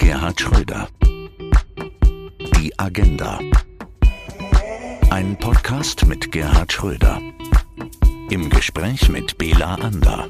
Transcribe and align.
Gerhard 0.00 0.40
Schröder. 0.40 0.88
Die 2.56 2.72
Agenda. 2.78 3.38
Ein 5.10 5.36
Podcast 5.36 6.06
mit 6.06 6.32
Gerhard 6.32 6.72
Schröder. 6.72 7.20
Im 8.30 8.48
Gespräch 8.48 9.10
mit 9.10 9.36
Bela 9.36 9.74
Ander. 9.74 10.28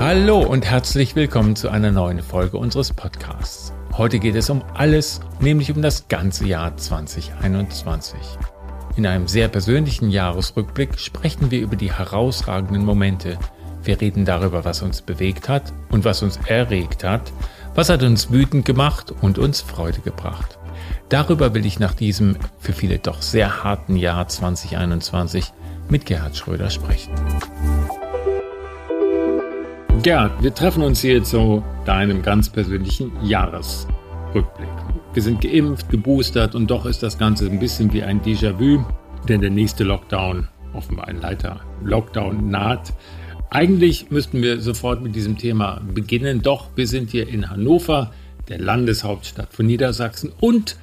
Hallo 0.00 0.40
und 0.40 0.64
herzlich 0.64 1.14
willkommen 1.14 1.56
zu 1.56 1.68
einer 1.68 1.92
neuen 1.92 2.22
Folge 2.22 2.56
unseres 2.56 2.94
Podcasts. 2.94 3.74
Heute 3.92 4.18
geht 4.18 4.34
es 4.34 4.48
um 4.48 4.64
alles, 4.72 5.20
nämlich 5.40 5.70
um 5.70 5.82
das 5.82 6.08
ganze 6.08 6.46
Jahr 6.46 6.74
2021. 6.74 8.18
In 8.96 9.06
einem 9.06 9.28
sehr 9.28 9.48
persönlichen 9.48 10.08
Jahresrückblick 10.08 10.98
sprechen 10.98 11.50
wir 11.50 11.60
über 11.60 11.76
die 11.76 11.92
herausragenden 11.92 12.86
Momente. 12.86 13.38
Wir 13.88 14.02
reden 14.02 14.26
darüber, 14.26 14.66
was 14.66 14.82
uns 14.82 15.00
bewegt 15.00 15.48
hat 15.48 15.72
und 15.90 16.04
was 16.04 16.22
uns 16.22 16.38
erregt 16.46 17.04
hat, 17.04 17.32
was 17.74 17.88
hat 17.88 18.02
uns 18.02 18.30
wütend 18.30 18.66
gemacht 18.66 19.14
und 19.22 19.38
uns 19.38 19.62
Freude 19.62 20.00
gebracht. 20.02 20.58
Darüber 21.08 21.54
will 21.54 21.64
ich 21.64 21.78
nach 21.78 21.94
diesem 21.94 22.36
für 22.58 22.74
viele 22.74 22.98
doch 22.98 23.22
sehr 23.22 23.64
harten 23.64 23.96
Jahr 23.96 24.28
2021 24.28 25.54
mit 25.88 26.04
Gerhard 26.04 26.36
Schröder 26.36 26.68
sprechen. 26.68 27.14
Gerhard, 30.02 30.42
wir 30.42 30.52
treffen 30.54 30.82
uns 30.82 31.00
hier 31.00 31.24
zu 31.24 31.64
deinem 31.86 32.20
ganz 32.20 32.50
persönlichen 32.50 33.10
Jahresrückblick. 33.22 34.68
Wir 35.14 35.22
sind 35.22 35.40
geimpft, 35.40 35.88
geboostert 35.88 36.54
und 36.54 36.70
doch 36.70 36.84
ist 36.84 37.02
das 37.02 37.16
Ganze 37.16 37.46
ein 37.46 37.58
bisschen 37.58 37.90
wie 37.94 38.02
ein 38.02 38.20
Déjà-vu, 38.20 38.84
denn 39.26 39.40
der 39.40 39.48
nächste 39.48 39.84
Lockdown, 39.84 40.46
offenbar 40.74 41.08
ein 41.08 41.22
Leiter 41.22 41.60
Lockdown 41.82 42.50
naht. 42.50 42.92
Eigentlich 43.50 44.10
müssten 44.10 44.42
wir 44.42 44.60
sofort 44.60 45.02
mit 45.02 45.14
diesem 45.14 45.38
Thema 45.38 45.80
beginnen, 45.94 46.42
doch 46.42 46.68
wir 46.76 46.86
sind 46.86 47.10
hier 47.10 47.28
in 47.28 47.48
Hannover, 47.48 48.12
der 48.48 48.58
Landeshauptstadt 48.58 49.52
von 49.54 49.66
Niedersachsen 49.66 50.32
und 50.38 50.76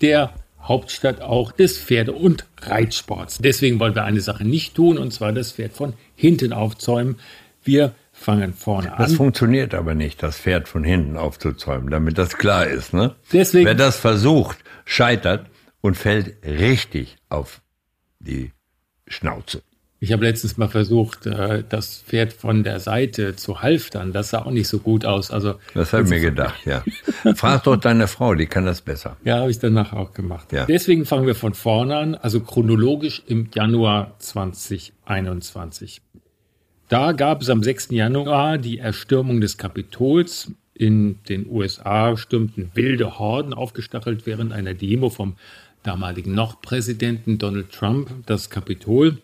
der 0.00 0.34
Hauptstadt 0.60 1.20
auch 1.20 1.52
des 1.52 1.78
Pferde- 1.78 2.12
und 2.12 2.46
Reitsports. 2.62 3.38
Deswegen 3.38 3.78
wollen 3.78 3.94
wir 3.94 4.04
eine 4.04 4.20
Sache 4.20 4.44
nicht 4.44 4.74
tun, 4.74 4.98
und 4.98 5.12
zwar 5.12 5.32
das 5.32 5.52
Pferd 5.52 5.72
von 5.72 5.92
hinten 6.16 6.52
aufzäumen. 6.52 7.16
Wir 7.62 7.94
fangen 8.12 8.54
vorne 8.54 8.92
an. 8.92 8.98
Das 8.98 9.14
funktioniert 9.14 9.74
aber 9.74 9.94
nicht, 9.94 10.22
das 10.22 10.38
Pferd 10.38 10.68
von 10.68 10.84
hinten 10.84 11.16
aufzuzäumen, 11.16 11.90
damit 11.90 12.18
das 12.18 12.38
klar 12.38 12.66
ist. 12.66 12.92
Ne? 12.92 13.14
Deswegen, 13.32 13.66
Wer 13.66 13.74
das 13.74 13.96
versucht, 13.96 14.58
scheitert 14.84 15.46
und 15.80 15.96
fällt 15.96 16.44
richtig 16.44 17.16
auf 17.28 17.60
die 18.18 18.52
Schnauze. 19.06 19.62
Ich 20.04 20.12
habe 20.12 20.24
letztens 20.24 20.58
mal 20.58 20.68
versucht, 20.68 21.24
äh, 21.24 21.64
das 21.66 22.04
Pferd 22.06 22.34
von 22.34 22.62
der 22.62 22.78
Seite 22.78 23.36
zu 23.36 23.62
halftern. 23.62 24.12
Das 24.12 24.30
sah 24.30 24.42
auch 24.42 24.50
nicht 24.50 24.68
so 24.68 24.78
gut 24.78 25.06
aus. 25.06 25.30
Also 25.30 25.54
Das 25.72 25.94
habe 25.94 26.02
ich 26.02 26.10
mir 26.10 26.20
gedacht, 26.20 26.66
ja. 26.66 26.84
Frag 27.34 27.62
doch 27.62 27.76
deine 27.76 28.06
Frau, 28.06 28.34
die 28.34 28.44
kann 28.44 28.66
das 28.66 28.82
besser. 28.82 29.16
Ja, 29.24 29.38
habe 29.38 29.50
ich 29.50 29.58
danach 29.58 29.94
auch 29.94 30.12
gemacht. 30.12 30.52
Ja. 30.52 30.66
Deswegen 30.66 31.06
fangen 31.06 31.26
wir 31.26 31.34
von 31.34 31.54
vorne 31.54 31.96
an, 31.96 32.14
also 32.16 32.40
chronologisch 32.40 33.22
im 33.26 33.48
Januar 33.54 34.14
2021. 34.18 36.02
Da 36.88 37.12
gab 37.12 37.40
es 37.40 37.48
am 37.48 37.62
6. 37.62 37.88
Januar 37.92 38.58
die 38.58 38.78
Erstürmung 38.78 39.40
des 39.40 39.56
Kapitols. 39.56 40.52
In 40.74 41.20
den 41.30 41.48
USA 41.48 42.14
stürmten 42.18 42.72
wilde 42.74 43.18
Horden 43.18 43.54
aufgestachelt 43.54 44.26
während 44.26 44.52
einer 44.52 44.74
Demo 44.74 45.08
vom 45.08 45.36
damaligen 45.82 46.34
noch 46.34 46.60
Präsidenten 46.60 47.38
Donald 47.38 47.70
Trump 47.70 48.10
das 48.26 48.50
Kapitol, 48.50 49.18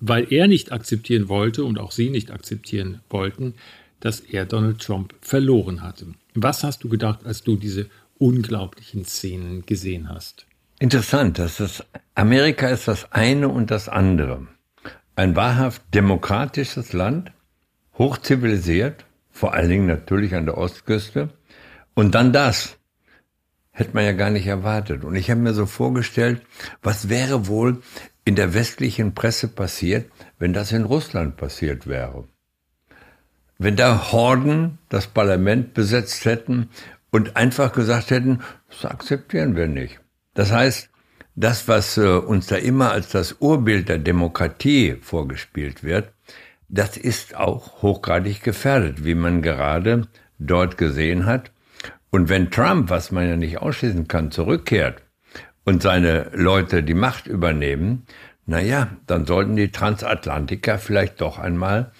weil 0.00 0.32
er 0.32 0.46
nicht 0.46 0.72
akzeptieren 0.72 1.28
wollte 1.28 1.64
und 1.64 1.78
auch 1.78 1.92
sie 1.92 2.10
nicht 2.10 2.30
akzeptieren 2.30 3.00
wollten, 3.10 3.54
dass 4.00 4.20
er 4.20 4.44
Donald 4.44 4.80
Trump 4.80 5.14
verloren 5.20 5.82
hatte. 5.82 6.06
Was 6.34 6.64
hast 6.64 6.84
du 6.84 6.88
gedacht, 6.88 7.20
als 7.24 7.42
du 7.42 7.56
diese 7.56 7.88
unglaublichen 8.18 9.04
Szenen 9.04 9.66
gesehen 9.66 10.08
hast? 10.08 10.46
Interessant, 10.78 11.38
dass 11.38 11.58
das 11.58 11.84
Amerika 12.14 12.68
ist 12.68 12.88
das 12.88 13.12
eine 13.12 13.48
und 13.48 13.70
das 13.70 13.88
andere. 13.88 14.46
Ein 15.16 15.36
wahrhaft 15.36 15.82
demokratisches 15.94 16.92
Land, 16.92 17.32
hochzivilisiert, 17.96 19.04
vor 19.30 19.54
allen 19.54 19.68
Dingen 19.68 19.86
natürlich 19.86 20.34
an 20.34 20.46
der 20.46 20.58
Ostküste. 20.58 21.30
Und 21.94 22.14
dann 22.14 22.32
das. 22.32 22.76
Hätte 23.70 23.90
man 23.94 24.04
ja 24.04 24.12
gar 24.12 24.30
nicht 24.30 24.46
erwartet. 24.46 25.02
Und 25.02 25.16
ich 25.16 25.30
habe 25.30 25.40
mir 25.40 25.52
so 25.52 25.66
vorgestellt, 25.66 26.42
was 26.82 27.08
wäre 27.08 27.48
wohl 27.48 27.82
in 28.24 28.36
der 28.36 28.54
westlichen 28.54 29.14
Presse 29.14 29.48
passiert, 29.48 30.10
wenn 30.38 30.52
das 30.52 30.72
in 30.72 30.84
Russland 30.84 31.36
passiert 31.36 31.86
wäre. 31.86 32.26
Wenn 33.58 33.76
da 33.76 34.12
Horden 34.12 34.78
das 34.88 35.06
Parlament 35.06 35.74
besetzt 35.74 36.24
hätten 36.24 36.70
und 37.10 37.36
einfach 37.36 37.72
gesagt 37.72 38.10
hätten, 38.10 38.40
das 38.68 38.84
akzeptieren 38.90 39.56
wir 39.56 39.68
nicht. 39.68 40.00
Das 40.34 40.50
heißt, 40.50 40.90
das, 41.36 41.68
was 41.68 41.96
äh, 41.96 42.06
uns 42.06 42.46
da 42.46 42.56
immer 42.56 42.90
als 42.90 43.10
das 43.10 43.36
Urbild 43.40 43.88
der 43.88 43.98
Demokratie 43.98 44.96
vorgespielt 45.00 45.84
wird, 45.84 46.12
das 46.68 46.96
ist 46.96 47.36
auch 47.36 47.82
hochgradig 47.82 48.42
gefährdet, 48.42 49.04
wie 49.04 49.14
man 49.14 49.42
gerade 49.42 50.08
dort 50.38 50.78
gesehen 50.78 51.26
hat. 51.26 51.52
Und 52.10 52.28
wenn 52.28 52.50
Trump, 52.50 52.90
was 52.90 53.12
man 53.12 53.28
ja 53.28 53.36
nicht 53.36 53.58
ausschließen 53.58 54.08
kann, 54.08 54.30
zurückkehrt 54.30 55.03
und 55.64 55.82
seine 55.82 56.30
Leute 56.34 56.82
die 56.82 56.94
Macht 56.94 57.26
übernehmen, 57.26 58.04
na 58.46 58.60
ja, 58.60 58.96
dann 59.06 59.26
sollten 59.26 59.56
die 59.56 59.70
Transatlantiker 59.70 60.78
vielleicht 60.78 61.20
doch 61.20 61.38
einmal 61.38 61.92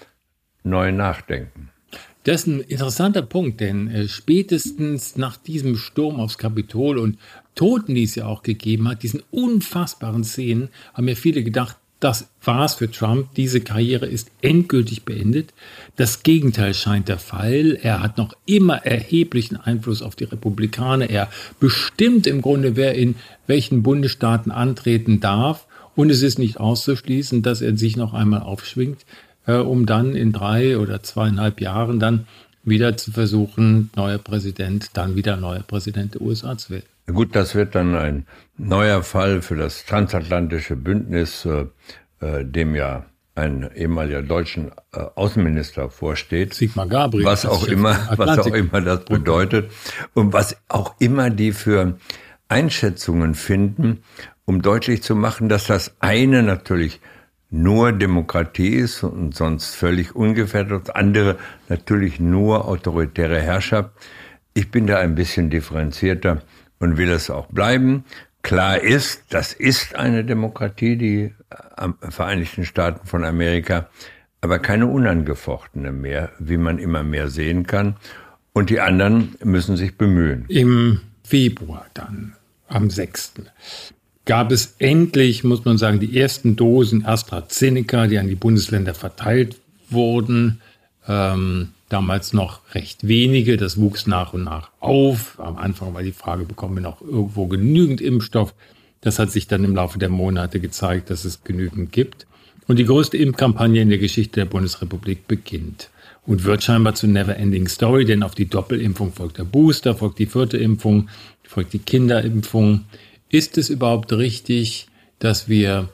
neu 0.62 0.92
nachdenken. 0.92 1.70
Das 2.25 2.42
ist 2.42 2.47
ein 2.47 2.60
interessanter 2.60 3.22
Punkt, 3.22 3.60
denn 3.60 3.88
äh, 3.88 4.08
spätestens 4.08 5.16
nach 5.16 5.36
diesem 5.36 5.76
Sturm 5.76 6.20
aufs 6.20 6.38
Kapitol 6.38 6.98
und 6.98 7.19
Toten, 7.54 7.94
die 7.94 8.04
es 8.04 8.14
ja 8.14 8.26
auch 8.26 8.42
gegeben 8.42 8.88
hat, 8.88 9.02
diesen 9.02 9.22
unfassbaren 9.30 10.25
Szenen, 10.25 10.70
haben 10.94 11.06
ja 11.06 11.14
viele 11.14 11.44
gedacht, 11.44 11.76
das 12.04 12.28
war's 12.42 12.75
für 12.75 12.91
Trump. 12.91 13.34
Diese 13.34 13.62
Karriere 13.62 14.04
ist 14.04 14.31
endgültig 14.42 15.04
beendet. 15.04 15.54
Das 15.97 16.22
Gegenteil 16.22 16.75
scheint 16.75 17.09
der 17.09 17.19
Fall. 17.19 17.78
Er 17.81 18.03
hat 18.03 18.19
noch 18.19 18.34
immer 18.44 18.84
erheblichen 18.84 19.56
Einfluss 19.56 20.03
auf 20.03 20.14
die 20.14 20.25
Republikaner. 20.25 21.09
Er 21.09 21.31
bestimmt 21.60 22.26
im 22.26 22.43
Grunde, 22.43 22.76
wer 22.76 22.94
in 22.94 23.14
welchen 23.47 23.82
Bundesstaaten 23.82 24.53
antreten 24.53 25.20
darf. 25.20 25.66
Und 25.97 26.10
es 26.10 26.20
ist 26.20 26.38
nicht 26.38 26.60
auszuschließen, 26.60 27.41
dass 27.41 27.62
er 27.62 27.75
sich 27.78 27.97
noch 27.97 28.12
einmal 28.12 28.43
aufschwingt, 28.43 29.06
äh, 29.47 29.54
um 29.54 29.87
dann 29.87 30.14
in 30.14 30.32
drei 30.32 30.76
oder 30.76 31.03
zweieinhalb 31.03 31.62
Jahren 31.62 32.00
dann 32.00 32.26
wieder 32.64 32.98
zu 32.98 33.12
versuchen, 33.12 33.88
neuer 33.97 34.19
Präsident, 34.19 34.91
dann 34.93 35.16
wieder 35.16 35.38
neuer 35.38 35.62
Präsident 35.62 36.14
der 36.14 36.20
USA 36.20 36.59
zu 36.59 36.69
werden. 36.70 36.94
Gut, 37.06 37.37
das 37.37 37.54
wird 37.54 37.75
dann 37.75 37.94
ein 37.94 38.26
neuer 38.56 39.03
Fall 39.03 39.42
für 39.42 39.56
das 39.56 39.84
transatlantische 39.84 40.76
Bündnis, 40.76 41.44
äh, 41.44 41.66
äh, 42.20 42.44
dem 42.44 42.75
ja 42.75 43.04
ein 43.34 43.70
ehemaliger 43.75 44.22
deutschen 44.22 44.70
äh, 44.92 45.00
Außenminister 45.14 45.91
vorsteht. 45.91 46.54
Sigmar 46.54 46.87
Gabriel. 46.87 47.25
Was 47.25 47.44
auch 47.44 47.66
immer, 47.66 47.98
was 48.16 48.38
auch 48.38 48.54
immer 48.54 48.81
das 48.81 49.04
bedeutet 49.04 49.70
und 50.14 50.32
was 50.32 50.56
auch 50.69 50.94
immer 50.98 51.31
die 51.31 51.53
für 51.53 51.98
Einschätzungen 52.48 53.34
finden, 53.34 54.03
um 54.44 54.62
deutlich 54.62 55.03
zu 55.03 55.16
machen, 55.16 55.48
dass 55.48 55.66
das 55.66 55.97
eine 56.00 56.43
natürlich 56.43 57.00
nur 57.50 57.93
Demokratie 57.93 58.76
ist 58.76 59.03
und 59.03 59.34
sonst 59.34 59.75
völlig 59.75 60.14
ungefährdet, 60.14 60.88
das 60.88 60.94
andere 60.94 61.37
natürlich 61.69 62.20
nur 62.20 62.66
autoritäre 62.66 63.41
Herrschaft. 63.41 63.91
Ich 64.54 64.70
bin 64.70 64.87
da 64.87 64.98
ein 64.98 65.14
bisschen 65.14 65.50
differenzierter 65.50 66.43
und 66.84 66.98
will 66.98 67.10
es 67.10 67.30
auch 67.30 67.46
bleiben. 67.46 68.04
Klar 68.42 68.78
ist, 68.80 69.22
das 69.30 69.54
ist 69.54 69.94
eine 69.96 70.22
Demokratie, 70.22 70.96
die 70.96 71.34
am- 71.76 71.96
Vereinigten 72.10 72.64
Staaten 72.66 73.06
von 73.06 73.24
Amerika, 73.24 73.88
aber 74.42 74.58
keine 74.58 74.86
unangefochtene 74.86 75.92
mehr, 75.92 76.31
wie 76.38 76.58
man 76.58 76.78
immer 76.78 77.02
mehr 77.02 77.28
sehen 77.31 77.66
kann. 77.66 77.96
Und 78.52 78.69
die 78.69 78.81
anderen 78.81 79.34
müssen 79.42 79.76
sich 79.78 79.96
bemühen. 79.96 80.44
Im 80.48 81.00
Februar 81.25 81.86
dann, 81.94 82.34
am 82.69 82.90
6. 82.90 83.32
gab 84.26 84.52
es 84.52 84.76
endlich, 84.78 85.42
muss 85.42 85.64
man 85.64 85.78
sagen, 85.78 85.98
die 85.98 86.19
ersten 86.20 86.54
Dosen 86.54 87.06
AstraZeneca, 87.06 88.06
die 88.06 88.19
an 88.19 88.28
die 88.28 88.34
Bundesländer 88.37 88.94
verteilt 88.94 89.56
wurden. 89.88 90.60
Ähm, 91.08 91.70
damals 91.88 92.32
noch 92.32 92.60
recht 92.75 93.06
wenige, 93.06 93.56
das 93.56 93.78
wuchs 93.78 94.06
nach 94.06 94.32
und 94.32 94.44
nach 94.44 94.70
auf. 94.81 95.38
Am 95.38 95.56
Anfang 95.56 95.94
war 95.94 96.02
die 96.02 96.12
Frage, 96.12 96.44
bekommen 96.44 96.76
wir 96.76 96.82
noch 96.82 97.00
irgendwo 97.00 97.46
genügend 97.46 98.00
Impfstoff? 98.00 98.54
Das 99.00 99.19
hat 99.19 99.31
sich 99.31 99.46
dann 99.46 99.64
im 99.64 99.75
Laufe 99.75 99.98
der 99.98 100.08
Monate 100.08 100.60
gezeigt, 100.60 101.10
dass 101.10 101.25
es 101.25 101.44
genügend 101.44 101.92
gibt. 101.92 102.26
Und 102.66 102.78
die 102.78 102.86
größte 102.86 103.19
Impfkampagne 103.19 103.82
in 103.82 103.90
der 103.90 103.98
Geschichte 103.98 104.40
der 104.40 104.46
Bundesrepublik 104.46 105.28
beginnt 105.28 105.90
und 106.26 106.44
wird 106.44 106.62
scheinbar 106.62 106.94
zur 106.94 107.10
Never-Ending 107.10 107.69
Story, 107.69 108.06
denn 108.06 108.22
auf 108.22 108.34
die 108.34 108.48
Doppelimpfung 108.48 109.12
folgt 109.12 109.37
der 109.37 109.44
Booster, 109.44 109.94
folgt 109.94 110.19
die 110.19 110.26
vierte 110.26 110.56
Impfung, 110.56 111.10
folgt 111.42 111.75
die 111.75 111.80
Kinderimpfung. 111.80 112.87
Ist 113.28 113.58
es 113.58 113.69
überhaupt 113.69 114.10
richtig, 114.14 114.87
dass 115.19 115.48
wir 115.50 115.90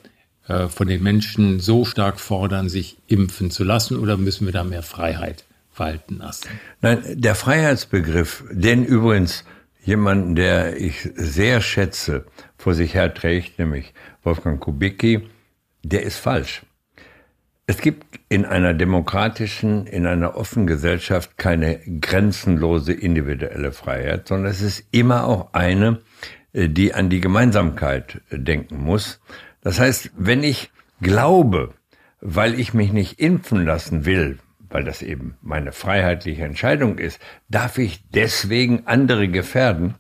äh, 0.46 0.69
von 0.69 0.86
den 0.86 1.02
Menschen 1.02 1.58
so 1.58 1.84
stark 1.84 2.20
fordern, 2.20 2.69
sich 2.69 2.96
impfen 3.08 3.50
zu 3.50 3.64
lassen 3.64 3.98
oder 3.98 4.16
müssen 4.16 4.46
wir 4.46 4.52
da 4.52 4.62
mehr 4.62 4.84
Freiheit 4.84 5.44
walten 5.81 6.19
lassen. 6.19 6.49
Nein, 6.81 7.03
der 7.15 7.35
Freiheitsbegriff, 7.35 8.44
den 8.53 8.85
übrigens 8.85 9.44
jemanden, 9.82 10.37
der 10.37 10.77
ich 10.77 11.11
sehr 11.17 11.61
schätze, 11.61 12.27
vor 12.56 12.75
sich 12.75 12.94
herträgt, 12.94 13.59
nämlich 13.59 13.93
Wolfgang 14.23 14.61
Kubicki, 14.61 15.29
der 15.82 16.03
ist 16.03 16.19
falsch. 16.19 16.62
Es 17.67 17.79
gibt 17.79 18.21
in 18.29 18.44
einer 18.44 18.75
demokratischen, 18.75 19.87
in 19.87 20.06
einer 20.06 20.37
offenen 20.37 20.67
Gesellschaft 20.67 21.38
keine 21.38 21.79
grenzenlose 22.00 22.93
individuelle 22.93 23.73
Freiheit, 23.73 24.29
sondern 24.29 24.50
es 24.50 24.61
ist 24.61 24.85
immer 24.91 25.25
auch 25.25 25.53
eine, 25.55 26.00
äh, 26.53 26.69
die 26.69 26.94
an 26.94 27.11
die 27.11 27.21
Gemeinsamkeit 27.21 28.21
denken 28.31 28.79
muss. 28.82 29.21
Das 29.62 29.79
heißt, 29.79 30.11
wenn 30.17 30.43
ich 30.43 30.71
glaube, 31.00 31.73
weil 32.21 32.59
ich 32.59 32.75
mich 32.75 32.93
nicht 32.93 33.21
impfen 33.21 33.65
lassen 33.65 34.05
will, 34.05 34.38
weil 34.70 34.84
das 34.84 35.02
eben 35.02 35.37
meine 35.43 35.72
freiheitliche 35.72 36.44
Entscheidung 36.44 36.99
ist, 36.99 37.20
darf 37.49 37.78
ich 37.78 38.08
deswegen 38.11 38.87
andere 38.87 39.28
gefährden, 39.28 39.96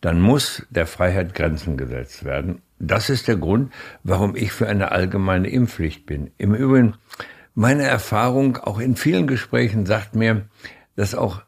dann 0.00 0.20
muss 0.20 0.66
der 0.70 0.86
Freiheit 0.86 1.34
Grenzen 1.34 1.76
gesetzt 1.76 2.24
werden. 2.24 2.62
Das 2.78 3.10
ist 3.10 3.26
der 3.26 3.36
Grund, 3.36 3.72
warum 4.04 4.36
ich 4.36 4.52
für 4.52 4.68
eine 4.68 4.92
allgemeine 4.92 5.48
Impfpflicht 5.48 6.06
bin. 6.06 6.30
Im 6.38 6.54
Übrigen, 6.54 6.94
meine 7.54 7.84
Erfahrung 7.84 8.56
auch 8.58 8.78
in 8.78 8.94
vielen 8.94 9.26
Gesprächen 9.26 9.86
sagt 9.86 10.14
mir, 10.14 10.48
dass 10.94 11.14
auch 11.14 11.42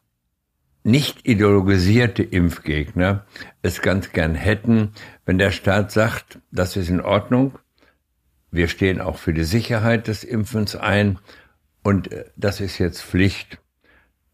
nicht 0.82 1.28
ideologisierte 1.28 2.22
Impfgegner 2.22 3.26
es 3.62 3.82
ganz 3.82 4.12
gern 4.12 4.34
hätten, 4.34 4.93
wenn 5.25 5.38
der 5.38 5.50
Staat 5.50 5.93
sagt, 5.93 6.38
das 6.50 6.76
ist 6.76 6.88
in 6.88 7.00
Ordnung, 7.00 7.58
wir 8.50 8.67
stehen 8.67 9.00
auch 9.00 9.19
für 9.19 9.32
die 9.32 9.44
Sicherheit 9.44 10.08
des 10.08 10.25
Impfens 10.25 10.75
ein 10.75 11.19
und 11.82 12.12
äh, 12.12 12.25
das 12.37 12.61
ist 12.61 12.79
jetzt 12.79 13.03
Pflicht, 13.03 13.59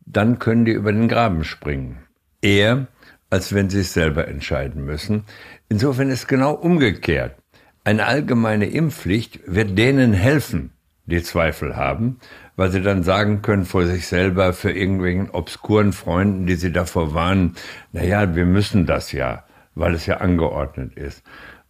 dann 0.04 0.38
können 0.38 0.64
die 0.64 0.72
über 0.72 0.92
den 0.92 1.08
Graben 1.08 1.44
springen. 1.44 1.98
Eher, 2.40 2.86
als 3.30 3.54
wenn 3.54 3.70
sie 3.70 3.80
es 3.80 3.92
selber 3.92 4.28
entscheiden 4.28 4.84
müssen. 4.84 5.24
Insofern 5.68 6.10
ist 6.10 6.28
genau 6.28 6.52
umgekehrt. 6.52 7.36
Eine 7.84 8.06
allgemeine 8.06 8.66
Impfpflicht 8.66 9.40
wird 9.46 9.76
denen 9.78 10.12
helfen, 10.12 10.70
die 11.06 11.22
Zweifel 11.22 11.76
haben, 11.76 12.18
weil 12.56 12.70
sie 12.70 12.82
dann 12.82 13.02
sagen 13.02 13.42
können 13.42 13.64
vor 13.64 13.86
sich 13.86 14.06
selber 14.06 14.52
für 14.52 14.72
irgendwelchen 14.72 15.30
obskuren 15.30 15.92
Freunden, 15.92 16.46
die 16.46 16.56
sie 16.56 16.72
davor 16.72 17.14
warnen, 17.14 17.54
naja, 17.92 18.34
wir 18.34 18.44
müssen 18.44 18.86
das 18.86 19.12
ja, 19.12 19.44
weil 19.74 19.94
es 19.94 20.06
ja 20.06 20.16
angeordnet 20.16 20.94
ist. 20.94 21.22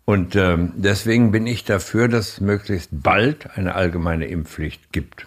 Und 0.05 0.37
ähm, 0.37 0.73
deswegen 0.77 1.33
bin 1.33 1.47
ich 1.47 1.65
dafür, 1.65 2.09
dass 2.09 2.35
es 2.35 2.41
möglichst 2.41 2.91
bald 2.93 3.57
eine 3.57 3.75
allgemeine 3.75 4.27
Impfpflicht 4.27 4.93
gibt. 4.93 5.27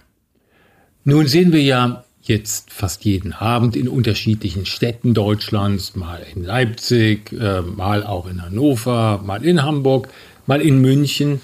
Nun 1.03 1.27
sehen 1.27 1.53
wir 1.53 1.61
ja 1.61 2.03
jetzt 2.21 2.71
fast 2.71 3.05
jeden 3.05 3.33
Abend 3.33 3.75
in 3.75 3.87
unterschiedlichen 3.87 4.65
Städten 4.65 5.13
Deutschlands, 5.13 5.95
mal 5.95 6.25
in 6.35 6.43
Leipzig, 6.43 7.31
äh, 7.31 7.61
mal 7.61 8.03
auch 8.03 8.27
in 8.27 8.41
Hannover, 8.41 9.21
mal 9.25 9.43
in 9.43 9.63
Hamburg, 9.63 10.09
mal 10.45 10.61
in 10.61 10.79
München, 10.81 11.41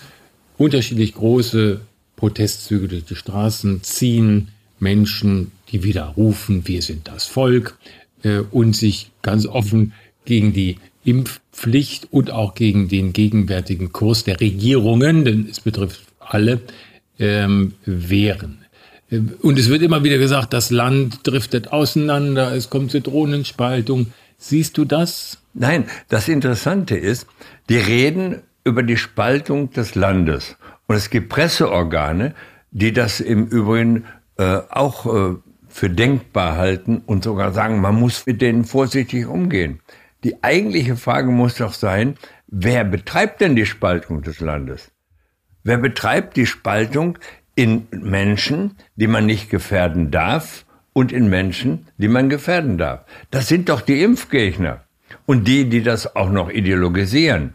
unterschiedlich 0.58 1.16
große 1.16 1.82
Protestzüge 2.16 2.88
durch 2.88 3.06
die 3.06 3.16
Straßen 3.16 3.82
ziehen, 3.84 4.50
Menschen, 4.80 5.52
die 5.72 5.84
wieder 5.84 6.14
rufen, 6.18 6.68
wir 6.68 6.82
sind 6.82 7.08
das 7.08 7.26
Volk 7.26 7.78
äh, 8.24 8.40
und 8.40 8.76
sich 8.76 9.12
ganz 9.22 9.46
offen 9.46 9.94
gegen 10.26 10.54
die 10.54 10.78
Impfpflicht 11.04 12.08
und 12.12 12.32
auch 12.32 12.56
gegen 12.56 12.90
den 12.90 13.14
gegenwärtigen 13.14 13.92
Kurs 13.92 14.24
der 14.24 14.40
Regierungen, 14.40 15.24
denn 15.24 15.48
es 15.50 15.62
betrifft 15.62 16.02
alle, 16.20 16.62
ähm, 17.20 17.74
wehren. 17.86 18.65
Und 19.12 19.60
es 19.60 19.70
wird 19.70 19.82
immer 19.82 20.04
wieder 20.04 20.18
gesagt, 20.18 20.54
das 20.54 20.72
Land 20.72 21.28
driftet 21.28 21.72
auseinander, 21.72 22.54
es 22.54 22.70
kommt 22.70 22.92
zur 22.92 23.02
Drohnenspaltung. 23.02 24.08
Siehst 24.38 24.78
du 24.78 24.86
das? 24.86 25.40
Nein, 25.54 25.86
das 26.10 26.28
Interessante 26.28 26.98
ist, 26.98 27.28
die 27.70 27.78
reden 27.78 28.42
über 28.64 28.84
die 28.84 28.98
Spaltung 28.98 29.72
des 29.72 29.96
Landes. 29.96 30.58
Und 30.88 30.96
es 30.96 31.10
gibt 31.10 31.30
Presseorgane, 31.30 32.34
die 32.72 32.92
das 32.92 33.20
im 33.20 33.48
Übrigen 33.48 34.06
äh, 34.38 34.60
auch 34.70 35.06
äh, 35.06 35.36
für 35.70 35.90
denkbar 35.90 36.58
halten 36.58 37.02
und 37.06 37.24
sogar 37.24 37.54
sagen, 37.54 37.80
man 37.80 37.96
muss 37.96 38.26
mit 38.26 38.42
denen 38.42 38.66
vorsichtig 38.66 39.28
umgehen. 39.28 39.80
Die 40.24 40.44
eigentliche 40.44 40.96
Frage 40.96 41.30
muss 41.30 41.56
doch 41.56 41.74
sein, 41.74 42.16
wer 42.48 42.84
betreibt 42.84 43.42
denn 43.42 43.56
die 43.56 43.66
Spaltung 43.66 44.24
des 44.24 44.40
Landes? 44.40 44.92
Wer 45.64 45.78
betreibt 45.78 46.38
die 46.38 46.46
Spaltung 46.46 47.18
in 47.56 47.88
Menschen, 47.92 48.76
die 48.96 49.08
man 49.08 49.26
nicht 49.26 49.50
gefährden 49.50 50.12
darf 50.12 50.66
und 50.94 51.12
in 51.12 51.30
Menschen, 51.30 51.88
die 51.98 52.08
man 52.08 52.30
gefährden 52.30 52.78
darf. 52.78 53.06
Das 53.32 53.48
sind 53.48 53.70
doch 53.70 53.82
die 53.82 54.02
Impfgegner 54.02 54.82
und 55.26 55.48
die, 55.48 55.70
die 55.70 55.82
das 55.82 56.16
auch 56.16 56.30
noch 56.30 56.50
ideologisieren. 56.50 57.54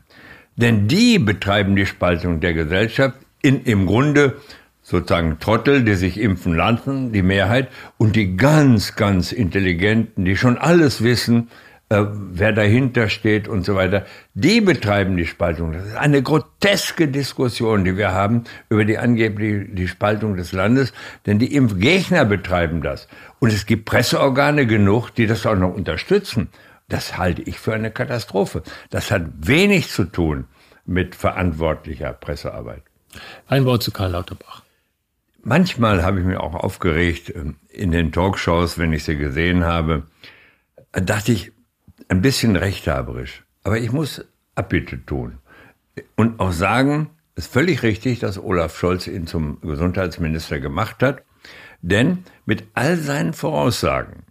Denn 0.56 0.88
die 0.88 1.18
betreiben 1.18 1.76
die 1.76 1.86
Spaltung 1.86 2.40
der 2.40 2.54
Gesellschaft 2.54 3.16
in 3.42 3.62
im 3.64 3.86
Grunde 3.86 4.36
sozusagen 4.82 5.38
Trottel, 5.38 5.84
die 5.84 5.94
sich 5.94 6.18
impfen 6.18 6.54
lassen, 6.54 7.12
die 7.12 7.22
Mehrheit, 7.22 7.68
und 7.96 8.16
die 8.16 8.36
ganz, 8.36 8.96
ganz 8.96 9.32
Intelligenten, 9.32 10.24
die 10.24 10.36
schon 10.36 10.58
alles 10.58 11.02
wissen, 11.02 11.48
äh, 11.90 12.06
wer 12.08 12.52
dahinter 12.52 13.08
steht 13.08 13.48
und 13.48 13.64
so 13.64 13.74
weiter, 13.74 14.06
die 14.34 14.60
betreiben 14.60 15.16
die 15.16 15.26
Spaltung. 15.26 15.72
Das 15.72 15.86
ist 15.86 15.96
eine 15.96 16.22
groteske 16.22 17.08
Diskussion, 17.08 17.84
die 17.84 17.96
wir 17.96 18.12
haben 18.12 18.44
über 18.68 18.84
die 18.84 18.96
angebliche 18.96 19.64
die 19.64 19.88
Spaltung 19.88 20.36
des 20.36 20.52
Landes, 20.52 20.92
denn 21.26 21.40
die 21.40 21.52
Impfgegner 21.52 22.24
betreiben 22.24 22.80
das. 22.80 23.08
Und 23.40 23.52
es 23.52 23.66
gibt 23.66 23.86
Presseorgane 23.86 24.68
genug, 24.68 25.10
die 25.10 25.26
das 25.26 25.44
auch 25.46 25.56
noch 25.56 25.74
unterstützen. 25.74 26.50
Das 26.88 27.18
halte 27.18 27.42
ich 27.42 27.58
für 27.58 27.74
eine 27.74 27.90
Katastrophe. 27.90 28.62
Das 28.90 29.10
hat 29.10 29.22
wenig 29.40 29.90
zu 29.90 30.04
tun 30.04 30.44
mit 30.86 31.16
verantwortlicher 31.16 32.12
Pressearbeit. 32.12 32.82
Ein 33.48 33.64
Wort 33.64 33.82
zu 33.82 33.90
Karl 33.90 34.12
Lauterbach. 34.12 34.62
Manchmal 35.42 36.04
habe 36.04 36.20
ich 36.20 36.24
mich 36.24 36.36
auch 36.36 36.54
aufgeregt 36.54 37.32
ähm, 37.34 37.56
in 37.68 37.90
den 37.90 38.12
Talkshows, 38.12 38.78
wenn 38.78 38.92
ich 38.92 39.02
sie 39.02 39.16
gesehen 39.16 39.64
habe. 39.64 40.04
Da 40.92 41.00
dachte 41.00 41.32
ich, 41.32 41.50
ein 42.10 42.20
bisschen 42.20 42.56
rechthaberisch. 42.56 43.44
Aber 43.62 43.78
ich 43.78 43.92
muss 43.92 44.24
Abbitte 44.54 45.04
tun. 45.06 45.38
Und 46.16 46.40
auch 46.40 46.52
sagen, 46.52 47.10
es 47.36 47.46
ist 47.46 47.52
völlig 47.52 47.82
richtig, 47.82 48.18
dass 48.18 48.38
Olaf 48.38 48.76
Scholz 48.76 49.06
ihn 49.06 49.26
zum 49.26 49.60
Gesundheitsminister 49.60 50.60
gemacht 50.60 51.02
hat. 51.02 51.22
Denn 51.82 52.24
mit 52.44 52.64
all 52.74 52.96
seinen 52.96 53.32
Voraussagen, 53.32 54.24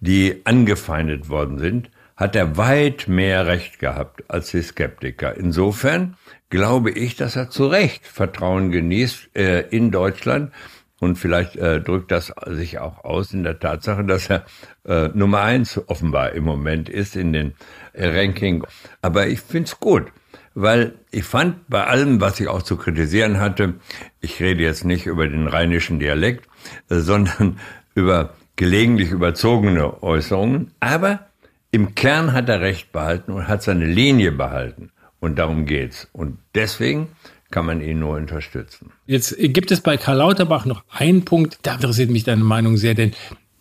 die 0.00 0.40
angefeindet 0.44 1.28
worden 1.28 1.58
sind, 1.58 1.90
hat 2.16 2.34
er 2.34 2.56
weit 2.56 3.06
mehr 3.06 3.46
Recht 3.46 3.78
gehabt 3.78 4.24
als 4.28 4.50
die 4.50 4.62
Skeptiker. 4.62 5.36
Insofern 5.36 6.16
glaube 6.48 6.90
ich, 6.90 7.16
dass 7.16 7.36
er 7.36 7.50
zu 7.50 7.66
Recht 7.66 8.06
Vertrauen 8.06 8.70
genießt 8.70 9.36
äh, 9.36 9.60
in 9.68 9.90
Deutschland 9.90 10.52
und 11.00 11.16
vielleicht 11.16 11.56
äh, 11.56 11.80
drückt 11.80 12.10
das 12.10 12.32
sich 12.46 12.78
auch 12.78 13.04
aus 13.04 13.32
in 13.32 13.44
der 13.44 13.58
Tatsache, 13.58 14.04
dass 14.04 14.30
er 14.30 14.46
äh, 14.86 15.08
Nummer 15.08 15.42
eins 15.42 15.80
offenbar 15.88 16.32
im 16.32 16.44
Moment 16.44 16.88
ist 16.88 17.16
in 17.16 17.32
den 17.32 17.54
äh, 17.92 18.06
Ranking. 18.06 18.64
Aber 19.02 19.26
ich 19.26 19.40
find's 19.40 19.78
gut, 19.78 20.06
weil 20.54 20.94
ich 21.10 21.24
fand 21.24 21.68
bei 21.68 21.84
allem, 21.84 22.20
was 22.20 22.40
ich 22.40 22.48
auch 22.48 22.62
zu 22.62 22.76
kritisieren 22.76 23.38
hatte, 23.40 23.74
ich 24.20 24.40
rede 24.40 24.62
jetzt 24.62 24.84
nicht 24.84 25.06
über 25.06 25.28
den 25.28 25.48
rheinischen 25.48 25.98
Dialekt, 25.98 26.48
äh, 26.88 26.96
sondern 27.00 27.58
über 27.94 28.34
gelegentlich 28.56 29.10
überzogene 29.10 30.02
Äußerungen, 30.02 30.72
aber 30.80 31.26
im 31.70 31.94
Kern 31.94 32.32
hat 32.32 32.48
er 32.48 32.62
Recht 32.62 32.90
behalten 32.90 33.32
und 33.32 33.48
hat 33.48 33.62
seine 33.62 33.84
Linie 33.84 34.32
behalten. 34.32 34.92
Und 35.20 35.38
darum 35.38 35.66
geht's. 35.66 36.08
Und 36.12 36.38
deswegen 36.54 37.08
kann 37.50 37.66
man 37.66 37.80
ihn 37.80 38.00
nur 38.00 38.16
unterstützen. 38.16 38.92
Jetzt 39.06 39.36
gibt 39.38 39.70
es 39.70 39.80
bei 39.80 39.96
Karl 39.96 40.18
Lauterbach 40.18 40.64
noch 40.64 40.82
einen 40.90 41.24
Punkt, 41.24 41.58
da 41.62 41.74
interessiert 41.74 42.10
mich 42.10 42.24
deine 42.24 42.44
Meinung 42.44 42.76
sehr, 42.76 42.94
denn 42.94 43.12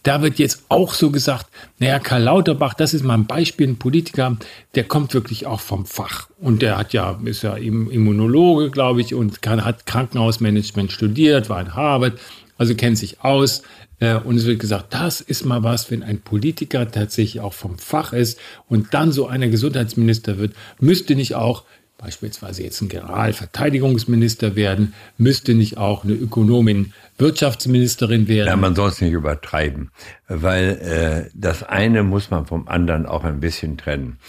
da 0.05 0.21
wird 0.21 0.37
jetzt 0.37 0.65
auch 0.69 0.93
so 0.93 1.09
gesagt, 1.09 1.47
naja, 1.79 1.97
Karl 1.97 2.23
Lauterbach, 2.23 2.75
das 2.75 2.93
ist 2.93 3.03
mal 3.03 3.15
ein 3.15 3.25
Beispiel, 3.25 3.67
ein 3.67 3.77
Politiker, 3.77 4.37
der 4.75 4.83
kommt 4.83 5.15
wirklich 5.15 5.47
auch 5.47 5.61
vom 5.61 5.87
Fach. 5.87 6.29
Und 6.39 6.61
der 6.61 6.77
hat 6.77 6.93
ja, 6.93 7.19
ist 7.25 7.41
ja 7.41 7.55
Immunologe, 7.55 8.69
glaube 8.69 9.01
ich, 9.01 9.15
und 9.15 9.41
kann, 9.41 9.65
hat 9.65 9.87
Krankenhausmanagement 9.87 10.91
studiert, 10.91 11.49
war 11.49 11.59
in 11.59 11.73
Harvard, 11.73 12.19
also 12.57 12.75
kennt 12.75 12.99
sich 12.99 13.21
aus. 13.21 13.63
Äh, 13.99 14.17
und 14.17 14.35
es 14.35 14.45
wird 14.45 14.59
gesagt, 14.59 14.93
das 14.93 15.21
ist 15.21 15.43
mal 15.43 15.63
was, 15.63 15.89
wenn 15.89 16.03
ein 16.03 16.21
Politiker 16.21 16.89
tatsächlich 16.91 17.41
auch 17.41 17.53
vom 17.53 17.79
Fach 17.79 18.13
ist 18.13 18.39
und 18.67 18.93
dann 18.93 19.11
so 19.11 19.25
einer 19.25 19.47
Gesundheitsminister 19.47 20.37
wird, 20.37 20.53
müsste 20.79 21.15
nicht 21.15 21.33
auch 21.33 21.63
beispielsweise 21.97 22.63
jetzt 22.63 22.81
ein 22.81 22.89
Generalverteidigungsminister 22.89 24.55
werden, 24.55 24.93
müsste 25.17 25.53
nicht 25.53 25.77
auch 25.77 26.03
eine 26.03 26.13
Ökonomin 26.13 26.93
Wirtschaftsministerin 27.17 28.27
werden. 28.27 28.47
Ja, 28.47 28.55
man 28.55 28.75
soll 28.75 28.89
es 28.89 29.01
nicht 29.01 29.13
übertreiben, 29.13 29.91
weil 30.27 31.27
äh, 31.27 31.31
das 31.33 31.63
eine 31.63 32.03
muss 32.03 32.29
man 32.31 32.45
vom 32.45 32.67
anderen 32.67 33.05
auch 33.05 33.23
ein 33.23 33.39
bisschen 33.39 33.77
trennen. 33.77 34.19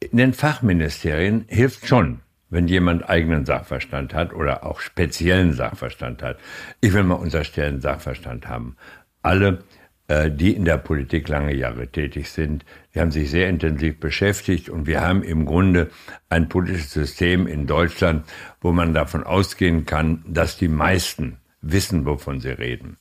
In 0.00 0.16
den 0.16 0.32
Fachministerien 0.32 1.44
hilft 1.48 1.86
schon, 1.86 2.20
wenn 2.48 2.68
jemand 2.68 3.08
eigenen 3.08 3.44
Sachverstand 3.44 4.14
hat 4.14 4.32
oder 4.34 4.64
auch 4.64 4.80
speziellen 4.80 5.52
Sachverstand 5.52 6.22
hat. 6.22 6.38
Ich 6.80 6.92
will 6.92 7.04
mal 7.04 7.14
unterstellen, 7.14 7.80
Sachverstand 7.80 8.48
haben 8.48 8.76
alle 9.22 9.62
die 10.30 10.54
in 10.54 10.64
der 10.64 10.78
Politik 10.78 11.28
lange 11.28 11.54
Jahre 11.54 11.86
tätig 11.86 12.30
sind. 12.30 12.64
Die 12.94 13.00
haben 13.00 13.12
sich 13.12 13.30
sehr 13.30 13.48
intensiv 13.48 14.00
beschäftigt 14.00 14.68
und 14.68 14.86
wir 14.86 15.00
haben 15.02 15.22
im 15.22 15.46
Grunde 15.46 15.90
ein 16.28 16.48
politisches 16.48 16.92
System 16.92 17.46
in 17.46 17.66
Deutschland, 17.66 18.24
wo 18.60 18.72
man 18.72 18.92
davon 18.92 19.22
ausgehen 19.22 19.86
kann, 19.86 20.24
dass 20.26 20.56
die 20.56 20.68
meisten 20.68 21.36
wissen, 21.62 22.06
wovon 22.06 22.40
sie 22.40 22.50
reden. 22.50 22.96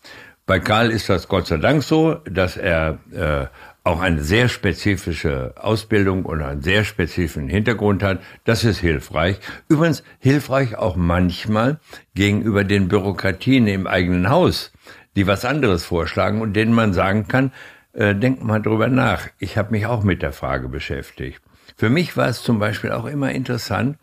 Bei 0.45 0.59
Karl 0.59 0.89
ist 0.89 1.09
das 1.09 1.27
Gott 1.27 1.45
sei 1.45 1.57
Dank 1.57 1.83
so, 1.83 2.15
dass 2.25 2.57
er 2.57 2.97
äh, 3.11 3.45
auch 3.83 4.01
eine 4.01 4.23
sehr 4.23 4.49
spezifische 4.49 5.53
Ausbildung 5.57 6.25
und 6.25 6.41
einen 6.41 6.61
sehr 6.61 6.83
spezifischen 6.83 7.49
Hintergrund 7.49 8.03
hat. 8.03 8.19
Das 8.45 8.63
ist 8.63 8.79
hilfreich. 8.79 9.39
Übrigens 9.67 10.03
hilfreich 10.19 10.75
auch 10.75 10.95
manchmal 10.95 11.79
gegenüber 12.15 12.63
den 12.63 12.87
Bürokratien 12.87 13.67
im 13.67 13.87
eigenen 13.87 14.29
Haus, 14.29 14.71
die 15.15 15.27
was 15.27 15.45
anderes 15.45 15.85
vorschlagen 15.85 16.41
und 16.41 16.53
denen 16.53 16.73
man 16.73 16.93
sagen 16.93 17.27
kann, 17.27 17.51
äh, 17.93 18.15
denkt 18.15 18.43
mal 18.43 18.61
drüber 18.61 18.87
nach. 18.87 19.27
Ich 19.39 19.57
habe 19.57 19.71
mich 19.71 19.85
auch 19.85 20.03
mit 20.03 20.21
der 20.21 20.33
Frage 20.33 20.69
beschäftigt. 20.69 21.41
Für 21.75 21.89
mich 21.89 22.17
war 22.17 22.27
es 22.27 22.43
zum 22.43 22.59
Beispiel 22.59 22.91
auch 22.91 23.05
immer 23.05 23.31
interessant, 23.31 23.97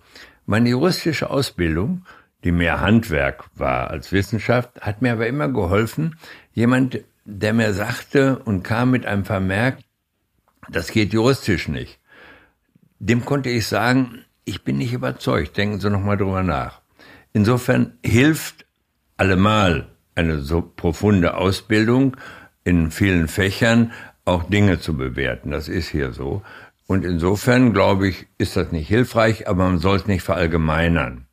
meine 0.46 0.70
juristische 0.70 1.30
Ausbildung, 1.30 2.04
die 2.44 2.52
mehr 2.52 2.80
Handwerk 2.80 3.44
war 3.54 3.90
als 3.90 4.12
Wissenschaft, 4.12 4.80
hat 4.80 5.02
mir 5.02 5.12
aber 5.12 5.26
immer 5.26 5.48
geholfen, 5.48 6.16
jemand, 6.52 7.00
der 7.24 7.52
mir 7.52 7.72
sagte 7.72 8.38
und 8.38 8.62
kam 8.62 8.92
mit 8.92 9.04
einem 9.06 9.24
Vermerk, 9.24 9.78
das 10.68 10.90
geht 10.90 11.12
juristisch 11.12 11.68
nicht. 11.68 11.98
Dem 12.98 13.24
konnte 13.24 13.50
ich 13.50 13.66
sagen, 13.66 14.24
ich 14.44 14.62
bin 14.62 14.78
nicht 14.78 14.92
überzeugt, 14.92 15.56
denken 15.56 15.80
Sie 15.80 15.90
nochmal 15.90 16.16
drüber 16.16 16.42
nach. 16.42 16.80
Insofern 17.32 17.98
hilft 18.04 18.64
allemal 19.16 19.95
eine 20.16 20.40
so 20.40 20.62
profunde 20.62 21.36
Ausbildung 21.36 22.16
in 22.64 22.90
vielen 22.90 23.28
Fächern 23.28 23.92
auch 24.24 24.42
Dinge 24.44 24.80
zu 24.80 24.96
bewerten. 24.96 25.52
Das 25.52 25.68
ist 25.68 25.88
hier 25.88 26.12
so. 26.12 26.42
Und 26.86 27.04
insofern, 27.04 27.72
glaube 27.72 28.08
ich, 28.08 28.26
ist 28.38 28.56
das 28.56 28.72
nicht 28.72 28.88
hilfreich, 28.88 29.48
aber 29.48 29.64
man 29.64 29.78
soll 29.78 29.96
es 29.96 30.06
nicht 30.06 30.22
verallgemeinern. 30.22 31.26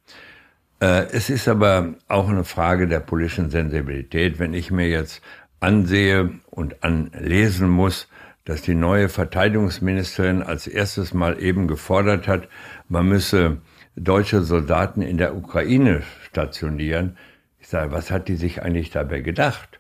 Äh, 0.79 1.07
es 1.11 1.29
ist 1.29 1.47
aber 1.47 1.95
auch 2.07 2.29
eine 2.29 2.43
Frage 2.43 2.87
der 2.87 2.99
politischen 2.99 3.49
Sensibilität. 3.49 4.39
Wenn 4.39 4.53
ich 4.53 4.71
mir 4.71 4.87
jetzt 4.87 5.21
ansehe 5.59 6.31
und 6.49 6.83
anlesen 6.83 7.69
muss, 7.69 8.07
dass 8.45 8.61
die 8.61 8.75
neue 8.75 9.09
Verteidigungsministerin 9.09 10.43
als 10.43 10.67
erstes 10.67 11.13
Mal 11.13 11.41
eben 11.41 11.67
gefordert 11.67 12.27
hat, 12.27 12.49
man 12.89 13.07
müsse 13.07 13.61
deutsche 13.95 14.41
Soldaten 14.41 15.01
in 15.01 15.17
der 15.17 15.35
Ukraine 15.35 16.01
stationieren. 16.25 17.17
Ich 17.63 17.70
sage, 17.70 17.93
was 17.93 18.12
hat 18.12 18.27
die 18.27 18.36
sich 18.36 18.62
eigentlich 18.62 18.89
dabei 18.89 19.22
gedacht? 19.22 19.79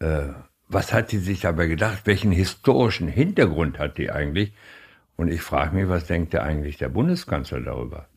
Äh, 0.00 0.30
was 0.66 0.92
hat 0.92 1.12
die 1.12 1.18
sich 1.18 1.38
dabei 1.40 1.68
gedacht? 1.68 2.00
Welchen 2.04 2.32
historischen 2.32 3.06
Hintergrund 3.06 3.78
hat 3.78 3.98
die 3.98 4.10
eigentlich? 4.10 4.52
Und 5.14 5.28
ich 5.28 5.40
frage 5.40 5.76
mich, 5.76 5.88
was 5.88 6.06
denkt 6.08 6.32
der 6.32 6.42
eigentlich 6.42 6.76
der 6.76 6.88
Bundeskanzler 6.88 7.60
darüber? 7.60 8.08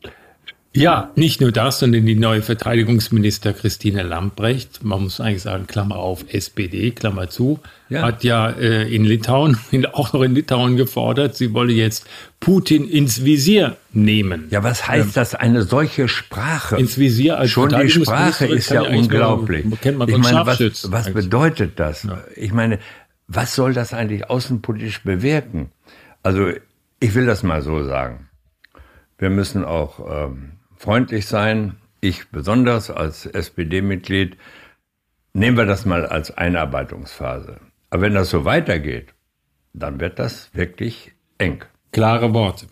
Ja, 0.76 1.12
nicht 1.14 1.40
nur 1.40 1.52
das, 1.52 1.78
sondern 1.78 2.04
die 2.04 2.16
neue 2.16 2.42
Verteidigungsminister 2.42 3.52
Christine 3.52 4.02
Lambrecht, 4.02 4.82
man 4.82 5.04
muss 5.04 5.20
eigentlich 5.20 5.42
sagen, 5.42 5.68
Klammer 5.68 5.96
auf, 5.96 6.24
SPD, 6.32 6.90
Klammer 6.90 7.30
zu, 7.30 7.60
ja. 7.88 8.02
hat 8.02 8.24
ja 8.24 8.50
äh, 8.50 8.92
in 8.92 9.04
Litauen, 9.04 9.56
auch 9.92 10.12
noch 10.12 10.22
in 10.22 10.34
Litauen 10.34 10.76
gefordert, 10.76 11.36
sie 11.36 11.54
wolle 11.54 11.72
jetzt 11.72 12.08
Putin 12.40 12.88
ins 12.88 13.24
Visier 13.24 13.76
nehmen. 13.92 14.48
Ja, 14.50 14.64
was 14.64 14.88
heißt 14.88 15.06
ähm, 15.06 15.12
das, 15.14 15.36
eine 15.36 15.62
solche 15.62 16.08
Sprache? 16.08 16.76
Ins 16.76 16.98
Visier 16.98 17.38
als 17.38 17.52
Schon 17.52 17.68
die 17.68 17.88
Sprache 17.88 18.46
ist 18.46 18.70
ja 18.70 18.82
unglaublich. 18.82 19.64
Mal, 19.64 19.76
kennt 19.76 19.98
man 19.98 20.08
ich 20.08 20.18
meine, 20.18 20.44
was, 20.44 20.90
was 20.90 21.12
bedeutet 21.12 21.78
das? 21.78 22.02
Ja. 22.02 22.18
Ich 22.34 22.52
meine, 22.52 22.80
was 23.28 23.54
soll 23.54 23.74
das 23.74 23.94
eigentlich 23.94 24.28
außenpolitisch 24.28 25.04
bewirken? 25.04 25.70
Also, 26.24 26.50
ich 26.98 27.14
will 27.14 27.26
das 27.26 27.44
mal 27.44 27.62
so 27.62 27.84
sagen. 27.84 28.28
Wir 29.18 29.30
müssen 29.30 29.64
auch 29.64 30.00
ähm, 30.26 30.54
freundlich 30.84 31.26
sein. 31.26 31.76
Ich 32.02 32.28
besonders 32.28 32.90
als 32.90 33.24
SPD-Mitglied. 33.24 34.36
Nehmen 35.32 35.56
wir 35.56 35.64
das 35.64 35.86
mal 35.86 36.04
als 36.06 36.36
Einarbeitungsphase. 36.36 37.56
Aber 37.88 38.02
wenn 38.02 38.14
das 38.14 38.28
so 38.28 38.44
weitergeht, 38.44 39.14
dann 39.72 39.98
wird 39.98 40.18
das 40.18 40.50
wirklich 40.52 41.12
eng. 41.38 41.64
Klare 41.90 42.34
Worte. 42.34 42.66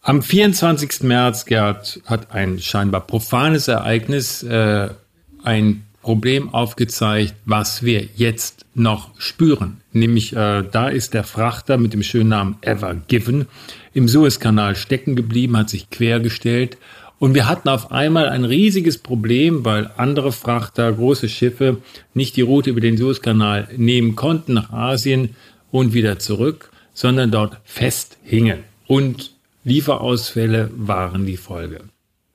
Am 0.00 0.22
24. 0.22 1.02
März, 1.02 1.44
Gerd, 1.44 2.00
hat 2.06 2.30
ein 2.30 2.60
scheinbar 2.60 3.00
profanes 3.00 3.66
Ereignis 3.66 4.44
äh, 4.44 4.88
ein 5.42 5.84
Problem 6.00 6.54
aufgezeigt, 6.54 7.34
was 7.44 7.82
wir 7.82 8.08
jetzt 8.14 8.64
noch 8.74 9.10
spüren. 9.20 9.80
Nämlich, 9.92 10.36
äh, 10.36 10.62
da 10.62 10.88
ist 10.88 11.14
der 11.14 11.24
Frachter 11.24 11.78
mit 11.78 11.92
dem 11.92 12.04
schönen 12.04 12.28
Namen 12.28 12.56
Ever 12.60 12.94
Given 12.94 13.46
im 13.92 14.06
Suezkanal 14.06 14.76
stecken 14.76 15.16
geblieben, 15.16 15.56
hat 15.56 15.68
sich 15.68 15.90
quergestellt 15.90 16.78
und 17.18 17.34
wir 17.34 17.48
hatten 17.48 17.68
auf 17.68 17.90
einmal 17.90 18.28
ein 18.28 18.44
riesiges 18.44 18.98
Problem, 18.98 19.64
weil 19.64 19.90
andere 19.96 20.32
Frachter, 20.32 20.92
große 20.92 21.28
Schiffe 21.28 21.78
nicht 22.14 22.36
die 22.36 22.42
Route 22.42 22.70
über 22.70 22.80
den 22.80 22.96
Suezkanal 22.96 23.68
nehmen 23.76 24.14
konnten 24.14 24.54
nach 24.54 24.70
Asien 24.70 25.34
und 25.70 25.94
wieder 25.94 26.18
zurück, 26.18 26.70
sondern 26.94 27.30
dort 27.30 27.58
festhingen. 27.64 28.60
Und 28.86 29.32
Lieferausfälle 29.64 30.70
waren 30.76 31.26
die 31.26 31.36
Folge. 31.36 31.80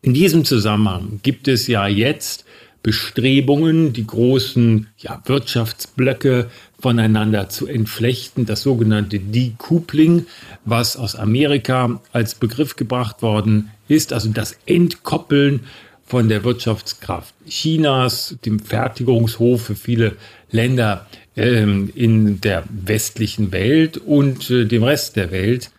In 0.02 0.14
diesem 0.14 0.44
Zusammenhang 0.44 1.20
gibt 1.24 1.48
es 1.48 1.68
ja 1.68 1.88
jetzt 1.88 2.46
Bestrebungen, 2.84 3.94
die 3.94 4.06
großen 4.06 4.88
ja, 4.98 5.22
Wirtschaftsblöcke 5.26 6.50
voneinander 6.84 7.48
zu 7.48 7.66
entflechten, 7.66 8.46
das 8.46 8.62
sogenannte 8.62 9.18
Decoupling, 9.18 10.26
was 10.66 10.98
aus 10.98 11.16
Amerika 11.16 12.02
als 12.12 12.36
Begriff 12.36 12.76
gebracht 12.76 13.22
worden 13.22 13.72
ist, 13.88 14.12
also 14.12 14.30
das 14.30 14.58
Entkoppeln 14.66 15.62
von 16.06 16.28
der 16.28 16.44
Wirtschaftskraft 16.44 17.34
Chinas, 17.48 18.36
dem 18.46 18.60
Fertigungshof 18.60 19.64
für 19.64 19.76
viele 19.76 20.18
Länder 20.52 21.08
ähm, 21.38 21.90
in 21.96 22.42
der 22.42 22.66
westlichen 22.70 23.54
Welt 23.54 23.98
und 23.98 24.52
äh, 24.52 24.66
dem 24.66 24.84
Rest 24.84 25.16
der 25.16 25.32
Welt. 25.32 25.72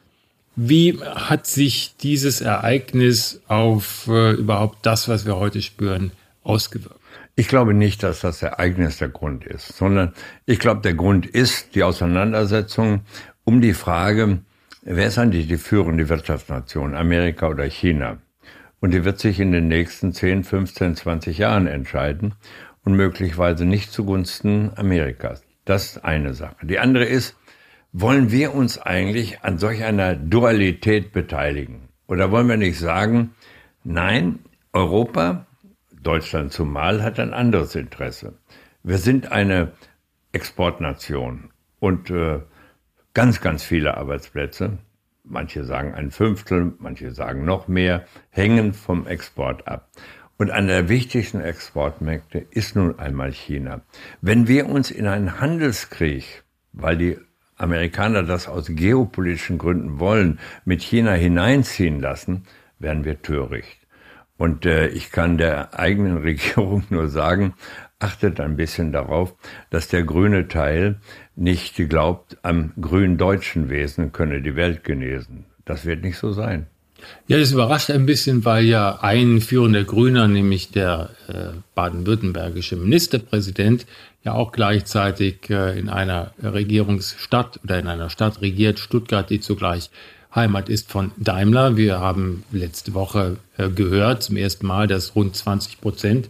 Wie 0.56 0.99
hat 1.02 1.46
sich 1.46 1.92
dieses 2.00 2.40
Ereignis 2.40 3.42
auf 3.46 4.08
äh, 4.08 4.32
überhaupt 4.32 4.87
das, 4.87 5.06
was 5.06 5.26
wir 5.26 5.37
heute 5.37 5.61
spüren, 5.61 6.12
ausgewirkt? 6.42 7.03
Ich 7.37 7.49
glaube 7.49 7.75
nicht, 7.75 8.05
dass 8.05 8.21
das 8.21 8.43
Ereignis 8.43 8.99
der 8.99 9.09
Grund 9.09 9.45
ist, 9.45 9.76
sondern 9.76 10.12
ich 10.47 10.61
glaube, 10.61 10.83
der 10.83 10.95
Grund 10.95 11.26
ist 11.26 11.75
die 11.75 11.83
Auseinandersetzung 11.83 13.00
um 13.43 13.61
die 13.61 13.75
Frage, 13.75 14.38
wer 14.83 15.09
ist 15.09 15.19
eigentlich 15.19 15.49
die 15.49 15.57
führende 15.57 16.09
Wirtschaftsnation, 16.09 16.95
Amerika 16.95 17.49
oder 17.49 17.64
China? 17.64 18.19
Und 18.79 18.95
die 18.95 19.05
wird 19.05 19.19
sich 19.19 19.41
in 19.41 19.50
den 19.50 19.67
nächsten 19.67 20.12
10, 20.12 20.45
15, 20.45 20.95
20 20.95 21.38
Jahren 21.38 21.67
entscheiden 21.67 22.35
und 22.85 22.95
möglicherweise 22.95 23.64
nicht 23.64 23.91
zugunsten 23.91 24.71
Amerikas. 24.76 25.43
Das 25.64 25.87
ist 25.87 26.05
eine 26.05 26.35
Sache. 26.35 26.64
Die 26.67 26.79
andere 26.79 27.05
ist, 27.05 27.37
wollen 27.93 28.31
wir 28.31 28.55
uns 28.55 28.79
eigentlich 28.79 29.43
an 29.43 29.59
solch 29.59 29.83
einer 29.83 30.14
Dualität 30.14 31.12
beteiligen? 31.12 31.88
Oder 32.07 32.31
wollen 32.31 32.49
wir 32.49 32.59
nicht 32.59 32.79
sagen, 32.79 33.35
nein, 33.83 34.38
Europa 34.73 35.47
Deutschland 36.04 36.52
zumal 36.52 37.02
hat 37.02 37.18
ein 37.18 37.34
anderes 37.34 37.75
Interesse. 37.75 38.34
Wir 38.82 38.99
sind 38.99 39.32
eine 39.32 39.73
Exportnation 40.32 41.50
und 41.80 42.11
äh, 42.11 42.40
ganz, 43.14 43.40
ganz 43.40 43.64
viele 43.64 43.96
Arbeitsplätze, 43.96 44.78
manche 45.25 45.64
sagen 45.64 45.94
ein 45.94 46.11
Fünftel, 46.11 46.75
manche 46.78 47.11
sagen 47.12 47.44
noch 47.44 47.68
mehr, 47.68 48.04
hängen 48.30 48.75
vom 48.75 49.06
Export 49.06 49.66
ab. 49.66 49.88
Und 50.37 50.50
einer 50.50 50.68
der 50.68 50.88
wichtigsten 50.88 51.40
Exportmärkte 51.40 52.38
ist 52.50 52.76
nun 52.76 52.99
einmal 52.99 53.32
China. 53.32 53.82
Wenn 54.20 54.49
wir 54.49 54.68
uns 54.68 54.90
in 54.90 55.06
einen 55.06 55.40
Handelskrieg, 55.40 56.42
weil 56.73 56.96
die 56.96 57.18
Amerikaner 57.56 58.25
das 58.25 58.49
aus 58.49 58.66
geopolitischen 58.68 59.58
Gründen 59.58 60.00
wollen, 60.00 60.40
mit 60.64 60.82
China 60.82 61.12
hineinziehen 61.12 62.00
lassen, 62.00 62.44
werden 62.78 63.04
wir 63.04 63.23
töricht. 63.23 63.84
Und 64.37 64.67
äh, 64.67 64.88
ich 64.88 65.11
kann 65.11 65.38
der 65.38 65.79
eigenen 65.79 66.19
Regierung 66.23 66.85
nur 66.91 67.09
sagen, 67.09 67.55
achtet 67.99 68.41
ein 68.41 68.57
bisschen 68.57 68.93
darauf, 68.93 69.35
dass 69.71 69.88
der 69.88 70.03
grüne 70.03 70.49
Teil 70.49 71.00
nicht 71.37 71.76
glaubt, 71.88 72.37
am 72.43 72.73
grün 72.81 73.17
deutschen 73.17 73.71
Wesen 73.71 74.12
könne 74.12 74.43
die 74.43 74.57
Welt 74.57 74.85
genesen. 74.85 75.47
Das 75.64 75.85
wird 75.85 76.03
nicht 76.03 76.19
so 76.19 76.33
sein. 76.33 76.67
Ja, 77.26 77.38
das 77.38 77.53
überrascht 77.53 77.91
ein 77.91 78.07
bisschen, 78.07 78.45
weil 78.45 78.64
ja 78.64 78.99
ein 79.00 79.41
führender 79.41 79.85
Grüner, 79.85 80.29
nämlich 80.29 80.71
der 80.71 81.11
äh, 81.29 81.59
baden-württembergische 81.75 82.76
Ministerpräsident, 82.76 83.87
ja 84.23 84.33
auch 84.33 84.53
gleichzeitig 84.53 85.50
äh, 85.50 85.79
in 85.79 85.88
einer 85.88 86.33
Regierungsstadt 86.43 87.61
oder 87.62 87.79
in 87.79 87.88
einer 87.88 88.11
Stadt 88.11 88.41
regiert, 88.41 88.79
Stuttgart, 88.79 89.29
die 89.29 89.41
zugleich 89.41 89.91
Heimat 90.35 90.69
ist 90.69 90.91
von 90.91 91.12
Daimler. 91.17 91.76
Wir 91.76 92.00
haben 92.00 92.43
letzte 92.50 92.95
Woche 92.95 93.37
äh, 93.57 93.69
gehört 93.69 94.23
zum 94.23 94.37
ersten 94.37 94.67
Mal, 94.67 94.87
dass 94.87 95.14
rund 95.14 95.37
20 95.37 95.81
Prozent 95.81 96.29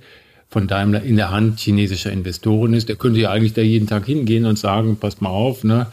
von 0.48 0.66
Daimler 0.66 1.02
in 1.02 1.16
der 1.16 1.30
Hand 1.30 1.58
chinesischer 1.58 2.12
Investoren 2.12 2.74
ist. 2.74 2.88
Der 2.88 2.96
könnte 2.96 3.20
ja 3.20 3.30
eigentlich 3.30 3.54
da 3.54 3.62
jeden 3.62 3.86
Tag 3.86 4.04
hingehen 4.04 4.44
und 4.44 4.58
sagen, 4.58 4.96
passt 4.96 5.22
mal 5.22 5.30
auf, 5.30 5.64
ne? 5.64 5.86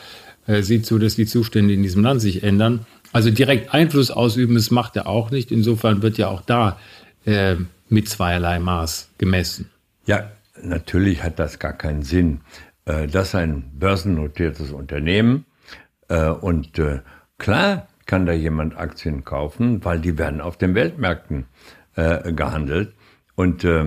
Äh, 0.45 0.61
sieht 0.61 0.85
zu, 0.85 0.99
dass 0.99 1.15
die 1.15 1.25
Zustände 1.25 1.73
in 1.73 1.83
diesem 1.83 2.03
Land 2.03 2.21
sich 2.21 2.43
ändern. 2.43 2.85
Also 3.13 3.31
direkt 3.31 3.73
Einfluss 3.73 4.11
ausüben, 4.11 4.55
das 4.55 4.71
macht 4.71 4.95
er 4.95 5.07
auch 5.07 5.31
nicht. 5.31 5.51
Insofern 5.51 6.01
wird 6.01 6.17
ja 6.17 6.27
auch 6.27 6.41
da 6.41 6.77
äh, 7.25 7.55
mit 7.89 8.09
zweierlei 8.09 8.59
Maß 8.59 9.09
gemessen. 9.17 9.69
Ja, 10.05 10.31
natürlich 10.61 11.23
hat 11.23 11.39
das 11.39 11.59
gar 11.59 11.73
keinen 11.73 12.03
Sinn. 12.03 12.41
Äh, 12.85 13.07
das 13.07 13.29
ist 13.29 13.35
ein 13.35 13.63
börsennotiertes 13.73 14.71
Unternehmen 14.71 15.45
und 16.41 16.73
klar 17.37 17.87
kann 18.11 18.25
da 18.25 18.33
jemand 18.33 18.77
Aktien 18.77 19.23
kaufen, 19.23 19.85
weil 19.85 20.01
die 20.01 20.17
werden 20.17 20.41
auf 20.41 20.57
den 20.57 20.75
Weltmärkten 20.75 21.45
äh, 21.95 22.33
gehandelt 22.33 22.93
und 23.35 23.63
äh, 23.63 23.85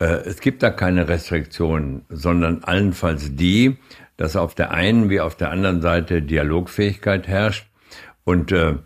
äh, 0.00 0.04
es 0.24 0.40
gibt 0.40 0.64
da 0.64 0.70
keine 0.70 1.06
Restriktionen, 1.06 2.04
sondern 2.08 2.64
allenfalls 2.64 3.36
die, 3.36 3.76
dass 4.16 4.34
auf 4.34 4.56
der 4.56 4.72
einen 4.72 5.08
wie 5.08 5.20
auf 5.20 5.36
der 5.36 5.52
anderen 5.52 5.82
Seite 5.82 6.20
Dialogfähigkeit 6.20 7.28
herrscht 7.28 7.68
und 8.24 8.50
äh, 8.50 8.70
äh, 8.70 8.78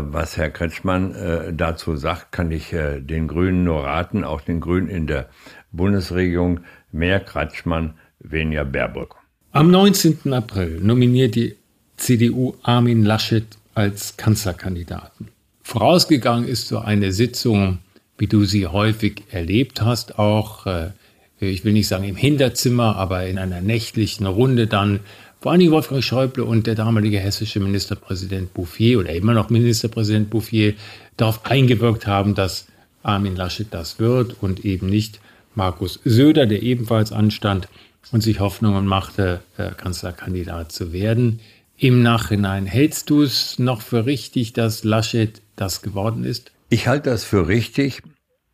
was 0.00 0.36
Herr 0.36 0.50
Kretschmann 0.50 1.14
äh, 1.14 1.52
dazu 1.52 1.94
sagt, 1.94 2.32
kann 2.32 2.50
ich 2.50 2.72
äh, 2.72 2.98
den 2.98 3.28
Grünen 3.28 3.62
nur 3.62 3.84
raten, 3.84 4.24
auch 4.24 4.40
den 4.40 4.58
Grünen 4.58 4.88
in 4.88 5.06
der 5.06 5.28
Bundesregierung, 5.70 6.58
mehr 6.90 7.20
Kretschmann, 7.20 7.94
weniger 8.18 8.64
Baerbock. 8.64 9.14
Am 9.52 9.70
19. 9.70 10.32
April 10.32 10.80
nominiert 10.80 11.36
die 11.36 11.54
CDU 11.96 12.56
Armin 12.64 13.04
Laschet 13.04 13.46
als 13.74 14.16
Kanzlerkandidaten. 14.16 15.28
Vorausgegangen 15.62 16.46
ist 16.46 16.68
so 16.68 16.78
eine 16.78 17.12
Sitzung, 17.12 17.78
wie 18.18 18.26
du 18.26 18.44
sie 18.44 18.66
häufig 18.66 19.24
erlebt 19.30 19.80
hast, 19.80 20.18
auch, 20.18 20.66
äh, 20.66 20.90
ich 21.40 21.64
will 21.64 21.72
nicht 21.72 21.88
sagen 21.88 22.04
im 22.04 22.16
Hinterzimmer, 22.16 22.96
aber 22.96 23.26
in 23.26 23.38
einer 23.38 23.60
nächtlichen 23.60 24.26
Runde 24.26 24.66
dann 24.66 25.00
vor 25.40 25.52
allen 25.52 25.60
Dingen 25.60 25.72
Wolfgang 25.72 26.02
Schäuble 26.02 26.44
und 26.44 26.66
der 26.66 26.74
damalige 26.74 27.18
hessische 27.18 27.60
Ministerpräsident 27.60 28.54
Bouffier 28.54 28.98
oder 28.98 29.10
immer 29.10 29.34
noch 29.34 29.50
Ministerpräsident 29.50 30.30
Bouffier 30.30 30.72
darauf 31.18 31.44
eingewirkt 31.44 32.06
haben, 32.06 32.34
dass 32.34 32.66
Armin 33.02 33.36
Laschet 33.36 33.66
das 33.70 33.98
wird 33.98 34.42
und 34.42 34.64
eben 34.64 34.88
nicht 34.88 35.20
Markus 35.54 36.00
Söder, 36.04 36.46
der 36.46 36.62
ebenfalls 36.62 37.12
anstand 37.12 37.68
und 38.10 38.22
sich 38.22 38.40
Hoffnungen 38.40 38.86
machte, 38.86 39.40
äh, 39.58 39.72
Kanzlerkandidat 39.72 40.72
zu 40.72 40.94
werden. 40.94 41.40
Im 41.76 42.02
Nachhinein 42.02 42.66
hältst 42.66 43.10
du 43.10 43.22
es 43.22 43.58
noch 43.58 43.82
für 43.82 44.06
richtig, 44.06 44.52
dass 44.52 44.84
Laschet 44.84 45.42
das 45.56 45.82
geworden 45.82 46.24
ist? 46.24 46.52
Ich 46.68 46.86
halte 46.88 47.10
das 47.10 47.24
für 47.24 47.48
richtig. 47.48 48.02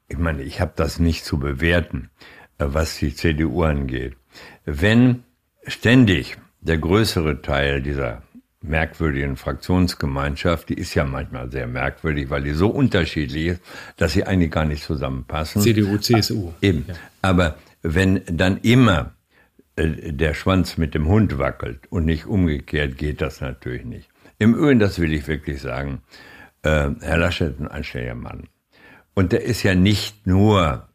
Ich 0.08 0.18
meine, 0.18 0.42
ich 0.42 0.60
habe 0.60 0.72
das 0.74 0.98
nicht 0.98 1.24
zu 1.24 1.38
bewerten, 1.38 2.10
äh, 2.58 2.66
was 2.68 2.98
die 2.98 3.14
CDU 3.14 3.62
angeht. 3.62 4.16
Wenn 4.64 5.22
ständig 5.66 6.38
der 6.60 6.78
größere 6.78 7.42
Teil 7.42 7.82
dieser 7.82 8.22
merkwürdigen 8.62 9.36
Fraktionsgemeinschaft, 9.36 10.68
die 10.68 10.74
ist 10.74 10.94
ja 10.94 11.04
manchmal 11.04 11.50
sehr 11.50 11.66
merkwürdig, 11.66 12.28
weil 12.30 12.42
die 12.42 12.52
so 12.52 12.68
unterschiedlich 12.68 13.46
ist, 13.46 13.60
dass 13.96 14.12
sie 14.12 14.24
eigentlich 14.24 14.50
gar 14.50 14.64
nicht 14.64 14.82
zusammenpassen. 14.82 15.62
CDU, 15.62 15.96
CSU. 15.98 16.52
Eben. 16.60 16.84
Ja. 16.88 16.94
Aber 17.22 17.56
wenn 17.82 18.22
dann 18.26 18.58
immer 18.58 19.14
der 19.86 20.34
Schwanz 20.34 20.76
mit 20.76 20.94
dem 20.94 21.08
Hund 21.08 21.38
wackelt 21.38 21.86
und 21.90 22.04
nicht 22.04 22.26
umgekehrt, 22.26 22.98
geht 22.98 23.20
das 23.20 23.40
natürlich 23.40 23.84
nicht. 23.84 24.08
Im 24.38 24.54
Übrigen, 24.54 24.80
das 24.80 24.98
will 24.98 25.12
ich 25.12 25.26
wirklich 25.26 25.60
sagen, 25.60 26.02
äh, 26.62 26.90
Herr 27.00 27.18
Laschet 27.18 27.50
ist 27.50 27.60
ein 27.60 27.68
anständiger 27.68 28.14
Mann. 28.14 28.48
Und 29.14 29.32
der 29.32 29.42
ist 29.42 29.62
ja 29.62 29.74
nicht 29.74 30.26
nur 30.26 30.88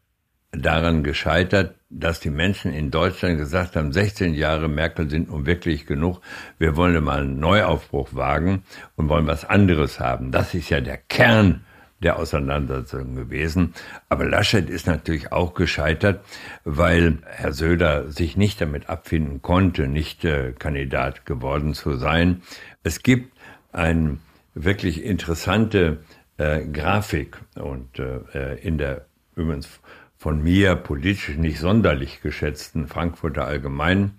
daran 0.52 1.04
gescheitert, 1.04 1.76
dass 1.90 2.20
die 2.20 2.30
Menschen 2.30 2.74
in 2.74 2.92
Deutschland 2.92 3.38
gesagt 3.38 3.76
haben, 3.76 3.92
16 3.92 4.34
Jahre 4.34 4.68
Merkel 4.68 5.10
sind 5.10 5.30
nun 5.30 5.46
wirklich 5.46 5.86
genug, 5.86 6.22
wir 6.58 6.76
wollen 6.76 7.04
mal 7.04 7.22
einen 7.22 7.40
Neuaufbruch 7.40 8.10
wagen 8.14 8.64
und 8.96 9.10
wollen 9.10 9.28
was 9.28 9.46
anderes 9.46 10.00
haben. 10.00 10.32
Das 10.32 10.54
ist 10.54 10.70
ja 10.70 10.82
der 10.82 10.98
Kern 10.98 11.65
der 12.06 12.20
Auseinandersetzung 12.20 13.16
gewesen. 13.16 13.74
Aber 14.08 14.26
Laschet 14.26 14.70
ist 14.70 14.88
natürlich 14.88 15.32
auch 15.32 15.56
gescheitert, 15.56 16.24
weil 16.64 17.18
Herr 17.26 17.52
Söder 17.52 18.10
sich 18.12 18.38
nicht 18.38 18.62
damit 18.62 18.88
abfinden 18.90 19.42
konnte, 19.42 19.88
nicht 19.88 20.24
äh, 20.24 20.54
Kandidat 20.58 21.26
geworden 21.26 21.74
zu 21.74 21.98
sein. 21.98 22.44
Es 22.84 23.04
gibt 23.04 23.34
eine 23.74 24.20
wirklich 24.54 25.04
interessante 25.04 25.98
äh, 26.38 26.64
Grafik 26.66 27.38
und 27.56 28.00
äh, 28.00 28.56
in 28.62 28.78
der 28.78 29.08
übrigens 29.36 29.68
von 30.16 30.42
mir 30.42 30.76
politisch 30.76 31.30
nicht 31.38 31.60
sonderlich 31.60 32.22
geschätzten 32.22 32.88
Frankfurter 32.88 33.46
Allgemein, 33.46 34.12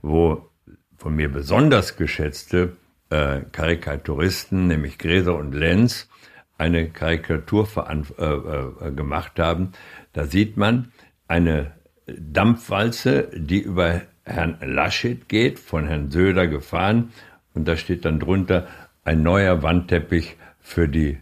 wo 0.00 0.48
von 0.96 1.14
mir 1.14 1.30
besonders 1.30 1.96
geschätzte 1.96 2.76
äh, 3.10 3.40
Karikaturisten, 3.50 4.68
nämlich 4.68 4.98
Gräser 4.98 5.36
und 5.36 5.52
Lenz, 5.52 6.08
eine 6.58 6.88
Karikatur 6.88 7.68
äh, 7.76 8.24
äh, 8.24 8.92
gemacht 8.92 9.38
haben. 9.38 9.72
Da 10.12 10.26
sieht 10.26 10.56
man 10.56 10.92
eine 11.28 11.72
Dampfwalze, 12.06 13.30
die 13.34 13.60
über 13.60 14.02
Herrn 14.24 14.58
Laschet 14.60 15.28
geht, 15.28 15.58
von 15.58 15.86
Herrn 15.86 16.10
Söder 16.10 16.46
gefahren. 16.46 17.12
Und 17.54 17.66
da 17.66 17.76
steht 17.76 18.04
dann 18.04 18.20
drunter 18.20 18.68
ein 19.04 19.22
neuer 19.22 19.62
Wandteppich 19.62 20.36
für 20.60 20.88
die 20.88 21.18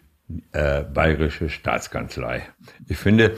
äh, 0.53 0.83
bayerische 0.83 1.49
Staatskanzlei. 1.49 2.43
Ich 2.89 2.99
finde, 2.99 3.37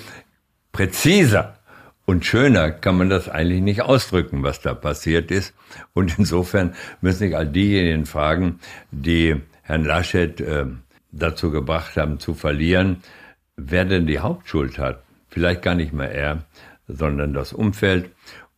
präziser 0.72 1.58
und 2.04 2.26
schöner 2.26 2.70
kann 2.70 2.98
man 2.98 3.08
das 3.08 3.28
eigentlich 3.28 3.62
nicht 3.62 3.82
ausdrücken, 3.82 4.42
was 4.42 4.60
da 4.60 4.74
passiert 4.74 5.30
ist. 5.30 5.54
Und 5.94 6.18
insofern 6.18 6.74
müssen 7.00 7.20
sich 7.20 7.36
all 7.36 7.46
diejenigen 7.46 8.06
fragen, 8.06 8.58
die 8.90 9.36
Herrn 9.62 9.84
Laschet 9.84 10.40
äh, 10.40 10.66
dazu 11.12 11.50
gebracht 11.50 11.96
haben 11.96 12.18
zu 12.18 12.34
verlieren, 12.34 13.02
wer 13.56 13.84
denn 13.84 14.06
die 14.06 14.18
Hauptschuld 14.18 14.78
hat. 14.78 15.02
Vielleicht 15.28 15.62
gar 15.62 15.74
nicht 15.74 15.92
mehr 15.92 16.10
er, 16.10 16.44
sondern 16.88 17.32
das 17.32 17.52
Umfeld. 17.52 18.10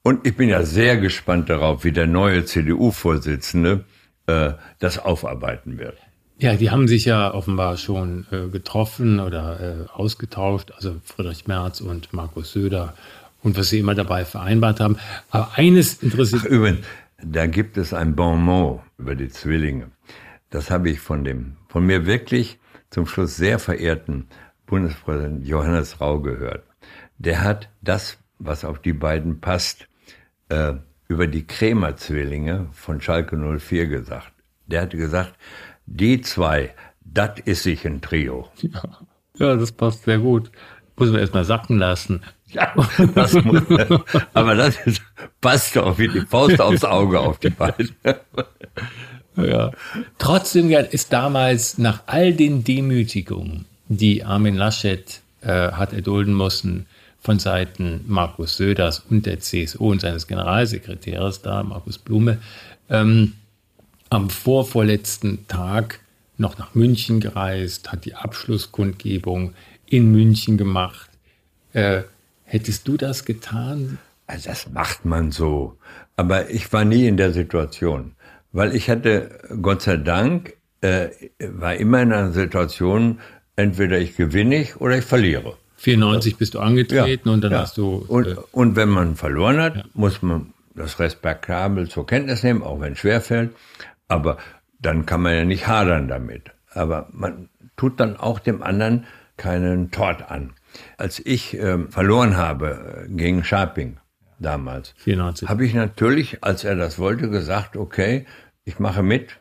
Und 0.02 0.26
ich 0.26 0.36
bin 0.36 0.48
ja 0.48 0.64
sehr 0.64 0.96
gespannt 0.96 1.50
darauf, 1.50 1.84
wie 1.84 1.92
der 1.92 2.06
neue 2.06 2.44
CDU-Vorsitzende 2.44 3.84
äh, 4.26 4.52
das 4.78 4.98
aufarbeiten 4.98 5.78
wird. 5.78 5.96
Ja, 6.38 6.56
die 6.56 6.70
haben 6.70 6.88
sich 6.88 7.04
ja 7.04 7.32
offenbar 7.32 7.76
schon 7.76 8.26
äh, 8.30 8.48
getroffen 8.48 9.20
oder 9.20 9.60
äh, 9.60 9.90
ausgetauscht, 9.92 10.72
also 10.76 10.96
Friedrich 11.04 11.46
Merz 11.46 11.80
und 11.80 12.12
Markus 12.12 12.52
Söder 12.52 12.94
und 13.42 13.56
was 13.56 13.68
sie 13.68 13.78
immer 13.78 13.94
dabei 13.94 14.24
vereinbart 14.24 14.80
haben. 14.80 14.96
Aber 15.30 15.50
eines 15.54 16.02
interessiert. 16.02 16.42
Ach, 16.44 16.50
übrigens, 16.50 16.84
da 17.22 17.46
gibt 17.46 17.76
es 17.76 17.94
ein 17.94 18.16
Bon 18.16 18.42
mot 18.42 18.80
über 18.98 19.14
die 19.14 19.28
Zwillinge. 19.28 19.90
Das 20.50 20.70
habe 20.70 20.90
ich 20.90 21.00
von 21.00 21.24
dem, 21.24 21.56
von 21.74 21.86
mir 21.86 22.06
wirklich 22.06 22.60
zum 22.88 23.04
Schluss 23.04 23.36
sehr 23.36 23.58
verehrten 23.58 24.28
Bundespräsident 24.64 25.44
Johannes 25.44 26.00
Rau 26.00 26.20
gehört. 26.20 26.62
Der 27.18 27.42
hat 27.42 27.68
das, 27.82 28.16
was 28.38 28.64
auf 28.64 28.78
die 28.78 28.92
beiden 28.92 29.40
passt, 29.40 29.88
äh, 30.50 30.74
über 31.08 31.26
die 31.26 31.44
Krämer-Zwillinge 31.44 32.68
von 32.70 33.00
Schalke 33.00 33.36
04 33.36 33.88
gesagt. 33.88 34.30
Der 34.68 34.82
hatte 34.82 34.96
gesagt, 34.96 35.34
die 35.86 36.20
zwei, 36.20 36.72
das 37.00 37.40
ist 37.44 37.64
sich 37.64 37.84
ein 37.84 38.00
Trio. 38.00 38.48
Ja. 38.58 38.82
ja, 39.36 39.56
das 39.56 39.72
passt 39.72 40.04
sehr 40.04 40.18
gut. 40.18 40.52
Muss 40.94 41.10
man 41.10 41.18
erstmal 41.18 41.44
sacken 41.44 41.78
lassen. 41.78 42.22
Ja, 42.46 42.72
das 43.16 43.34
muss, 43.42 43.62
aber 44.32 44.54
das 44.54 44.76
ist, 44.86 45.02
passt 45.40 45.74
doch 45.74 45.98
wie 45.98 46.06
die 46.06 46.20
Faust 46.20 46.60
aufs 46.60 46.84
Auge 46.84 47.18
auf 47.18 47.40
die 47.40 47.50
beiden. 47.50 47.96
Ja. 49.36 49.72
Trotzdem 50.18 50.70
ist 50.70 51.12
damals 51.12 51.78
nach 51.78 52.02
all 52.06 52.32
den 52.34 52.64
Demütigungen, 52.64 53.64
die 53.88 54.24
Armin 54.24 54.56
Laschet 54.56 55.20
äh, 55.40 55.72
hat 55.72 55.92
erdulden 55.92 56.36
müssen 56.36 56.86
von 57.20 57.38
Seiten 57.38 58.04
Markus 58.06 58.56
Söders 58.56 59.02
und 59.10 59.26
der 59.26 59.40
CSU 59.40 59.90
und 59.90 60.02
seines 60.02 60.26
Generalsekretärs 60.26 61.42
da, 61.42 61.62
Markus 61.62 61.98
Blume, 61.98 62.38
ähm, 62.90 63.32
am 64.10 64.30
vorvorletzten 64.30 65.48
Tag 65.48 66.00
noch 66.36 66.58
nach 66.58 66.74
München 66.74 67.20
gereist, 67.20 67.90
hat 67.92 68.04
die 68.04 68.14
Abschlusskundgebung 68.14 69.54
in 69.86 70.12
München 70.12 70.58
gemacht. 70.58 71.10
Äh, 71.72 72.02
hättest 72.44 72.86
du 72.86 72.96
das 72.96 73.24
getan? 73.24 73.98
Also 74.26 74.48
das 74.48 74.70
macht 74.70 75.04
man 75.04 75.32
so. 75.32 75.76
Aber 76.16 76.50
ich 76.50 76.72
war 76.72 76.84
nie 76.84 77.06
in 77.06 77.16
der 77.16 77.32
Situation, 77.32 78.12
weil 78.54 78.74
ich 78.74 78.88
hatte, 78.88 79.30
Gott 79.60 79.82
sei 79.82 79.98
Dank, 79.98 80.54
äh, 80.80 81.08
war 81.40 81.74
immer 81.74 82.00
in 82.00 82.12
einer 82.12 82.30
Situation, 82.30 83.20
entweder 83.56 83.98
ich 83.98 84.16
gewinne 84.16 84.56
ich 84.56 84.80
oder 84.80 84.96
ich 84.96 85.04
verliere. 85.04 85.56
94 85.76 86.36
bist 86.36 86.54
du 86.54 86.60
angetreten 86.60 87.28
ja, 87.28 87.34
und 87.34 87.42
dann 87.42 87.52
ja. 87.52 87.58
hast 87.58 87.76
du. 87.76 88.06
Äh, 88.08 88.12
und, 88.12 88.38
und 88.52 88.76
wenn 88.76 88.88
man 88.88 89.16
verloren 89.16 89.60
hat, 89.60 89.76
ja. 89.76 89.84
muss 89.92 90.22
man 90.22 90.54
das 90.74 90.98
respektabel 91.00 91.88
zur 91.88 92.06
Kenntnis 92.06 92.42
nehmen, 92.42 92.62
auch 92.62 92.80
wenn 92.80 92.92
es 92.92 93.00
schwerfällt. 93.00 93.50
Aber 94.08 94.38
dann 94.80 95.04
kann 95.04 95.22
man 95.22 95.34
ja 95.34 95.44
nicht 95.44 95.66
hadern 95.66 96.08
damit. 96.08 96.52
Aber 96.70 97.08
man 97.12 97.48
tut 97.76 97.98
dann 97.98 98.16
auch 98.16 98.38
dem 98.38 98.62
anderen 98.62 99.04
keinen 99.36 99.90
Tort 99.90 100.30
an. 100.30 100.52
Als 100.96 101.20
ich 101.24 101.54
ähm, 101.58 101.90
verloren 101.90 102.36
habe 102.36 103.06
äh, 103.06 103.08
gegen 103.08 103.42
Scharping 103.42 103.98
damals, 104.38 104.94
94. 104.98 105.48
habe 105.48 105.64
ich 105.64 105.74
natürlich, 105.74 106.42
als 106.44 106.64
er 106.64 106.76
das 106.76 106.98
wollte, 106.98 107.30
gesagt, 107.30 107.76
okay, 107.76 108.26
ich 108.64 108.78
mache 108.78 109.02
mit 109.02 109.40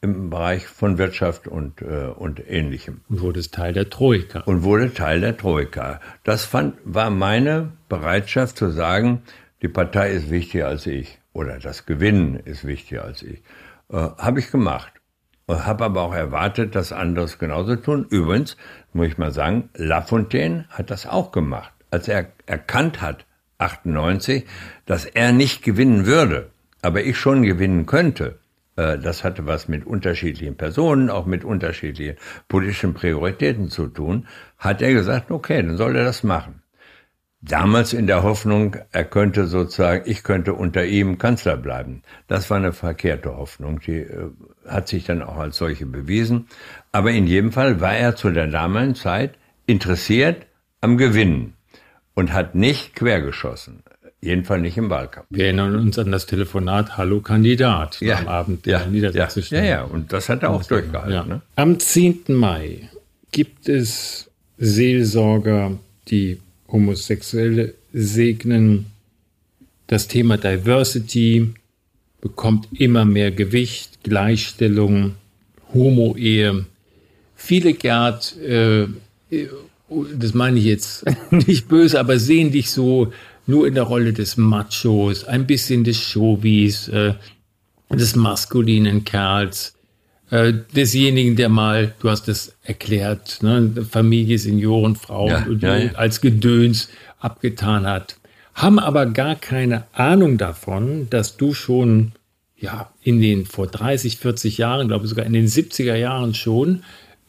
im 0.00 0.30
Bereich 0.30 0.66
von 0.66 0.96
Wirtschaft 0.96 1.48
und, 1.48 1.82
äh, 1.82 2.06
und 2.06 2.40
Ähnlichem. 2.48 3.00
Und 3.08 3.20
wurde 3.20 3.42
Teil 3.42 3.72
der 3.72 3.90
Troika. 3.90 4.40
Und 4.40 4.62
wurde 4.62 4.94
Teil 4.94 5.20
der 5.20 5.36
Troika. 5.36 6.00
Das 6.22 6.44
fand, 6.44 6.76
war 6.84 7.10
meine 7.10 7.72
Bereitschaft 7.88 8.56
zu 8.56 8.70
sagen, 8.70 9.22
die 9.60 9.68
Partei 9.68 10.12
ist 10.12 10.30
wichtiger 10.30 10.68
als 10.68 10.86
ich 10.86 11.18
oder 11.32 11.58
das 11.58 11.84
Gewinnen 11.84 12.36
ist 12.36 12.64
wichtiger 12.64 13.04
als 13.04 13.22
ich. 13.22 13.42
Äh, 13.90 13.96
habe 13.96 14.38
ich 14.38 14.50
gemacht. 14.50 14.92
Habe 15.48 15.86
aber 15.86 16.02
auch 16.02 16.14
erwartet, 16.14 16.74
dass 16.74 16.92
andere 16.92 17.24
es 17.24 17.38
genauso 17.38 17.74
tun. 17.74 18.06
Übrigens, 18.10 18.56
muss 18.92 19.08
ich 19.08 19.18
mal 19.18 19.32
sagen, 19.32 19.70
Lafontaine 19.74 20.66
hat 20.68 20.90
das 20.90 21.06
auch 21.06 21.32
gemacht. 21.32 21.72
Als 21.90 22.06
er 22.06 22.32
erkannt 22.46 23.00
hat, 23.00 23.24
98, 23.56 24.46
dass 24.84 25.06
er 25.06 25.32
nicht 25.32 25.62
gewinnen 25.62 26.06
würde, 26.06 26.50
aber 26.82 27.04
ich 27.04 27.16
schon 27.16 27.42
gewinnen 27.42 27.86
könnte, 27.86 28.38
äh, 28.76 28.98
das 28.98 29.24
hatte 29.24 29.46
was 29.46 29.68
mit 29.68 29.86
unterschiedlichen 29.86 30.56
Personen, 30.56 31.10
auch 31.10 31.26
mit 31.26 31.44
unterschiedlichen 31.44 32.16
politischen 32.46 32.94
Prioritäten 32.94 33.68
zu 33.68 33.88
tun, 33.88 34.26
hat 34.56 34.80
er 34.80 34.92
gesagt, 34.92 35.30
okay, 35.30 35.62
dann 35.62 35.76
soll 35.76 35.96
er 35.96 36.04
das 36.04 36.22
machen. 36.22 36.62
Damals 37.40 37.92
in 37.92 38.08
der 38.08 38.24
Hoffnung, 38.24 38.76
er 38.90 39.04
könnte 39.04 39.46
sozusagen, 39.46 40.10
ich 40.10 40.24
könnte 40.24 40.54
unter 40.54 40.84
ihm 40.84 41.18
Kanzler 41.18 41.56
bleiben. 41.56 42.02
Das 42.26 42.50
war 42.50 42.56
eine 42.56 42.72
verkehrte 42.72 43.36
Hoffnung, 43.36 43.78
die 43.80 44.00
äh, 44.00 44.30
hat 44.66 44.88
sich 44.88 45.04
dann 45.04 45.22
auch 45.22 45.36
als 45.36 45.56
solche 45.56 45.86
bewiesen. 45.86 46.48
Aber 46.90 47.10
in 47.12 47.26
jedem 47.26 47.52
Fall 47.52 47.80
war 47.80 47.94
er 47.94 48.16
zu 48.16 48.30
der 48.30 48.48
damaligen 48.48 48.96
Zeit 48.96 49.34
interessiert 49.66 50.46
am 50.80 50.96
Gewinnen 50.98 51.54
und 52.14 52.32
hat 52.32 52.56
nicht 52.56 52.96
quergeschossen. 52.96 53.84
Jedenfalls 54.20 54.62
nicht 54.62 54.76
im 54.76 54.90
Wahlkampf. 54.90 55.26
Wir 55.30 55.44
erinnern 55.44 55.76
uns 55.76 55.98
an 55.98 56.10
das 56.10 56.26
Telefonat 56.26 56.96
Hallo 56.96 57.20
Kandidat 57.20 58.00
Ja, 58.00 58.18
am 58.18 58.28
Abend 58.28 58.66
ja, 58.66 58.78
der 58.78 58.88
niedersächsischen. 58.88 59.58
Ja, 59.58 59.64
ja, 59.64 59.82
und 59.84 60.12
das 60.12 60.28
hat 60.28 60.42
er 60.42 60.50
auch 60.50 60.64
durchgehalten. 60.64 61.12
Ja. 61.12 61.24
Ne? 61.24 61.40
Am 61.54 61.78
10. 61.78 62.24
Mai 62.28 62.88
gibt 63.30 63.68
es 63.68 64.28
Seelsorger, 64.58 65.78
die 66.08 66.38
Homosexuelle 66.66 67.74
segnen. 67.92 68.86
Das 69.86 70.08
Thema 70.08 70.36
Diversity 70.36 71.54
bekommt 72.20 72.68
immer 72.72 73.04
mehr 73.04 73.30
Gewicht, 73.30 74.02
Gleichstellung, 74.02 75.14
Homo-Ehe. 75.72 76.66
Viele, 77.36 77.72
Gerd, 77.72 78.36
äh, 78.38 78.86
das 79.88 80.34
meine 80.34 80.58
ich 80.58 80.64
jetzt 80.64 81.04
nicht 81.30 81.68
böse, 81.68 82.00
aber 82.00 82.18
sehen 82.18 82.50
dich 82.50 82.70
so 82.70 83.12
nur 83.48 83.66
in 83.66 83.74
der 83.74 83.84
Rolle 83.84 84.12
des 84.12 84.36
Machos, 84.36 85.24
ein 85.24 85.46
bisschen 85.46 85.82
des 85.82 85.98
Chauvis, 85.98 86.88
äh, 86.88 87.14
des 87.90 88.14
maskulinen 88.14 89.04
Kerls, 89.04 89.74
äh, 90.30 90.52
desjenigen, 90.76 91.34
der 91.34 91.48
mal, 91.48 91.94
du 92.00 92.10
hast 92.10 92.28
es 92.28 92.54
erklärt, 92.62 93.42
ne, 93.42 93.86
Familie, 93.90 94.38
Senioren, 94.38 94.96
Frauen 94.96 95.30
Ja, 95.30 95.46
und, 95.46 95.62
ja, 95.62 95.76
ja. 95.78 95.92
als 95.92 96.20
Gedöns 96.20 96.90
abgetan 97.18 97.86
hat, 97.86 98.16
haben 98.52 98.78
aber 98.78 99.06
gar 99.06 99.34
keine 99.34 99.84
Ahnung 99.94 100.36
davon, 100.36 101.08
dass 101.08 101.38
du 101.38 101.54
schon 101.54 102.12
ja 102.60 102.92
in 103.02 103.20
den 103.22 103.46
vor 103.46 103.66
30, 103.66 104.18
40 104.18 104.58
Jahren, 104.58 104.88
glaube 104.88 105.06
ich 105.06 105.10
sogar 105.10 105.24
in 105.24 105.32
den 105.32 105.46
70er 105.46 105.94
Jahren 105.94 106.34
schon 106.34 106.82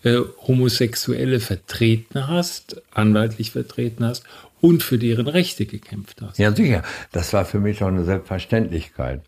äh, 0.04 0.18
Homosexuelle 0.48 1.40
vertreten 1.40 2.28
hast, 2.28 2.82
anwaltlich 2.92 3.52
vertreten 3.52 4.04
hast 4.04 4.26
und 4.62 4.84
für 4.84 4.98
deren 4.98 5.28
Rechte 5.28 5.65
gekämpft 5.65 6.22
hast. 6.22 6.38
Ja, 6.38 6.52
sicher. 6.52 6.84
Das 7.12 7.34
war 7.34 7.45
für 7.45 7.60
mich 7.60 7.84
auch 7.84 7.88
eine 7.88 8.04
Selbstverständlichkeit. 8.04 9.22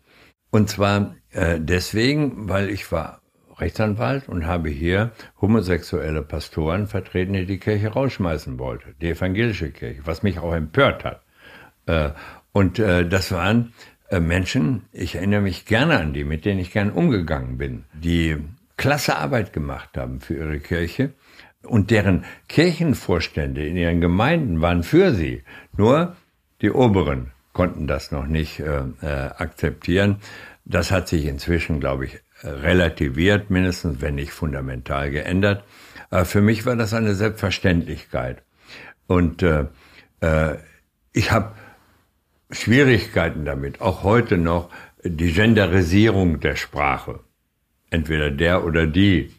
Und 0.50 0.68
zwar 0.68 1.16
äh, 1.30 1.58
deswegen, 1.60 2.48
weil 2.48 2.70
ich 2.70 2.90
war 2.92 3.22
Rechtsanwalt 3.58 4.28
und 4.28 4.46
habe 4.46 4.68
hier 4.68 5.12
homosexuelle 5.40 6.22
Pastoren 6.22 6.86
vertreten, 6.86 7.32
die 7.32 7.46
die 7.46 7.58
Kirche 7.58 7.88
rausschmeißen 7.88 8.58
wollte, 8.58 8.94
die 9.00 9.10
evangelische 9.10 9.70
Kirche, 9.70 10.02
was 10.04 10.22
mich 10.22 10.38
auch 10.38 10.54
empört 10.54 11.04
hat. 11.04 11.22
Äh, 11.86 12.10
und 12.52 12.78
äh, 12.78 13.08
das 13.08 13.32
waren 13.32 13.72
äh, 14.08 14.20
Menschen, 14.20 14.82
ich 14.92 15.14
erinnere 15.14 15.40
mich 15.40 15.64
gerne 15.64 15.98
an 15.98 16.12
die, 16.12 16.24
mit 16.24 16.44
denen 16.44 16.60
ich 16.60 16.72
gern 16.72 16.90
umgegangen 16.90 17.56
bin, 17.56 17.84
die 17.94 18.36
klasse 18.76 19.16
Arbeit 19.16 19.52
gemacht 19.52 19.96
haben 19.96 20.20
für 20.20 20.34
ihre 20.34 20.58
Kirche 20.58 21.12
und 21.64 21.90
deren 21.90 22.24
Kirchenvorstände 22.48 23.66
in 23.66 23.76
ihren 23.76 24.00
Gemeinden 24.00 24.60
waren 24.60 24.82
für 24.82 25.14
sie. 25.14 25.42
Nur 25.76 26.16
die 26.60 26.70
Oberen 26.70 27.32
konnten 27.52 27.86
das 27.86 28.10
noch 28.10 28.26
nicht 28.26 28.60
äh, 28.60 28.82
äh, 29.02 29.30
akzeptieren. 29.36 30.16
Das 30.64 30.90
hat 30.90 31.08
sich 31.08 31.26
inzwischen, 31.26 31.80
glaube 31.80 32.06
ich, 32.06 32.20
relativiert, 32.44 33.50
mindestens 33.50 34.00
wenn 34.00 34.16
nicht 34.16 34.32
fundamental 34.32 35.10
geändert. 35.10 35.64
Aber 36.10 36.24
für 36.24 36.40
mich 36.40 36.66
war 36.66 36.76
das 36.76 36.94
eine 36.94 37.14
Selbstverständlichkeit. 37.14 38.42
Und 39.06 39.42
äh, 39.42 39.66
äh, 40.20 40.56
ich 41.12 41.30
habe 41.30 41.52
Schwierigkeiten 42.50 43.44
damit, 43.44 43.80
auch 43.80 44.02
heute 44.02 44.38
noch, 44.38 44.70
die 45.04 45.32
Genderisierung 45.32 46.40
der 46.40 46.54
Sprache, 46.56 47.20
entweder 47.90 48.30
der 48.30 48.64
oder 48.64 48.86
die, 48.86 49.32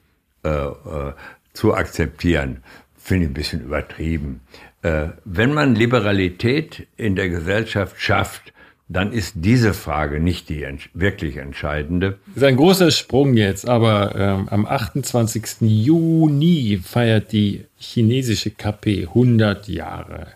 äh, 0.43 0.49
äh, 0.49 1.13
zu 1.53 1.73
akzeptieren, 1.73 2.63
finde 2.97 3.25
ich 3.25 3.31
ein 3.31 3.33
bisschen 3.33 3.61
übertrieben. 3.61 4.41
Äh, 4.81 5.09
wenn 5.23 5.53
man 5.53 5.75
Liberalität 5.75 6.87
in 6.97 7.15
der 7.15 7.29
Gesellschaft 7.29 7.99
schafft, 8.01 8.53
dann 8.89 9.13
ist 9.13 9.33
diese 9.37 9.73
Frage 9.73 10.19
nicht 10.19 10.49
die 10.49 10.63
ents 10.63 10.89
wirklich 10.93 11.37
entscheidende. 11.37 12.19
Das 12.27 12.37
ist 12.37 12.43
ein 12.43 12.57
großer 12.57 12.91
Sprung 12.91 13.35
jetzt, 13.35 13.67
aber 13.67 14.13
ähm, 14.15 14.49
am 14.49 14.65
28. 14.65 15.61
Juni 15.61 16.79
feiert 16.83 17.31
die 17.31 17.65
chinesische 17.77 18.51
KP 18.51 19.07
100 19.07 19.67
Jahre. 19.69 20.27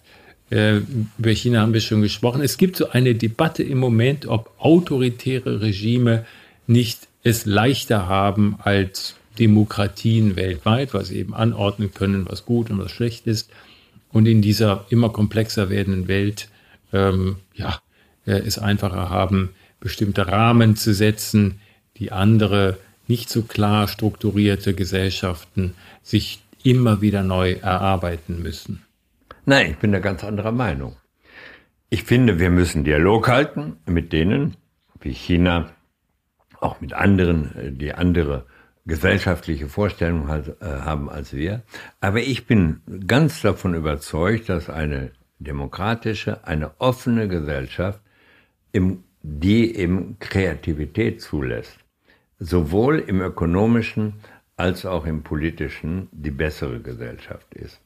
Äh, 0.50 0.80
über 1.18 1.32
China 1.32 1.62
haben 1.62 1.74
wir 1.74 1.82
schon 1.82 2.02
gesprochen. 2.02 2.42
Es 2.42 2.58
gibt 2.58 2.78
so 2.78 2.90
eine 2.90 3.16
Debatte 3.16 3.64
im 3.64 3.80
Moment, 3.80 4.28
ob 4.28 4.54
autoritäre 4.60 5.62
Regime 5.62 6.26
nicht 6.68 7.10
es 7.24 7.46
leichter 7.46 8.08
haben 8.08 8.58
als 8.60 9.17
Demokratien 9.40 10.36
weltweit, 10.36 10.94
was 10.94 11.10
sie 11.10 11.18
eben 11.18 11.34
anordnen 11.34 11.94
können, 11.94 12.26
was 12.30 12.46
gut 12.46 12.70
und 12.70 12.80
was 12.80 12.92
schlecht 12.92 13.28
ist. 13.28 13.50
Und 14.12 14.28
in 14.28 14.42
dieser 14.42 14.86
immer 14.90 15.10
komplexer 15.10 15.70
werdenden 15.70 16.08
Welt, 16.08 16.50
ähm, 16.94 17.38
ja, 17.54 17.80
äh, 18.26 18.34
es 18.34 18.60
einfacher 18.60 19.10
haben, 19.10 19.50
bestimmte 19.80 20.28
Rahmen 20.28 20.76
zu 20.76 20.94
setzen, 20.94 21.60
die 21.98 22.12
andere, 22.12 22.78
nicht 23.08 23.30
so 23.30 23.44
klar 23.44 23.88
strukturierte 23.88 24.74
Gesellschaften 24.74 25.76
sich 26.04 26.42
immer 26.64 27.02
wieder 27.02 27.24
neu 27.24 27.54
erarbeiten 27.54 28.42
müssen. 28.42 28.84
Nein, 29.46 29.72
ich 29.72 29.78
bin 29.78 29.94
da 29.94 30.00
ganz 30.00 30.24
anderer 30.24 30.52
Meinung. 30.52 30.98
Ich 31.90 32.04
finde, 32.04 32.38
wir 32.38 32.50
müssen 32.50 32.84
Dialog 32.84 33.30
halten 33.30 33.78
mit 33.86 34.12
denen, 34.12 34.58
wie 35.00 35.14
China, 35.14 35.72
auch 36.60 36.82
mit 36.82 36.94
anderen, 36.94 37.56
äh, 37.56 37.72
die 37.72 37.94
andere 37.94 38.46
gesellschaftliche 38.88 39.68
Vorstellungen 39.68 40.28
halt, 40.30 40.62
äh, 40.62 40.66
haben 40.66 41.10
als 41.10 41.34
wir. 41.34 41.62
Aber 42.00 42.22
ich 42.22 42.48
bin 42.48 42.82
ganz 43.06 43.42
davon 43.42 43.76
überzeugt, 43.76 44.50
dass 44.50 44.70
eine 44.70 45.12
demokratische, 45.40 46.46
eine 46.48 46.72
offene 46.80 47.28
Gesellschaft, 47.28 48.02
im, 48.72 49.04
die 49.22 49.76
eben 49.76 50.18
Kreativität 50.20 51.22
zulässt, 51.22 51.78
sowohl 52.40 53.00
im 53.00 53.22
ökonomischen 53.22 54.16
als 54.56 54.86
auch 54.86 55.06
im 55.06 55.22
politischen 55.22 56.08
die 56.12 56.32
bessere 56.32 56.80
Gesellschaft 56.80 57.54
ist. 57.54 57.80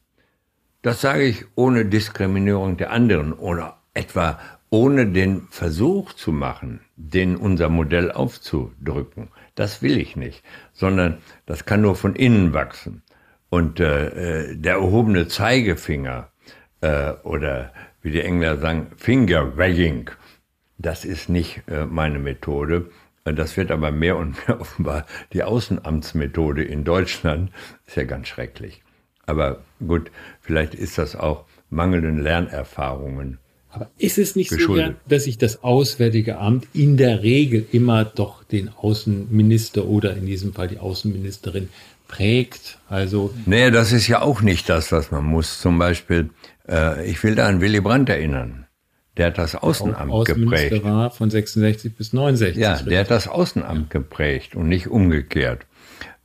Das 0.82 1.02
sage 1.02 1.24
ich 1.24 1.46
ohne 1.56 1.86
Diskriminierung 1.86 2.78
der 2.78 2.92
anderen 2.92 3.34
oder 3.34 3.82
etwa 3.94 4.40
ohne 4.70 5.08
den 5.08 5.48
Versuch 5.50 6.14
zu 6.14 6.32
machen, 6.32 6.80
den 6.96 7.36
unser 7.36 7.68
Modell 7.70 8.12
aufzudrücken. 8.12 9.28
Das 9.62 9.84
will 9.84 10.00
ich 10.00 10.16
nicht, 10.16 10.44
sondern 10.74 11.20
das 11.46 11.66
kann 11.66 11.82
nur 11.82 11.96
von 11.96 12.16
innen 12.16 12.52
wachsen. 12.52 13.04
Und 13.52 13.80
äh, 13.80 14.56
der 14.56 14.74
erhobene 14.74 15.28
Zeigefinger 15.28 16.32
äh, 16.82 17.12
oder 17.22 17.72
wie 18.02 18.10
die 18.10 18.22
Engländer 18.22 18.60
sagen, 18.60 18.88
Finger 18.98 19.56
wagging, 19.58 20.10
das 20.80 21.06
ist 21.06 21.30
nicht 21.30 21.62
äh, 21.68 21.86
meine 21.86 22.18
Methode. 22.18 22.90
Das 23.24 23.56
wird 23.56 23.70
aber 23.70 23.92
mehr 23.92 24.18
und 24.18 24.48
mehr 24.48 24.60
offenbar 24.62 25.06
die 25.32 25.44
Außenamtsmethode 25.44 26.64
in 26.64 26.84
Deutschland. 26.84 27.52
Ist 27.86 27.98
ja 27.98 28.06
ganz 28.06 28.30
schrecklich. 28.30 28.82
Aber 29.28 29.62
gut, 29.86 30.10
vielleicht 30.40 30.74
ist 30.74 30.98
das 30.98 31.16
auch 31.16 31.46
mangelnden 31.70 32.18
Lernerfahrungen. 32.18 33.38
Aber 33.72 33.90
ist 33.98 34.18
es 34.18 34.36
nicht 34.36 34.50
Geschuldet. 34.50 34.96
so, 35.04 35.10
dass 35.10 35.24
sich 35.24 35.38
das 35.38 35.64
Auswärtige 35.64 36.38
Amt 36.38 36.68
in 36.74 36.98
der 36.98 37.24
Regel 37.24 37.66
immer 37.72 38.04
doch 38.04 38.44
den 38.44 38.70
Außenminister 38.70 39.86
oder 39.86 40.16
in 40.16 40.26
diesem 40.26 40.54
Fall 40.54 40.68
die 40.68 40.80
Außenministerin 40.80 41.70
prägt. 42.08 42.80
Also 42.90 43.34
nee, 43.46 43.72
das 43.72 43.94
ist 43.94 44.08
ja 44.08 44.22
auch 44.22 44.42
nicht 44.42 44.70
das, 44.70 44.92
was 44.92 45.12
man 45.12 45.24
muss. 45.24 45.62
Zum 45.62 45.80
Beispiel, 45.80 46.30
äh, 46.68 47.10
ich 47.10 47.24
will 47.24 47.36
da 47.36 47.48
an 47.48 47.62
Willy 47.62 47.80
Brandt 47.80 48.10
erinnern. 48.10 48.68
Der 49.18 49.28
hat 49.28 49.38
das 49.38 49.56
Außenamt 49.56 50.26
geprägt. 50.26 50.84
War 50.84 51.12
von 51.12 51.30
66 51.30 51.96
bis 51.96 52.14
69. 52.14 52.62
Ja, 52.62 52.82
der 52.82 53.02
hat 53.02 53.12
das 53.12 53.28
Außenamt 53.28 53.90
geprägt 53.90 54.56
und 54.56 54.68
nicht 54.68 54.88
umgekehrt. 54.88 55.66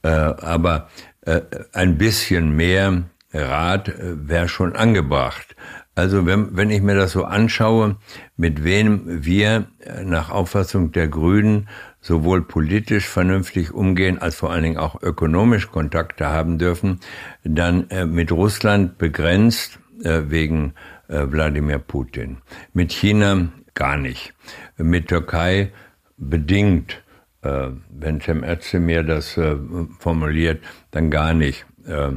Äh, 0.03 0.09
aber 0.09 0.89
äh, 1.23 1.41
ein 1.73 1.99
bisschen 1.99 2.55
mehr 2.55 3.05
Rat 3.33 3.89
äh, 3.89 4.29
wäre 4.29 4.49
schon 4.49 4.77
angebracht. 4.77 5.57
Also 5.97 6.27
wenn, 6.27 6.55
wenn 6.55 6.71
ich 6.71 6.83
mir 6.83 6.95
das 6.95 7.13
so 7.13 7.25
anschaue, 7.25 7.97
mit 8.37 8.63
wem 8.63 9.25
wir 9.25 9.67
nach 10.05 10.31
Auffassung 10.31 10.93
der 10.93 11.09
Grünen 11.09 11.69
sowohl 12.03 12.43
politisch 12.43 13.09
vernünftig 13.09 13.73
umgehen, 13.73 14.19
als 14.19 14.37
vor 14.37 14.53
allen 14.53 14.63
Dingen 14.63 14.77
auch 14.77 15.03
ökonomisch 15.03 15.71
Kontakte 15.73 16.27
haben 16.27 16.59
dürfen, 16.59 17.01
dann 17.43 17.89
äh, 17.89 18.05
mit 18.05 18.31
Russland 18.31 18.99
begrenzt 18.99 19.79
äh, 20.05 20.25
wegen 20.27 20.75
äh, 21.09 21.27
Wladimir 21.27 21.79
Putin. 21.79 22.37
Mit 22.75 22.93
China 22.93 23.49
gar 23.73 23.97
nicht. 23.97 24.35
Mit 24.77 25.09
Türkei 25.09 25.73
bedingt. 26.19 27.03
Äh, 27.41 27.69
wenn 27.89 28.21
Cem 28.21 28.45
Özdemir 28.45 29.03
das 29.03 29.37
äh, 29.39 29.57
formuliert, 29.99 30.63
dann 30.91 31.11
gar 31.11 31.33
nicht, 31.33 31.65
äh, 31.87 32.11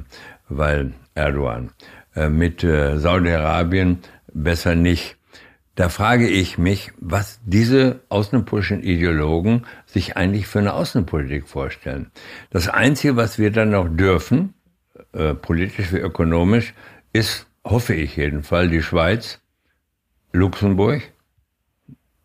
weil 0.50 0.94
Erdogan. 1.16 1.72
Äh, 2.16 2.30
mit 2.30 2.64
äh, 2.64 2.98
Saudi-Arabien 2.98 4.00
besser 4.34 4.76
nicht. 4.76 5.18
Da 5.76 5.90
frage 5.90 6.28
ich 6.28 6.58
mich, 6.58 6.92
was 7.00 7.40
diese 7.46 8.02
außenpolitischen 8.10 8.84
Ideologen 8.84 9.66
sich 9.86 10.18
eigentlich 10.18 10.48
für 10.48 10.60
eine 10.60 10.74
Außenpolitik 10.74 11.48
vorstellen. 11.48 12.12
Das 12.50 12.68
Einzige, 12.68 13.16
was 13.16 13.38
wir 13.38 13.52
dann 13.52 13.70
noch 13.70 13.88
dürfen, 13.88 14.56
äh, 15.14 15.36
politisch 15.36 15.94
wie 15.94 16.00
ökonomisch, 16.00 16.74
ist, 17.14 17.48
hoffe 17.64 17.94
ich 17.94 18.18
jedenfalls, 18.18 18.72
die 18.72 18.82
Schweiz, 18.82 19.40
Luxemburg. 20.34 21.04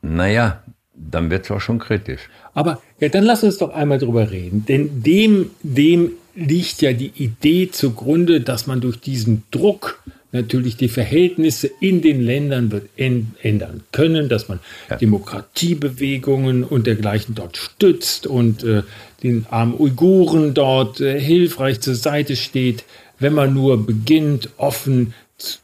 Naja, 0.01 0.63
dann 0.95 1.31
wird 1.31 1.45
es 1.45 1.51
auch 1.51 1.61
schon 1.61 1.79
kritisch. 1.79 2.29
Aber 2.55 2.81
ja, 3.01 3.09
dann 3.09 3.25
lass 3.25 3.45
uns 3.45 3.59
doch 3.59 3.73
einmal 3.73 3.99
drüber 3.99 4.31
reden. 4.31 4.65
Denn 4.67 5.03
dem, 5.03 5.51
dem 5.63 6.13
liegt 6.35 6.83
ja 6.83 6.93
die 6.93 7.13
Idee 7.17 7.71
zugrunde, 7.71 8.41
dass 8.41 8.67
man 8.67 8.81
durch 8.81 8.99
diesen 8.99 9.45
Druck 9.51 10.03
natürlich 10.33 10.77
die 10.77 10.89
Verhältnisse 10.89 11.71
in 11.81 12.03
den 12.03 12.21
Ländern 12.21 12.73
wird 12.73 12.89
ändern 12.97 13.85
können, 13.93 14.29
dass 14.29 14.49
man 14.49 14.59
ja. 14.91 14.97
Demokratiebewegungen 14.97 16.65
und 16.65 16.87
dergleichen 16.87 17.37
dort 17.37 17.57
stützt 17.57 18.27
und 18.27 18.65
äh, 18.65 18.83
den 19.23 19.47
armen 19.49 19.79
Uiguren 19.79 20.53
dort 20.53 21.01
äh, 21.01 21.21
hilfreich 21.21 21.81
zur 21.81 21.95
Seite 21.95 22.35
steht, 22.35 22.85
wenn 23.21 23.33
man 23.33 23.55
nur 23.55 23.87
beginnt, 23.87 24.51
offen 24.57 25.15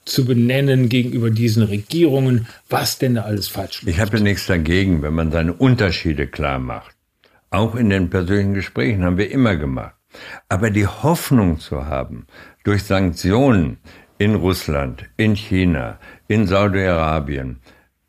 zu 0.05 0.25
benennen 0.25 0.89
gegenüber 0.89 1.31
diesen 1.31 1.63
Regierungen, 1.63 2.47
was 2.69 2.99
denn 2.99 3.17
da 3.17 3.23
alles 3.23 3.49
falsch 3.49 3.83
läuft. 3.83 3.95
Ich 3.95 4.01
habe 4.01 4.17
ja 4.19 4.23
nichts 4.23 4.47
dagegen, 4.47 5.03
wenn 5.03 5.15
man 5.15 5.33
seine 5.33 5.53
Unterschiede 5.53 6.27
klar 6.27 6.59
macht. 6.59 6.95
Auch 7.51 7.75
in 7.75 7.91
den 7.91 8.11
persönlichen 8.11 8.55
Gesprächen 8.55 9.05
haben 9.05 9.19
wir 9.19 9.31
immer 9.31 9.57
gemacht. 9.57 9.95
Aber 10.49 10.71
die 10.71 10.87
Hoffnung 10.87 11.59
zu 11.59 11.87
haben, 11.87 12.27
durch 12.65 12.85
Sanktionen 12.85 13.79
in 14.19 14.35
Russland, 14.35 15.09
in 15.17 15.35
China, 15.35 15.99
in 16.29 16.47
Saudi-Arabien, 16.47 17.61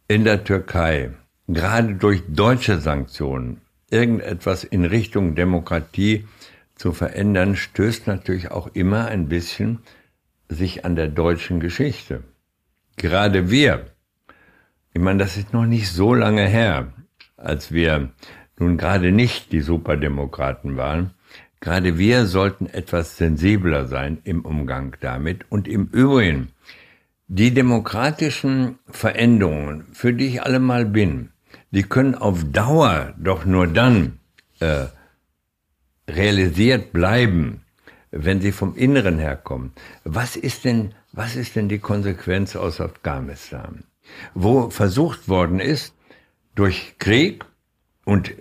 in 0.07 0.23
der 0.23 0.43
Türkei, 0.43 1.11
gerade 1.47 1.95
durch 1.95 2.23
deutsche 2.27 2.79
Sanktionen, 2.79 3.61
irgendetwas 3.89 4.63
in 4.63 4.85
Richtung 4.85 5.35
Demokratie 5.35 6.25
zu 6.75 6.91
verändern, 6.91 7.55
stößt 7.55 8.07
natürlich 8.07 8.51
auch 8.51 8.67
immer 8.73 9.05
ein 9.05 9.29
bisschen 9.29 9.79
sich 10.49 10.83
an 10.83 10.95
der 10.95 11.07
deutschen 11.07 11.59
Geschichte. 11.59 12.23
Gerade 12.97 13.49
wir, 13.49 13.85
ich 14.93 15.01
meine, 15.01 15.19
das 15.19 15.37
ist 15.37 15.53
noch 15.53 15.65
nicht 15.65 15.89
so 15.89 16.13
lange 16.13 16.45
her, 16.47 16.91
als 17.37 17.71
wir 17.71 18.09
nun 18.57 18.77
gerade 18.77 19.11
nicht 19.11 19.51
die 19.51 19.61
Superdemokraten 19.61 20.77
waren, 20.77 21.11
Gerade 21.61 21.99
wir 21.99 22.25
sollten 22.25 22.65
etwas 22.65 23.17
sensibler 23.17 23.87
sein 23.87 24.17
im 24.23 24.43
Umgang 24.43 24.97
damit. 24.99 25.45
Und 25.49 25.67
im 25.67 25.85
Übrigen, 25.87 26.49
die 27.27 27.53
demokratischen 27.53 28.79
Veränderungen, 28.89 29.85
für 29.93 30.11
die 30.11 30.25
ich 30.25 30.43
allemal 30.43 30.85
bin, 30.85 31.29
die 31.69 31.83
können 31.83 32.15
auf 32.15 32.43
Dauer 32.51 33.13
doch 33.17 33.45
nur 33.45 33.67
dann 33.67 34.19
äh, 34.59 34.87
realisiert 36.09 36.91
bleiben, 36.91 37.61
wenn 38.09 38.41
sie 38.41 38.51
vom 38.51 38.75
Inneren 38.75 39.19
herkommen. 39.19 39.71
Was 40.03 40.35
ist 40.35 40.65
denn, 40.65 40.93
was 41.11 41.35
ist 41.35 41.55
denn 41.55 41.69
die 41.69 41.79
Konsequenz 41.79 42.55
aus 42.55 42.81
Afghanistan? 42.81 43.83
Wo 44.33 44.71
versucht 44.71 45.29
worden 45.29 45.59
ist, 45.59 45.93
durch 46.55 46.95
Krieg 46.97 47.45
und 48.03 48.31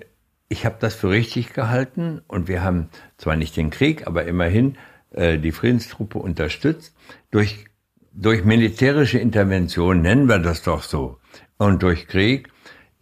ich 0.51 0.67
habe 0.67 0.77
das 0.81 0.95
für 0.95 1.09
richtig 1.09 1.55
gehalten 1.55 2.21
und 2.27 2.49
wir 2.49 2.63
haben 2.63 2.91
zwar 3.17 3.37
nicht 3.37 3.57
den 3.57 3.71
Krieg, 3.71 4.07
aber 4.07 4.25
immerhin 4.27 4.77
äh, 5.13 5.39
die 5.39 5.53
Friedenstruppe 5.53 6.19
unterstützt 6.19 6.95
durch 7.31 7.65
durch 8.13 8.45
militärische 8.45 9.19
Intervention 9.19 10.03
nennen 10.03 10.29
wir 10.29 10.41
das 10.41 10.63
doch 10.63 10.83
so 10.83 11.19
und 11.59 11.83
durch 11.85 12.09
Krieg 12.09 12.49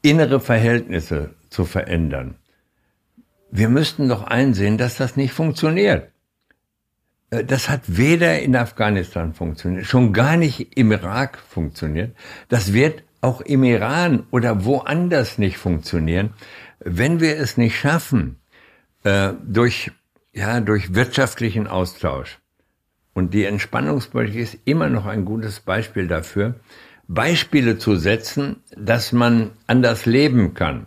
innere 0.02 0.38
Verhältnisse 0.38 1.34
zu 1.48 1.64
verändern. 1.64 2.36
Wir 3.50 3.70
müssten 3.70 4.10
doch 4.10 4.24
einsehen, 4.24 4.76
dass 4.76 4.96
das 4.96 5.16
nicht 5.16 5.32
funktioniert. 5.32 6.12
Äh, 7.30 7.44
das 7.44 7.70
hat 7.70 7.80
weder 7.86 8.40
in 8.40 8.54
Afghanistan 8.56 9.32
funktioniert, 9.32 9.86
schon 9.86 10.12
gar 10.12 10.36
nicht 10.36 10.76
im 10.76 10.92
Irak 10.92 11.38
funktioniert. 11.38 12.14
Das 12.50 12.74
wird 12.74 13.04
auch 13.22 13.40
im 13.40 13.64
Iran 13.64 14.26
oder 14.30 14.64
woanders 14.66 15.38
nicht 15.38 15.56
funktionieren 15.56 16.34
wenn 16.96 17.20
wir 17.20 17.36
es 17.38 17.56
nicht 17.56 17.78
schaffen, 17.78 18.36
äh, 19.04 19.32
durch, 19.46 19.90
ja, 20.32 20.60
durch 20.60 20.94
wirtschaftlichen 20.94 21.66
Austausch, 21.66 22.38
und 23.14 23.34
die 23.34 23.46
Entspannungspolitik 23.46 24.40
ist 24.40 24.58
immer 24.64 24.88
noch 24.88 25.06
ein 25.06 25.24
gutes 25.24 25.58
Beispiel 25.58 26.06
dafür, 26.06 26.54
Beispiele 27.08 27.76
zu 27.76 27.96
setzen, 27.96 28.62
dass 28.76 29.12
man 29.12 29.50
anders 29.66 30.06
leben 30.06 30.54
kann, 30.54 30.86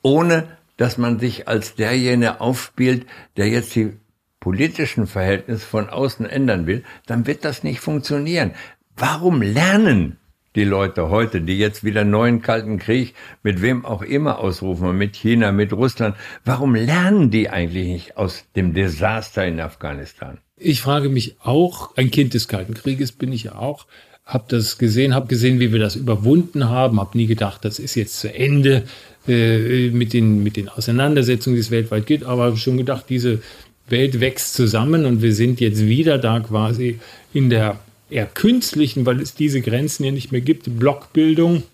ohne 0.00 0.46
dass 0.76 0.98
man 0.98 1.18
sich 1.18 1.48
als 1.48 1.74
derjenige 1.74 2.40
aufspielt, 2.40 3.06
der 3.36 3.48
jetzt 3.48 3.74
die 3.74 3.92
politischen 4.38 5.08
Verhältnisse 5.08 5.66
von 5.66 5.88
außen 5.88 6.26
ändern 6.26 6.66
will, 6.68 6.84
dann 7.06 7.26
wird 7.26 7.44
das 7.44 7.64
nicht 7.64 7.80
funktionieren. 7.80 8.52
Warum 8.94 9.42
lernen 9.42 10.18
die 10.54 10.64
Leute 10.64 11.08
heute, 11.10 11.40
die 11.40 11.58
jetzt 11.58 11.84
wieder 11.84 12.04
neuen 12.04 12.40
Kalten 12.42 12.78
Krieg 12.78 13.14
mit 13.42 13.60
wem 13.60 13.84
auch 13.84 14.02
immer 14.02 14.38
ausrufen, 14.38 14.96
mit 14.96 15.16
China, 15.16 15.52
mit 15.52 15.72
Russland, 15.72 16.16
warum 16.44 16.74
lernen 16.74 17.30
die 17.30 17.50
eigentlich 17.50 17.88
nicht 17.88 18.16
aus 18.16 18.44
dem 18.54 18.74
Desaster 18.74 19.46
in 19.46 19.60
Afghanistan? 19.60 20.38
Ich 20.56 20.80
frage 20.80 21.08
mich 21.08 21.36
auch, 21.40 21.96
ein 21.96 22.10
Kind 22.10 22.34
des 22.34 22.46
Kalten 22.46 22.74
Krieges 22.74 23.12
bin 23.12 23.32
ich 23.32 23.44
ja 23.44 23.56
auch, 23.56 23.86
habe 24.24 24.44
das 24.48 24.78
gesehen, 24.78 25.14
habe 25.14 25.26
gesehen, 25.26 25.60
wie 25.60 25.72
wir 25.72 25.80
das 25.80 25.96
überwunden 25.96 26.68
haben, 26.68 27.00
habe 27.00 27.18
nie 27.18 27.26
gedacht, 27.26 27.64
das 27.64 27.78
ist 27.78 27.94
jetzt 27.94 28.20
zu 28.20 28.32
Ende 28.32 28.84
äh, 29.26 29.90
mit, 29.90 30.12
den, 30.12 30.42
mit 30.42 30.56
den 30.56 30.68
Auseinandersetzungen, 30.68 31.56
die 31.56 31.60
es 31.60 31.70
weltweit 31.70 32.06
gibt, 32.06 32.24
aber 32.24 32.44
habe 32.44 32.56
schon 32.56 32.76
gedacht, 32.76 33.06
diese 33.08 33.42
Welt 33.88 34.20
wächst 34.20 34.54
zusammen 34.54 35.04
und 35.04 35.20
wir 35.20 35.34
sind 35.34 35.60
jetzt 35.60 35.84
wieder 35.84 36.16
da 36.16 36.40
quasi 36.40 37.00
in 37.34 37.50
der 37.50 37.78
eher 38.14 38.26
künstlichen, 38.26 39.04
weil 39.06 39.20
es 39.20 39.34
diese 39.34 39.60
Grenzen 39.60 40.04
ja 40.04 40.12
nicht 40.12 40.30
mehr 40.30 40.40
gibt, 40.40 40.78
Blockbildung 40.78 41.64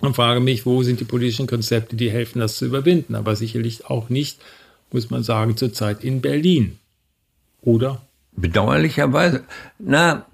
und 0.00 0.16
frage 0.16 0.40
mich, 0.40 0.64
wo 0.64 0.82
sind 0.82 1.00
die 1.00 1.04
politischen 1.04 1.46
Konzepte, 1.46 1.96
die 1.96 2.10
helfen, 2.10 2.40
das 2.40 2.56
zu 2.56 2.64
überwinden. 2.64 3.14
Aber 3.14 3.36
sicherlich 3.36 3.86
auch 3.86 4.08
nicht, 4.08 4.40
muss 4.90 5.10
man 5.10 5.22
sagen, 5.22 5.56
zurzeit 5.56 6.02
in 6.02 6.22
Berlin. 6.22 6.78
Oder? 7.60 8.02
Bedauerlicherweise. 8.32 9.44
Na, 9.78 10.26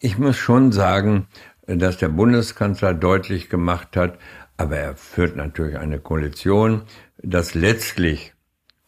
ich 0.00 0.18
muss 0.18 0.36
schon 0.36 0.72
sagen, 0.72 1.26
dass 1.66 1.98
der 1.98 2.08
Bundeskanzler 2.08 2.94
deutlich 2.94 3.48
gemacht 3.50 3.96
hat, 3.96 4.18
aber 4.56 4.76
er 4.76 4.96
führt 4.96 5.36
natürlich 5.36 5.76
eine 5.76 5.98
Koalition, 5.98 6.82
dass 7.22 7.54
letztlich 7.54 8.32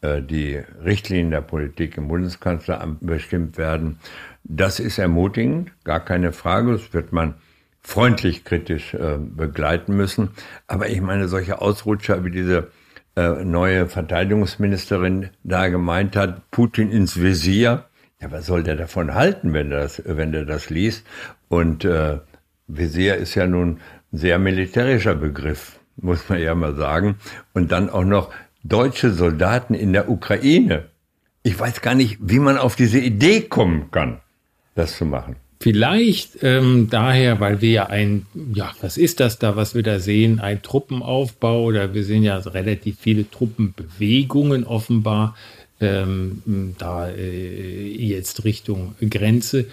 äh, 0.01 0.21
die 0.21 0.55
Richtlinien 0.83 1.31
der 1.31 1.41
Politik 1.41 1.97
im 1.97 2.07
Bundeskanzleramt 2.07 2.99
bestimmt 3.01 3.57
werden. 3.57 3.99
Das 4.43 4.79
ist 4.79 4.97
ermutigend, 4.97 5.71
gar 5.83 5.99
keine 5.99 6.31
Frage. 6.31 6.71
Das 6.73 6.93
wird 6.93 7.11
man 7.11 7.35
freundlich 7.81 8.43
kritisch 8.43 8.93
äh, 8.93 9.17
begleiten 9.17 9.95
müssen. 9.95 10.29
Aber 10.67 10.89
ich 10.89 11.01
meine, 11.01 11.27
solche 11.27 11.61
Ausrutscher 11.61 12.23
wie 12.23 12.31
diese 12.31 12.71
äh, 13.15 13.43
neue 13.43 13.87
Verteidigungsministerin 13.87 15.29
da 15.43 15.67
gemeint 15.67 16.15
hat, 16.15 16.51
Putin 16.51 16.91
ins 16.91 17.19
Visier. 17.21 17.85
Ja, 18.21 18.31
was 18.31 18.45
soll 18.45 18.63
der 18.63 18.75
davon 18.75 19.13
halten, 19.13 19.53
wenn 19.53 19.71
er 19.71 19.81
das, 19.81 20.01
wenn 20.05 20.33
er 20.33 20.45
das 20.45 20.69
liest? 20.69 21.05
Und 21.47 21.85
äh, 21.85 22.19
Visier 22.67 23.15
ist 23.15 23.35
ja 23.35 23.47
nun 23.47 23.79
ein 24.11 24.17
sehr 24.17 24.39
militärischer 24.39 25.15
Begriff, 25.15 25.79
muss 25.97 26.29
man 26.29 26.39
ja 26.39 26.53
mal 26.55 26.75
sagen. 26.75 27.15
Und 27.53 27.71
dann 27.71 27.89
auch 27.89 28.03
noch 28.03 28.31
deutsche 28.63 29.11
Soldaten 29.11 29.73
in 29.73 29.93
der 29.93 30.09
Ukraine. 30.09 30.89
Ich 31.43 31.59
weiß 31.59 31.81
gar 31.81 31.95
nicht, 31.95 32.19
wie 32.21 32.39
man 32.39 32.57
auf 32.57 32.75
diese 32.75 32.99
Idee 32.99 33.41
kommen 33.41 33.89
kann, 33.91 34.19
das 34.79 34.97
zu 34.97 35.05
machen. 35.05 35.35
Vielleicht 35.61 36.41
ähm, 36.41 36.87
daher, 36.89 37.41
weil 37.41 37.59
wir 37.59 37.69
ja 37.69 37.85
ein, 37.87 38.25
ja, 38.53 38.71
was 38.79 38.97
ist 38.97 39.19
das 39.19 39.39
da, 39.39 39.57
was 39.57 39.75
wir 39.75 39.83
da 39.83 39.99
sehen? 39.99 40.39
Ein 40.39 40.61
Truppenaufbau 40.61 41.63
oder 41.63 41.93
wir 41.93 42.05
sehen 42.05 42.23
ja 42.23 42.37
relativ 42.37 42.97
viele 42.99 43.29
Truppenbewegungen 43.29 44.63
offenbar 44.63 45.35
ähm, 45.81 46.75
da 46.77 47.09
äh, 47.09 47.87
jetzt 47.87 48.45
Richtung 48.45 48.95
Grenze. 49.01 49.65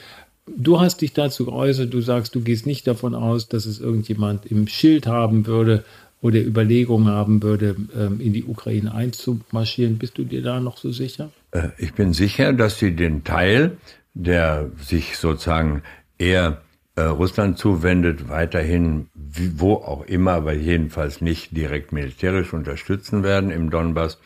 Du 0.47 0.81
hast 0.81 1.03
dich 1.03 1.12
dazu 1.12 1.45
geäußert, 1.45 1.95
du 1.95 2.01
sagst, 2.01 2.35
du 2.35 2.40
gehst 2.40 2.66
nicht 2.66 2.87
davon 2.87 3.14
aus, 3.14 3.49
dass 3.49 3.66
es 3.66 3.81
irgendjemand 3.81 4.47
im 4.47 4.66
Schild 4.66 5.07
haben 5.07 5.47
würde 5.47 5.85
oder 6.21 6.40
Überlegungen 6.40 7.09
haben 7.09 7.42
würde, 7.42 7.77
ähm, 7.97 8.21
in 8.21 8.33
die 8.33 8.45
Ukraine 8.45 8.92
einzumarschieren. 8.92 9.99
Bist 9.99 10.19
du 10.19 10.25
dir 10.25 10.42
da 10.42 10.59
noch 10.59 10.79
so 10.79 10.90
sicher? 10.90 11.31
Äh, 11.53 11.69
ich 11.79 11.95
bin 11.95 12.12
sicher, 12.12 12.53
dass 12.53 12.79
sie 12.79 12.97
den 12.97 13.23
Teil 13.23 13.77
der 14.16 14.70
sich 14.79 15.18
sozusagen 15.18 15.83
eher 16.16 16.62
äh, 16.96 17.02
Russland 17.02 17.59
zuwendet, 17.59 18.31
weiterhin, 18.31 19.09
wo 19.14 19.74
auch 19.74 20.07
immer, 20.07 20.33
aber 20.33 20.55
jedenfalls 20.55 21.20
nicht 21.20 21.55
direkt 21.55 21.92
militärisch 21.92 22.55
unterstützen 22.55 23.22
werden 23.22 23.50
im 23.50 23.68
Donbass. 23.68 24.18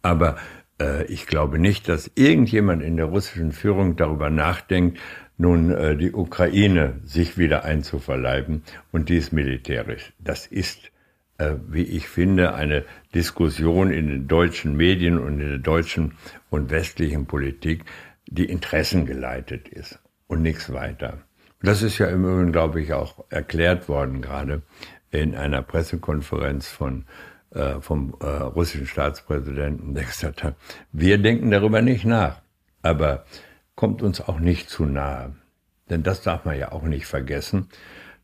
Aber 0.00 0.36
äh, 0.80 1.04
ich 1.06 1.26
glaube 1.26 1.58
nicht, 1.58 1.88
dass 1.88 2.10
irgendjemand 2.14 2.82
in 2.82 2.96
der 2.96 3.06
russischen 3.06 3.50
Führung 3.50 3.96
darüber 3.96 4.30
nachdenkt, 4.30 5.00
nun 5.38 5.72
äh, 5.72 5.96
die 5.96 6.12
Ukraine 6.12 7.00
sich 7.04 7.36
wieder 7.36 7.64
einzuverleiben 7.64 8.62
und 8.92 9.08
dies 9.08 9.32
militärisch. 9.32 10.12
Das 10.20 10.46
ist, 10.46 10.92
äh, 11.38 11.54
wie 11.68 11.82
ich 11.82 12.06
finde, 12.06 12.54
eine 12.54 12.84
Diskussion 13.12 13.90
in 13.90 14.06
den 14.06 14.28
deutschen 14.28 14.76
Medien 14.76 15.18
und 15.18 15.40
in 15.40 15.48
der 15.48 15.58
deutschen 15.58 16.12
und 16.50 16.70
westlichen 16.70 17.26
Politik, 17.26 17.84
die 18.26 18.46
Interessen 18.46 19.06
geleitet 19.06 19.68
ist 19.68 19.98
und 20.26 20.42
nichts 20.42 20.72
weiter. 20.72 21.18
Das 21.62 21.82
ist 21.82 21.98
ja 21.98 22.06
im 22.08 22.24
Übrigen, 22.24 22.52
glaube 22.52 22.80
ich, 22.80 22.92
auch 22.92 23.24
erklärt 23.28 23.88
worden, 23.88 24.20
gerade 24.20 24.62
in 25.10 25.36
einer 25.36 25.62
Pressekonferenz 25.62 26.66
von, 26.68 27.04
äh, 27.50 27.80
vom 27.80 28.16
äh, 28.20 28.26
russischen 28.26 28.86
Staatspräsidenten, 28.86 29.94
der 29.94 30.04
gesagt 30.04 30.42
hat, 30.42 30.56
wir 30.90 31.18
denken 31.18 31.50
darüber 31.50 31.82
nicht 31.82 32.04
nach, 32.04 32.40
aber 32.82 33.24
kommt 33.76 34.02
uns 34.02 34.20
auch 34.20 34.40
nicht 34.40 34.70
zu 34.70 34.84
nahe. 34.84 35.36
Denn 35.90 36.02
das 36.02 36.22
darf 36.22 36.44
man 36.44 36.58
ja 36.58 36.72
auch 36.72 36.84
nicht 36.84 37.06
vergessen. 37.06 37.68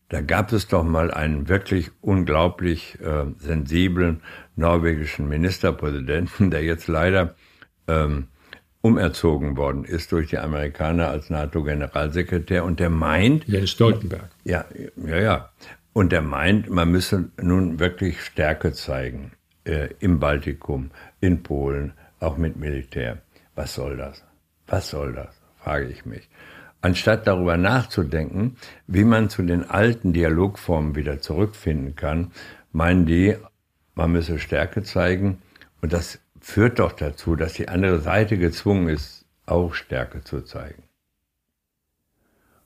Da 0.09 0.21
gab 0.21 0.51
es 0.51 0.67
doch 0.67 0.83
mal 0.83 1.11
einen 1.11 1.47
wirklich 1.47 1.91
unglaublich 2.01 2.99
äh, 2.99 3.25
sensiblen 3.37 4.21
norwegischen 4.55 5.29
Ministerpräsidenten, 5.29 6.49
der 6.49 6.63
jetzt 6.63 6.87
leider 6.87 7.35
ähm, 7.87 8.27
umerzogen 8.81 9.57
worden 9.57 9.83
ist 9.83 10.11
durch 10.11 10.29
die 10.29 10.37
Amerikaner 10.37 11.09
als 11.09 11.29
NATO-Generalsekretär 11.29 12.63
und 12.63 12.79
der 12.79 12.89
meint. 12.89 13.45
Jens 13.47 13.71
Stoltenberg. 13.71 14.29
Ja, 14.43 14.65
ja, 14.95 15.17
ja. 15.17 15.49
Und 15.93 16.11
der 16.11 16.21
meint, 16.21 16.69
man 16.69 16.89
müsse 16.91 17.29
nun 17.41 17.79
wirklich 17.79 18.21
Stärke 18.21 18.71
zeigen 18.73 19.31
äh, 19.65 19.89
im 19.99 20.19
Baltikum, 20.19 20.91
in 21.19 21.43
Polen, 21.43 21.93
auch 22.19 22.37
mit 22.37 22.55
Militär. 22.57 23.21
Was 23.55 23.73
soll 23.73 23.97
das? 23.97 24.23
Was 24.67 24.89
soll 24.89 25.13
das? 25.13 25.35
frage 25.61 25.87
ich 25.87 26.05
mich. 26.05 26.29
Anstatt 26.81 27.27
darüber 27.27 27.57
nachzudenken, 27.57 28.55
wie 28.87 29.03
man 29.03 29.29
zu 29.29 29.43
den 29.43 29.69
alten 29.69 30.13
Dialogformen 30.13 30.95
wieder 30.95 31.19
zurückfinden 31.19 31.95
kann, 31.95 32.31
meinen 32.71 33.05
die, 33.05 33.35
man 33.95 34.13
müsse 34.13 34.39
Stärke 34.39 34.83
zeigen 34.83 35.41
und 35.81 35.91
das 35.91 36.19
führt 36.41 36.79
doch 36.79 36.93
dazu, 36.93 37.35
dass 37.35 37.53
die 37.53 37.67
andere 37.67 37.99
Seite 37.99 38.37
gezwungen 38.37 38.89
ist, 38.89 39.25
auch 39.45 39.73
Stärke 39.73 40.23
zu 40.23 40.41
zeigen. 40.41 40.83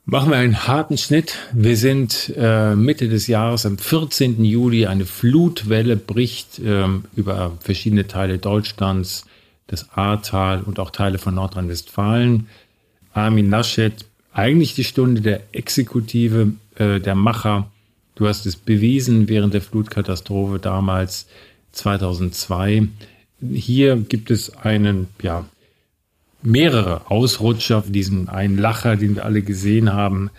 Machen 0.05 0.31
wir 0.31 0.38
einen 0.38 0.67
harten 0.67 0.97
Schnitt. 0.97 1.38
Wir 1.53 1.77
sind 1.77 2.33
äh, 2.36 2.75
Mitte 2.75 3.07
des 3.07 3.27
Jahres, 3.27 3.65
am 3.65 3.77
14. 3.77 4.43
Juli, 4.43 4.86
eine 4.86 5.05
Flutwelle 5.05 5.95
bricht 5.95 6.59
äh, 6.59 6.88
über 7.15 7.53
verschiedene 7.62 8.05
Teile 8.05 8.38
Deutschlands, 8.38 9.25
das 9.67 9.89
Ahrtal 9.95 10.62
und 10.63 10.77
auch 10.77 10.89
Teile 10.89 11.19
von 11.19 11.36
Nordrhein-Westfalen. 11.36 12.47
Armin 13.13 13.49
Laschet, 13.49 13.93
eigentlich 14.33 14.75
die 14.75 14.83
Stunde 14.83 15.21
der 15.21 15.41
Exekutive, 15.53 16.51
äh, 16.75 16.99
der 16.99 17.15
Macher. 17.15 17.71
Du 18.15 18.27
hast 18.27 18.45
es 18.45 18.57
bewiesen 18.57 19.29
während 19.29 19.53
der 19.53 19.62
Flutkatastrophe 19.62 20.59
damals 20.59 21.27
2002 21.71 22.89
hier 23.51 23.97
gibt 23.97 24.32
es 24.32 24.56
einen, 24.56 25.08
ja, 25.21 25.45
mehrere 26.41 27.10
Ausrutscher, 27.10 27.84
diesen 27.88 28.29
einen 28.29 28.58
Lacher, 28.58 28.95
den 28.95 29.15
wir 29.15 29.25
alle 29.25 29.41
gesehen 29.41 29.93
haben. 29.93 30.29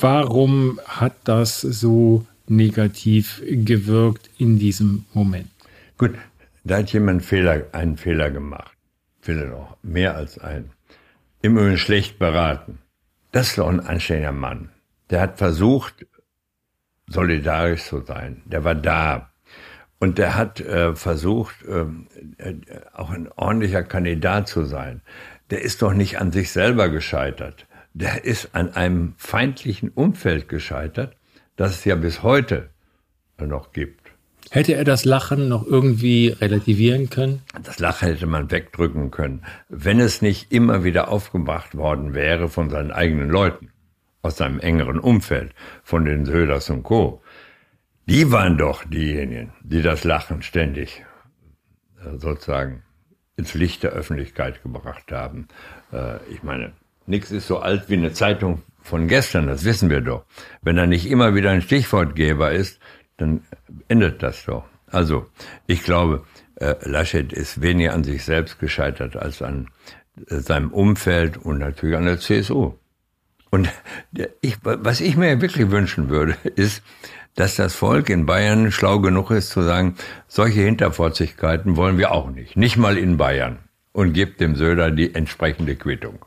Warum 0.00 0.80
hat 0.86 1.14
das 1.24 1.60
so 1.60 2.26
negativ 2.46 3.42
gewirkt 3.46 4.28
in 4.38 4.58
diesem 4.58 5.04
Moment? 5.14 5.48
Gut, 5.96 6.14
da 6.64 6.78
hat 6.78 6.92
jemand 6.92 7.24
Fehler, 7.24 7.66
einen 7.72 7.96
Fehler 7.96 8.30
gemacht. 8.30 8.76
Vielleicht 9.20 9.52
auch 9.52 9.76
mehr 9.82 10.16
als 10.16 10.38
einen. 10.38 10.70
Immerhin 11.42 11.78
schlecht 11.78 12.18
beraten. 12.18 12.78
Das 13.32 13.48
ist 13.48 13.58
doch 13.58 13.68
ein 13.68 13.80
anständiger 13.80 14.32
Mann. 14.32 14.70
Der 15.10 15.20
hat 15.20 15.38
versucht, 15.38 16.06
solidarisch 17.06 17.84
zu 17.84 18.00
sein. 18.00 18.42
Der 18.46 18.64
war 18.64 18.74
da. 18.74 19.30
Und 20.04 20.18
der 20.18 20.34
hat 20.34 20.60
äh, 20.60 20.94
versucht, 20.94 21.54
ähm, 21.66 22.08
äh, 22.36 22.52
auch 22.92 23.08
ein 23.08 23.26
ordentlicher 23.36 23.82
Kandidat 23.82 24.48
zu 24.48 24.64
sein. 24.64 25.00
Der 25.48 25.62
ist 25.62 25.80
doch 25.80 25.94
nicht 25.94 26.20
an 26.20 26.30
sich 26.30 26.50
selber 26.50 26.90
gescheitert. 26.90 27.66
Der 27.94 28.22
ist 28.26 28.50
an 28.54 28.74
einem 28.74 29.14
feindlichen 29.16 29.88
Umfeld 29.88 30.50
gescheitert, 30.50 31.16
das 31.56 31.70
es 31.70 31.86
ja 31.86 31.94
bis 31.94 32.22
heute 32.22 32.68
noch 33.40 33.72
gibt. 33.72 34.10
Hätte 34.50 34.74
er 34.74 34.84
das 34.84 35.06
Lachen 35.06 35.48
noch 35.48 35.66
irgendwie 35.66 36.28
relativieren 36.28 37.08
können? 37.08 37.40
Das 37.62 37.78
Lachen 37.78 38.08
hätte 38.08 38.26
man 38.26 38.50
wegdrücken 38.50 39.10
können, 39.10 39.40
wenn 39.70 40.00
es 40.00 40.20
nicht 40.20 40.52
immer 40.52 40.84
wieder 40.84 41.08
aufgebracht 41.08 41.78
worden 41.78 42.12
wäre 42.12 42.50
von 42.50 42.68
seinen 42.68 42.92
eigenen 42.92 43.30
Leuten, 43.30 43.70
aus 44.20 44.36
seinem 44.36 44.60
engeren 44.60 44.98
Umfeld, 44.98 45.54
von 45.82 46.04
den 46.04 46.26
Söders 46.26 46.68
und 46.68 46.82
Co. 46.82 47.22
Die 48.06 48.30
waren 48.30 48.58
doch 48.58 48.84
diejenigen, 48.84 49.52
die 49.62 49.80
das 49.80 50.04
Lachen 50.04 50.42
ständig 50.42 51.04
äh, 52.00 52.18
sozusagen 52.18 52.82
ins 53.36 53.54
Licht 53.54 53.82
der 53.82 53.92
Öffentlichkeit 53.92 54.62
gebracht 54.62 55.10
haben. 55.10 55.48
Äh, 55.92 56.18
ich 56.30 56.42
meine, 56.42 56.72
nichts 57.06 57.30
ist 57.30 57.46
so 57.46 57.60
alt 57.60 57.88
wie 57.88 57.94
eine 57.94 58.12
Zeitung 58.12 58.62
von 58.82 59.08
gestern, 59.08 59.46
das 59.46 59.64
wissen 59.64 59.88
wir 59.88 60.02
doch. 60.02 60.24
Wenn 60.60 60.76
er 60.76 60.86
nicht 60.86 61.10
immer 61.10 61.34
wieder 61.34 61.50
ein 61.50 61.62
Stichwortgeber 61.62 62.52
ist, 62.52 62.78
dann 63.16 63.42
endet 63.88 64.22
das 64.22 64.44
doch. 64.44 64.64
Also, 64.86 65.26
ich 65.66 65.82
glaube, 65.82 66.24
äh, 66.56 66.74
Laschet 66.82 67.32
ist 67.32 67.62
weniger 67.62 67.94
an 67.94 68.04
sich 68.04 68.24
selbst 68.24 68.58
gescheitert 68.58 69.16
als 69.16 69.40
an 69.40 69.68
seinem 70.28 70.70
Umfeld 70.72 71.38
und 71.38 71.58
natürlich 71.58 71.96
an 71.96 72.04
der 72.04 72.20
CSU. 72.20 72.74
Und 73.50 73.68
ich, 74.40 74.58
was 74.62 75.00
ich 75.00 75.16
mir 75.16 75.40
wirklich 75.40 75.70
wünschen 75.70 76.08
würde, 76.08 76.36
ist, 76.56 76.82
dass 77.34 77.56
das 77.56 77.74
Volk 77.74 78.10
in 78.10 78.26
Bayern 78.26 78.70
schlau 78.70 79.00
genug 79.00 79.30
ist 79.30 79.50
zu 79.50 79.62
sagen, 79.62 79.96
solche 80.28 80.60
Hinterfotzigkeiten 80.60 81.76
wollen 81.76 81.98
wir 81.98 82.12
auch 82.12 82.30
nicht. 82.30 82.56
Nicht 82.56 82.76
mal 82.76 82.96
in 82.96 83.16
Bayern. 83.16 83.58
Und 83.92 84.12
gibt 84.12 84.40
dem 84.40 84.56
Söder 84.56 84.90
die 84.90 85.14
entsprechende 85.14 85.76
Quittung. 85.76 86.24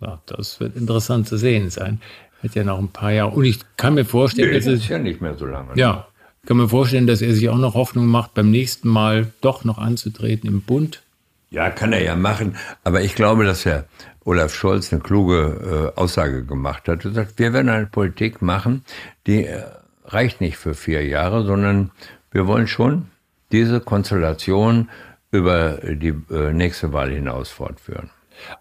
Ja, 0.00 0.20
das 0.26 0.60
wird 0.60 0.76
interessant 0.76 1.26
zu 1.26 1.36
sehen 1.36 1.70
sein. 1.70 2.00
Hat 2.42 2.54
ja 2.54 2.62
noch 2.62 2.78
ein 2.78 2.88
paar 2.88 3.10
Jahre. 3.10 3.32
Und 3.32 3.44
ich 3.44 3.58
kann 3.76 3.94
mir 3.94 4.04
vorstellen, 4.04 4.50
nee, 4.50 4.56
das 4.56 4.66
ist 4.66 4.88
ja 4.88 4.98
nicht 4.98 5.20
mehr 5.20 5.34
so 5.36 5.46
lange. 5.46 5.70
Ja, 5.74 6.06
kann 6.48 6.56
mir 6.56 6.68
vorstellen, 6.68 7.06
dass 7.06 7.20
er 7.20 7.34
sich 7.34 7.48
auch 7.50 7.58
noch 7.58 7.74
Hoffnung 7.74 8.06
macht, 8.06 8.32
beim 8.32 8.50
nächsten 8.50 8.88
Mal 8.88 9.32
doch 9.42 9.64
noch 9.64 9.76
anzutreten 9.76 10.48
im 10.48 10.62
Bund. 10.62 11.02
Ja, 11.50 11.68
kann 11.70 11.92
er 11.92 12.02
ja 12.02 12.16
machen. 12.16 12.56
Aber 12.84 13.02
ich 13.02 13.14
glaube, 13.14 13.44
dass 13.44 13.64
Herr 13.64 13.84
Olaf 14.24 14.54
Scholz 14.54 14.92
eine 14.92 15.02
kluge 15.02 15.92
äh, 15.94 16.00
Aussage 16.00 16.44
gemacht 16.44 16.88
hat. 16.88 17.04
Er 17.04 17.12
sagt, 17.12 17.38
wir 17.38 17.52
werden 17.52 17.68
eine 17.68 17.86
Politik 17.86 18.40
machen, 18.40 18.82
die 19.26 19.44
äh, 19.44 19.62
reicht 20.08 20.40
nicht 20.40 20.56
für 20.56 20.74
vier 20.74 21.06
Jahre, 21.06 21.44
sondern 21.44 21.90
wir 22.30 22.46
wollen 22.46 22.66
schon 22.66 23.06
diese 23.52 23.80
Konstellation 23.80 24.88
über 25.30 25.78
die 25.82 26.14
äh, 26.30 26.52
nächste 26.52 26.92
Wahl 26.92 27.10
hinaus 27.10 27.50
fortführen. 27.50 28.10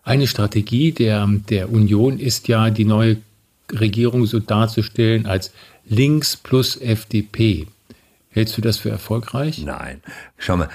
Eine 0.04 0.28
Strategie 0.28 0.92
der, 0.92 1.28
der 1.50 1.72
Union 1.72 2.20
ist 2.20 2.48
ja, 2.48 2.70
die 2.70 2.86
neue 2.86 3.18
Regierung 3.72 4.26
so 4.26 4.40
darzustellen 4.40 5.26
als 5.26 5.54
links 5.86 6.36
plus 6.36 6.78
FDP. 6.78 7.68
Hältst 8.30 8.58
du 8.58 8.62
das 8.62 8.78
für 8.78 8.90
erfolgreich? 8.90 9.64
Nein. 9.64 10.02
Schau 10.38 10.58
mal, 10.58 10.70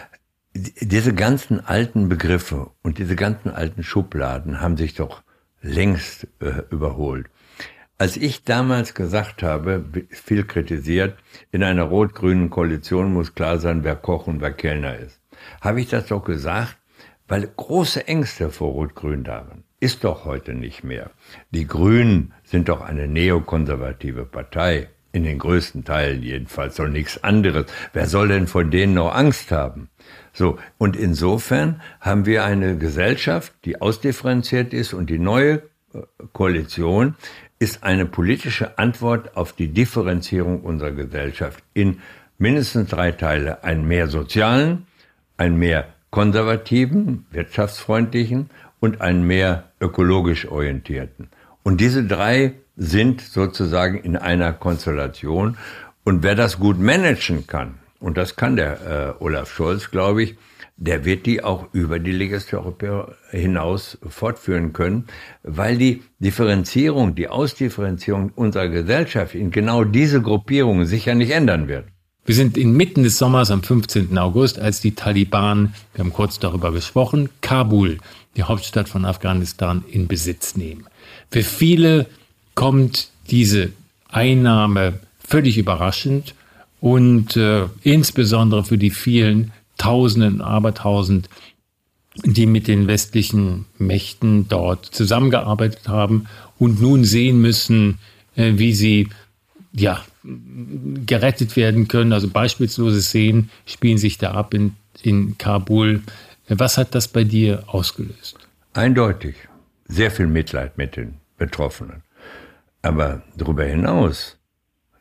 diese 0.54 1.14
ganzen 1.14 1.64
alten 1.64 2.08
Begriffe 2.08 2.70
und 2.82 2.98
diese 2.98 3.16
ganzen 3.16 3.50
alten 3.50 3.82
Schubladen 3.82 4.60
haben 4.60 4.76
sich 4.76 4.94
doch 4.94 5.22
längst 5.62 6.26
äh, 6.40 6.62
überholt. 6.70 7.26
Als 8.02 8.16
ich 8.16 8.42
damals 8.42 8.94
gesagt 8.94 9.44
habe, 9.44 9.84
viel 10.10 10.42
kritisiert, 10.42 11.16
in 11.52 11.62
einer 11.62 11.84
rot-grünen 11.84 12.50
Koalition 12.50 13.12
muss 13.12 13.36
klar 13.36 13.58
sein, 13.60 13.84
wer 13.84 13.94
Koch 13.94 14.26
und 14.26 14.40
wer 14.40 14.50
Kellner 14.50 14.98
ist, 14.98 15.20
habe 15.60 15.80
ich 15.80 15.88
das 15.88 16.08
doch 16.08 16.24
gesagt, 16.24 16.76
weil 17.28 17.48
große 17.56 18.08
Ängste 18.08 18.50
vor 18.50 18.72
Rot-Grün 18.72 19.22
da 19.22 19.46
waren. 19.46 19.62
Ist 19.78 20.02
doch 20.02 20.24
heute 20.24 20.52
nicht 20.52 20.82
mehr. 20.82 21.12
Die 21.52 21.64
Grünen 21.64 22.34
sind 22.42 22.68
doch 22.68 22.80
eine 22.80 23.06
neokonservative 23.06 24.24
Partei. 24.24 24.88
In 25.12 25.22
den 25.22 25.38
größten 25.38 25.84
Teilen 25.84 26.24
jedenfalls, 26.24 26.74
soll 26.74 26.90
nichts 26.90 27.22
anderes. 27.22 27.66
Wer 27.92 28.08
soll 28.08 28.26
denn 28.26 28.48
von 28.48 28.72
denen 28.72 28.94
noch 28.94 29.14
Angst 29.14 29.52
haben? 29.52 29.90
So. 30.32 30.58
Und 30.76 30.96
insofern 30.96 31.80
haben 32.00 32.26
wir 32.26 32.44
eine 32.44 32.76
Gesellschaft, 32.76 33.52
die 33.64 33.80
ausdifferenziert 33.80 34.74
ist 34.74 34.92
und 34.92 35.08
die 35.08 35.20
neue 35.20 35.62
äh, 35.94 36.00
Koalition 36.32 37.14
ist 37.62 37.84
eine 37.84 38.06
politische 38.06 38.76
Antwort 38.76 39.36
auf 39.36 39.52
die 39.52 39.68
Differenzierung 39.68 40.62
unserer 40.62 40.90
Gesellschaft 40.90 41.62
in 41.74 42.00
mindestens 42.36 42.90
drei 42.90 43.12
Teile. 43.12 43.62
Einen 43.62 43.86
mehr 43.86 44.08
sozialen, 44.08 44.88
einen 45.36 45.58
mehr 45.58 45.86
konservativen, 46.10 47.24
wirtschaftsfreundlichen 47.30 48.50
und 48.80 49.00
einen 49.00 49.24
mehr 49.24 49.70
ökologisch 49.80 50.48
orientierten. 50.48 51.28
Und 51.62 51.80
diese 51.80 52.02
drei 52.02 52.54
sind 52.76 53.20
sozusagen 53.20 53.96
in 53.98 54.16
einer 54.16 54.52
Konstellation. 54.52 55.56
Und 56.02 56.24
wer 56.24 56.34
das 56.34 56.58
gut 56.58 56.80
managen 56.80 57.46
kann, 57.46 57.76
und 58.00 58.16
das 58.16 58.34
kann 58.34 58.56
der 58.56 59.16
äh, 59.20 59.22
Olaf 59.22 59.52
Scholz, 59.52 59.92
glaube 59.92 60.24
ich, 60.24 60.36
der 60.84 61.04
wird 61.04 61.26
die 61.26 61.44
auch 61.44 61.68
über 61.72 62.00
die 62.00 62.10
Legislatur 62.10 63.14
hinaus 63.30 63.98
fortführen 64.08 64.72
können, 64.72 65.04
weil 65.44 65.78
die 65.78 66.02
Differenzierung, 66.18 67.14
die 67.14 67.28
Ausdifferenzierung 67.28 68.32
unserer 68.34 68.68
Gesellschaft 68.68 69.36
in 69.36 69.52
genau 69.52 69.84
diese 69.84 70.20
Gruppierungen 70.20 70.84
sicher 70.84 71.14
nicht 71.14 71.30
ändern 71.30 71.68
wird. 71.68 71.84
Wir 72.24 72.34
sind 72.34 72.56
inmitten 72.56 73.04
des 73.04 73.16
Sommers 73.16 73.52
am 73.52 73.62
15. 73.62 74.18
August, 74.18 74.58
als 74.58 74.80
die 74.80 74.94
Taliban, 74.94 75.74
wir 75.94 76.04
haben 76.04 76.12
kurz 76.12 76.40
darüber 76.40 76.72
gesprochen, 76.72 77.28
Kabul, 77.40 77.98
die 78.36 78.42
Hauptstadt 78.42 78.88
von 78.88 79.04
Afghanistan, 79.04 79.84
in 79.88 80.08
Besitz 80.08 80.56
nehmen. 80.56 80.86
Für 81.30 81.42
viele 81.44 82.06
kommt 82.56 83.08
diese 83.30 83.70
Einnahme 84.08 84.94
völlig 85.24 85.58
überraschend 85.58 86.34
und 86.80 87.36
äh, 87.36 87.66
insbesondere 87.82 88.64
für 88.64 88.78
die 88.78 88.90
vielen 88.90 89.52
Tausenden, 89.82 90.40
Abertausend, 90.40 91.28
die 92.24 92.46
mit 92.46 92.68
den 92.68 92.86
westlichen 92.86 93.64
Mächten 93.78 94.48
dort 94.48 94.86
zusammengearbeitet 94.86 95.88
haben 95.88 96.28
und 96.56 96.80
nun 96.80 97.02
sehen 97.04 97.40
müssen, 97.40 97.98
äh, 98.36 98.52
wie 98.56 98.74
sie 98.74 99.08
ja 99.72 100.00
gerettet 100.22 101.56
werden 101.56 101.88
können. 101.88 102.12
Also 102.12 102.28
beispiellose 102.28 103.02
Szenen 103.02 103.50
spielen 103.66 103.98
sich 103.98 104.18
da 104.18 104.32
ab 104.32 104.54
in, 104.54 104.76
in 105.02 105.36
Kabul. 105.36 106.02
Was 106.48 106.78
hat 106.78 106.94
das 106.94 107.08
bei 107.08 107.24
dir 107.24 107.64
ausgelöst? 107.66 108.36
Eindeutig. 108.74 109.34
Sehr 109.88 110.12
viel 110.12 110.28
Mitleid 110.28 110.78
mit 110.78 110.96
den 110.96 111.14
Betroffenen. 111.38 112.04
Aber 112.82 113.22
darüber 113.36 113.64
hinaus 113.64 114.38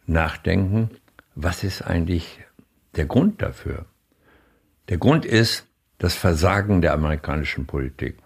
nachdenken, 0.07 0.89
was 1.35 1.63
ist 1.63 1.83
eigentlich 1.83 2.39
der 2.95 3.05
Grund 3.05 3.43
dafür? 3.43 3.85
Der 4.91 4.97
Grund 4.97 5.25
ist 5.25 5.67
das 5.99 6.15
Versagen 6.15 6.81
der 6.81 6.91
amerikanischen 6.91 7.65
Politik 7.65 8.17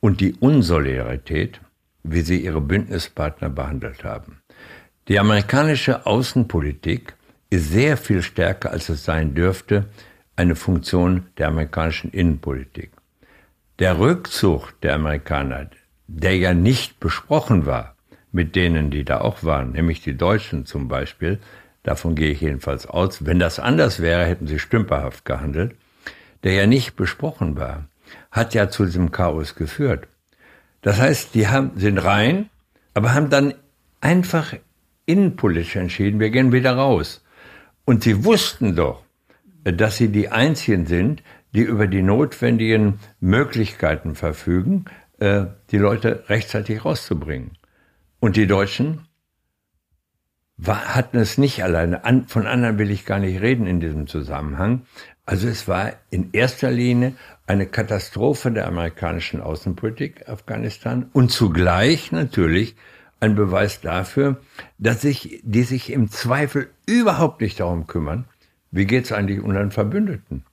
und 0.00 0.20
die 0.20 0.32
Unsolidarität, 0.32 1.60
wie 2.02 2.22
sie 2.22 2.44
ihre 2.44 2.60
Bündnispartner 2.60 3.50
behandelt 3.50 4.02
haben. 4.02 4.40
Die 5.06 5.20
amerikanische 5.20 6.04
Außenpolitik 6.04 7.14
ist 7.50 7.70
sehr 7.70 7.96
viel 7.96 8.22
stärker, 8.22 8.72
als 8.72 8.88
es 8.88 9.04
sein 9.04 9.36
dürfte, 9.36 9.86
eine 10.34 10.56
Funktion 10.56 11.28
der 11.38 11.46
amerikanischen 11.46 12.10
Innenpolitik. 12.10 12.90
Der 13.78 14.00
Rückzug 14.00 14.72
der 14.80 14.96
Amerikaner, 14.96 15.70
der 16.08 16.36
ja 16.36 16.52
nicht 16.52 16.98
besprochen 16.98 17.64
war 17.64 17.94
mit 18.32 18.56
denen, 18.56 18.90
die 18.90 19.04
da 19.04 19.20
auch 19.20 19.44
waren, 19.44 19.70
nämlich 19.70 20.02
die 20.02 20.16
Deutschen 20.16 20.66
zum 20.66 20.88
Beispiel, 20.88 21.38
davon 21.86 22.14
gehe 22.14 22.32
ich 22.32 22.40
jedenfalls 22.40 22.86
aus, 22.86 23.24
wenn 23.24 23.38
das 23.38 23.58
anders 23.58 24.00
wäre, 24.00 24.24
hätten 24.24 24.46
sie 24.46 24.58
stümperhaft 24.58 25.24
gehandelt, 25.24 25.76
der 26.42 26.52
ja 26.52 26.66
nicht 26.66 26.96
besprochen 26.96 27.56
war, 27.56 27.88
hat 28.30 28.54
ja 28.54 28.68
zu 28.68 28.84
diesem 28.84 29.12
Chaos 29.12 29.54
geführt. 29.54 30.08
Das 30.82 31.00
heißt, 31.00 31.34
die 31.34 31.48
haben, 31.48 31.72
sind 31.76 31.98
rein, 31.98 32.50
aber 32.94 33.14
haben 33.14 33.30
dann 33.30 33.54
einfach 34.00 34.54
innenpolitisch 35.06 35.76
entschieden, 35.76 36.20
wir 36.20 36.30
gehen 36.30 36.52
wieder 36.52 36.72
raus. 36.72 37.24
Und 37.84 38.02
sie 38.02 38.24
wussten 38.24 38.74
doch, 38.74 39.04
dass 39.62 39.96
sie 39.96 40.08
die 40.08 40.28
Einzigen 40.28 40.86
sind, 40.86 41.22
die 41.54 41.62
über 41.62 41.86
die 41.86 42.02
notwendigen 42.02 42.98
Möglichkeiten 43.20 44.16
verfügen, 44.16 44.86
äh, 45.18 45.46
die 45.70 45.78
Leute 45.78 46.24
rechtzeitig 46.28 46.84
rauszubringen. 46.84 47.52
Und 48.18 48.36
die 48.36 48.46
Deutschen 48.46 49.05
hatten 50.64 51.18
es 51.18 51.38
nicht 51.38 51.62
alleine. 51.62 52.02
von 52.28 52.46
anderen 52.46 52.78
will 52.78 52.90
ich 52.90 53.04
gar 53.04 53.18
nicht 53.18 53.40
reden 53.40 53.66
in 53.66 53.80
diesem 53.80 54.06
Zusammenhang. 54.06 54.82
Also 55.26 55.48
es 55.48 55.66
war 55.68 55.92
in 56.10 56.30
erster 56.32 56.70
Linie 56.70 57.12
eine 57.46 57.66
Katastrophe 57.66 58.50
der 58.50 58.66
amerikanischen 58.66 59.40
Außenpolitik 59.40 60.28
Afghanistan 60.28 61.10
und 61.12 61.30
zugleich 61.30 62.12
natürlich 62.12 62.76
ein 63.20 63.34
Beweis 63.34 63.80
dafür, 63.80 64.40
dass 64.78 65.00
sich, 65.00 65.40
die 65.42 65.62
sich 65.62 65.90
im 65.90 66.10
Zweifel 66.10 66.68
überhaupt 66.86 67.40
nicht 67.40 67.60
darum 67.60 67.86
kümmern, 67.86 68.24
wie 68.70 68.86
geht's 68.86 69.12
eigentlich 69.12 69.40
unseren 69.40 69.70
Verbündeten? 69.70 70.44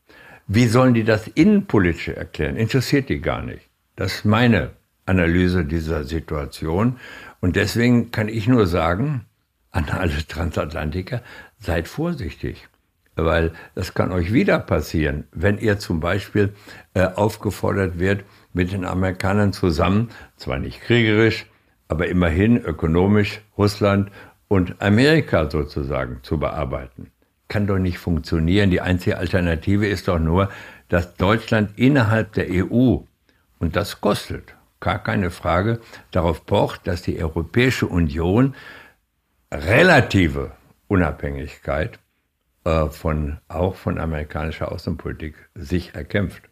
Wie 0.47 0.68
sollen 0.68 0.93
die 0.93 1.04
das 1.04 1.28
innenpolitisch 1.28 2.10
erklären? 2.10 2.56
Interessiert 2.56 3.10
die 3.10 3.22
gar 3.22 3.41
nicht. 3.41 3.70
Das 3.95 4.16
ist 4.16 4.26
meine 4.26 4.72
Analyse 5.06 5.66
dieser 5.66 6.04
Situation. 6.04 6.97
Und 7.41 7.56
deswegen 7.56 8.12
kann 8.12 8.30
ich 8.30 8.47
nur 8.47 8.68
sagen, 8.68 9.26
an 9.74 9.89
alle 9.89 10.26
Transatlantiker, 10.26 11.21
seid 11.59 11.89
vorsichtig. 11.89 12.69
Weil 13.15 13.51
das 13.76 13.93
kann 13.93 14.11
euch 14.11 14.32
wieder 14.32 14.57
passieren, 14.59 15.26
wenn 15.32 15.57
ihr 15.57 15.78
zum 15.78 15.99
Beispiel 15.99 16.53
äh, 16.93 17.05
aufgefordert 17.05 17.99
wird, 17.99 18.24
mit 18.53 18.71
den 18.71 18.86
Amerikanern 18.86 19.51
zusammen, 19.51 20.09
zwar 20.38 20.57
nicht 20.59 20.82
kriegerisch, 20.82 21.45
aber 21.88 22.07
immerhin 22.07 22.57
ökonomisch 22.57 23.41
Russland 23.57 24.09
und 24.47 24.82
Amerika 24.82 25.49
sozusagen 25.49 26.19
zu 26.24 26.39
bearbeiten. 26.39 27.11
Kann 27.47 27.67
doch 27.67 27.78
nicht 27.78 27.99
funktionieren. 27.99 28.71
Die 28.71 28.82
einzige 28.82 29.17
Alternative 29.17 29.86
ist 29.88 30.07
doch 30.07 30.19
nur, 30.19 30.49
dass 30.89 31.15
Deutschland 31.15 31.71
innerhalb 31.76 32.34
der 32.34 32.47
EU, 32.49 32.97
und 33.59 33.76
das 33.76 34.01
kostet, 34.01 34.55
gar 34.80 35.01
keine 35.01 35.32
Frage, 35.32 35.80
darauf 36.11 36.45
pocht, 36.45 36.88
dass 36.88 37.01
die 37.03 37.21
Europäische 37.21 37.88
Union 37.88 38.55
relative 39.54 40.51
Unabhängigkeit 40.88 41.99
äh, 42.66 42.88
von, 42.88 43.38
auch 43.47 43.76
von 43.76 43.99
amerikanischer 43.99 44.72
Außenpolitik 44.72 45.36
sich 45.56 45.93
erkämpft. 45.93 46.43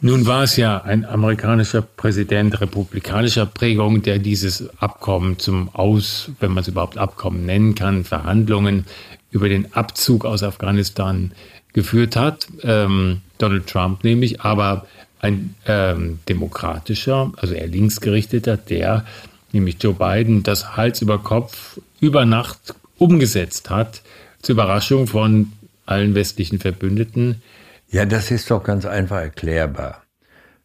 Nun 0.00 0.26
war 0.26 0.44
es 0.44 0.56
ja 0.56 0.78
ein 0.82 1.04
amerikanischer 1.04 1.82
Präsident 1.82 2.60
republikanischer 2.60 3.44
Prägung, 3.44 4.00
der 4.02 4.18
dieses 4.18 4.70
Abkommen 4.80 5.38
zum 5.38 5.74
Aus, 5.74 6.30
wenn 6.40 6.52
man 6.52 6.62
es 6.62 6.68
überhaupt 6.68 6.96
Abkommen 6.96 7.44
nennen 7.44 7.74
kann, 7.74 8.04
Verhandlungen 8.04 8.86
über 9.30 9.48
den 9.48 9.74
Abzug 9.74 10.24
aus 10.24 10.42
Afghanistan 10.42 11.32
geführt 11.74 12.16
hat. 12.16 12.48
Ähm, 12.62 13.20
Donald 13.36 13.66
Trump 13.66 14.04
nämlich, 14.04 14.40
aber 14.40 14.86
ein 15.20 15.54
ähm, 15.66 16.20
demokratischer, 16.28 17.32
also 17.36 17.54
eher 17.54 17.66
linksgerichteter, 17.66 18.56
der 18.56 19.04
nämlich 19.52 19.76
Joe 19.82 19.94
Biden 19.94 20.42
das 20.42 20.76
Hals 20.76 21.02
über 21.02 21.18
Kopf 21.18 21.78
über 22.00 22.24
Nacht 22.24 22.74
umgesetzt 22.98 23.70
hat, 23.70 24.02
zur 24.42 24.54
Überraschung 24.54 25.06
von 25.06 25.52
allen 25.86 26.14
westlichen 26.14 26.58
Verbündeten 26.58 27.42
ja, 27.90 28.04
das 28.04 28.30
ist 28.30 28.50
doch 28.50 28.62
ganz 28.62 28.84
einfach 28.84 29.16
erklärbar. 29.16 30.02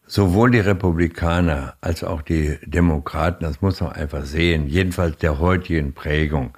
Sowohl 0.06 0.52
die 0.52 0.60
Republikaner 0.60 1.76
als 1.80 2.04
auch 2.04 2.22
die 2.22 2.58
Demokraten, 2.66 3.46
das 3.46 3.62
muss 3.62 3.80
man 3.80 3.94
einfach 3.94 4.26
sehen, 4.26 4.68
jedenfalls 4.68 5.18
der 5.20 5.40
heutigen 5.40 5.94
Prägung, 5.94 6.58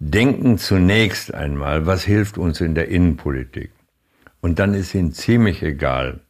denken 0.00 0.58
zunächst 0.58 1.32
einmal, 1.32 1.86
was 1.86 2.02
hilft 2.02 2.38
uns 2.38 2.60
in 2.60 2.74
der 2.74 2.88
Innenpolitik. 2.88 3.70
Und 4.40 4.58
dann 4.58 4.74
ist 4.74 4.96
ihnen 4.96 5.12
ziemlich 5.12 5.62
egal, 5.62 6.20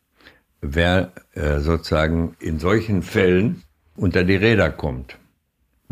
wer 0.60 1.12
äh, 1.32 1.60
sozusagen 1.60 2.36
in 2.38 2.58
solchen 2.58 3.02
Fällen 3.02 3.62
unter 3.96 4.24
die 4.24 4.36
Räder 4.36 4.70
kommt. 4.70 5.16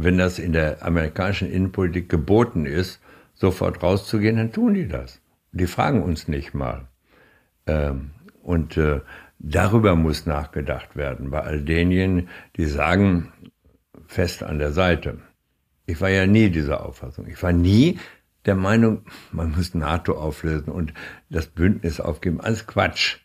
Wenn 0.00 0.16
das 0.16 0.38
in 0.38 0.52
der 0.52 0.84
amerikanischen 0.84 1.50
Innenpolitik 1.50 2.08
geboten 2.08 2.66
ist, 2.66 3.00
sofort 3.34 3.82
rauszugehen, 3.82 4.36
dann 4.36 4.52
tun 4.52 4.74
die 4.74 4.86
das. 4.86 5.20
Die 5.50 5.66
fragen 5.66 6.04
uns 6.04 6.28
nicht 6.28 6.54
mal. 6.54 6.86
Ähm, 7.66 8.12
und 8.40 8.76
äh, 8.76 9.00
darüber 9.40 9.96
muss 9.96 10.24
nachgedacht 10.24 10.94
werden, 10.94 11.30
bei 11.30 11.40
all 11.40 11.62
denjenigen, 11.62 12.28
die 12.56 12.66
sagen, 12.66 13.32
fest 14.06 14.44
an 14.44 14.60
der 14.60 14.70
Seite. 14.70 15.18
Ich 15.84 16.00
war 16.00 16.10
ja 16.10 16.28
nie 16.28 16.48
dieser 16.48 16.86
Auffassung. 16.86 17.26
Ich 17.26 17.42
war 17.42 17.52
nie 17.52 17.98
der 18.46 18.54
Meinung, 18.54 19.02
man 19.32 19.50
muss 19.50 19.74
NATO 19.74 20.16
auflösen 20.16 20.70
und 20.70 20.94
das 21.28 21.48
Bündnis 21.48 21.98
aufgeben. 21.98 22.40
Alles 22.40 22.68
Quatsch. 22.68 23.18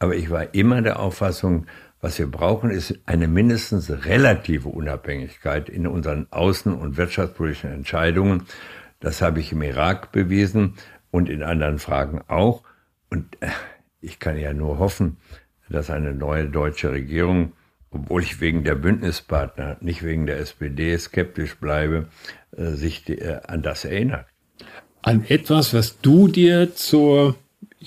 Aber 0.00 0.16
ich 0.16 0.28
war 0.28 0.54
immer 0.54 0.82
der 0.82 0.98
Auffassung, 0.98 1.66
was 2.00 2.18
wir 2.18 2.30
brauchen, 2.30 2.70
ist 2.70 2.98
eine 3.06 3.26
mindestens 3.26 3.90
relative 4.04 4.68
Unabhängigkeit 4.68 5.68
in 5.68 5.86
unseren 5.86 6.26
außen- 6.26 6.74
und 6.74 6.96
wirtschaftspolitischen 6.96 7.72
Entscheidungen. 7.72 8.42
Das 9.00 9.22
habe 9.22 9.40
ich 9.40 9.52
im 9.52 9.62
Irak 9.62 10.12
bewiesen 10.12 10.74
und 11.10 11.28
in 11.28 11.42
anderen 11.42 11.78
Fragen 11.78 12.20
auch. 12.28 12.62
Und 13.10 13.40
äh, 13.40 13.48
ich 14.00 14.18
kann 14.18 14.38
ja 14.38 14.52
nur 14.52 14.78
hoffen, 14.78 15.16
dass 15.68 15.90
eine 15.90 16.12
neue 16.12 16.46
deutsche 16.48 16.92
Regierung, 16.92 17.52
obwohl 17.90 18.22
ich 18.22 18.40
wegen 18.40 18.62
der 18.62 18.74
Bündnispartner, 18.74 19.78
nicht 19.80 20.02
wegen 20.02 20.26
der 20.26 20.38
SPD 20.38 20.96
skeptisch 20.98 21.56
bleibe, 21.56 22.08
äh, 22.56 22.72
sich 22.72 23.08
äh, 23.08 23.40
an 23.46 23.62
das 23.62 23.84
erinnert. 23.84 24.26
An 25.02 25.24
etwas, 25.26 25.72
was 25.72 26.00
du 26.00 26.28
dir 26.28 26.74
zur 26.74 27.36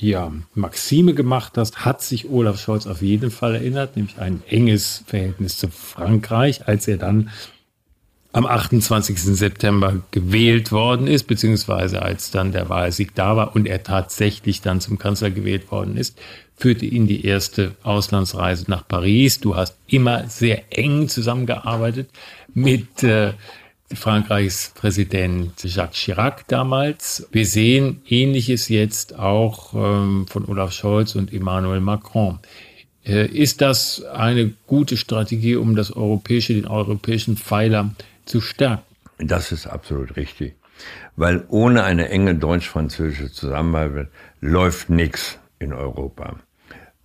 ja, 0.02 0.32
Maxime 0.54 1.14
gemacht 1.14 1.58
hast, 1.58 1.86
hat 1.86 2.02
sich 2.02 2.30
Olaf 2.30 2.60
Scholz 2.60 2.88
auf 2.88 3.02
jeden 3.02 3.32
Fall 3.32 3.56
erinnert, 3.56 3.96
nämlich 3.96 4.18
ein 4.20 4.42
enges 4.48 5.04
Verhältnis 5.08 5.58
zu 5.58 5.70
Frankreich, 5.70 6.68
als 6.68 6.88
er 6.88 6.98
dann 6.98 7.30
am 8.32 8.46
28. 8.46 9.20
September 9.20 10.04
gewählt 10.12 10.72
worden 10.72 11.08
ist, 11.08 11.24
beziehungsweise 11.24 12.02
als 12.02 12.30
dann 12.30 12.52
der 12.52 12.70
Wahlsieg 12.70 13.16
da 13.16 13.36
war 13.36 13.56
und 13.56 13.68
er 13.68 13.84
tatsächlich 13.84 14.62
dann 14.62 14.82
zum 14.82 15.00
Kanzler 15.00 15.32
gewählt 15.32 15.72
worden 15.72 15.98
ist, 15.98 16.20
führte 16.56 16.86
ihn 16.86 17.08
die 17.08 17.26
erste 17.26 17.76
Auslandsreise 17.84 18.66
nach 18.68 18.88
Paris. 18.88 19.40
Du 19.40 19.56
hast 19.56 19.78
immer 19.88 20.28
sehr 20.28 20.78
eng 20.78 21.08
zusammengearbeitet 21.08 22.10
mit 22.54 23.02
äh, 23.04 23.34
Frankreichs 23.94 24.72
Präsident 24.76 25.64
Jacques 25.64 25.98
Chirac 25.98 26.48
damals. 26.48 27.28
Wir 27.32 27.46
sehen 27.46 28.02
Ähnliches 28.08 28.70
jetzt 28.70 29.18
auch 29.18 29.74
ähm, 29.74 30.28
von 30.28 30.46
Olaf 30.46 30.72
Scholz 30.72 31.16
und 31.16 31.34
Emmanuel 31.34 31.80
Macron. 31.80 32.40
Äh, 33.06 33.26
ist 33.26 33.62
das 33.62 34.04
eine 34.06 34.54
gute 34.68 34.98
Strategie, 34.98 35.56
um 35.56 35.76
das 35.76 35.92
europäische, 35.92 36.54
den 36.54 36.68
europäischen 36.68 37.38
Pfeiler 37.38 37.96
zu 38.26 38.42
stärken? 38.42 38.84
Das 39.18 39.52
ist 39.52 39.68
absolut 39.68 40.16
richtig. 40.16 40.56
Weil 41.16 41.44
ohne 41.50 41.84
eine 41.84 42.10
enge 42.10 42.36
deutsch-französische 42.36 43.32
Zusammenarbeit 43.32 44.08
läuft 44.40 44.90
nichts 44.90 45.40
in 45.58 45.74
Europa. 45.74 46.40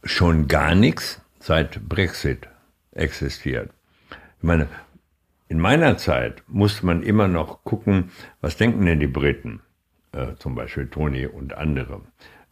Schon 0.05 0.47
gar 0.47 0.75
nichts 0.75 1.21
seit 1.41 1.89
Brexit 1.89 2.47
existiert. 2.93 3.71
Ich 4.11 4.43
meine, 4.43 4.69
in 5.49 5.59
meiner 5.59 5.99
Zeit 5.99 6.43
musste 6.49 6.87
man 6.87 7.03
immer 7.03 7.29
noch 7.29 7.65
gucken, 7.65 8.11
was 8.41 8.57
denken 8.57 8.87
denn 8.87 9.01
die 9.01 9.07
Briten, 9.07 9.61
äh, 10.13 10.35
zum 10.39 10.55
Beispiel 10.55 10.89
Tony 10.89 11.27
und 11.27 11.55
andere. 11.55 12.01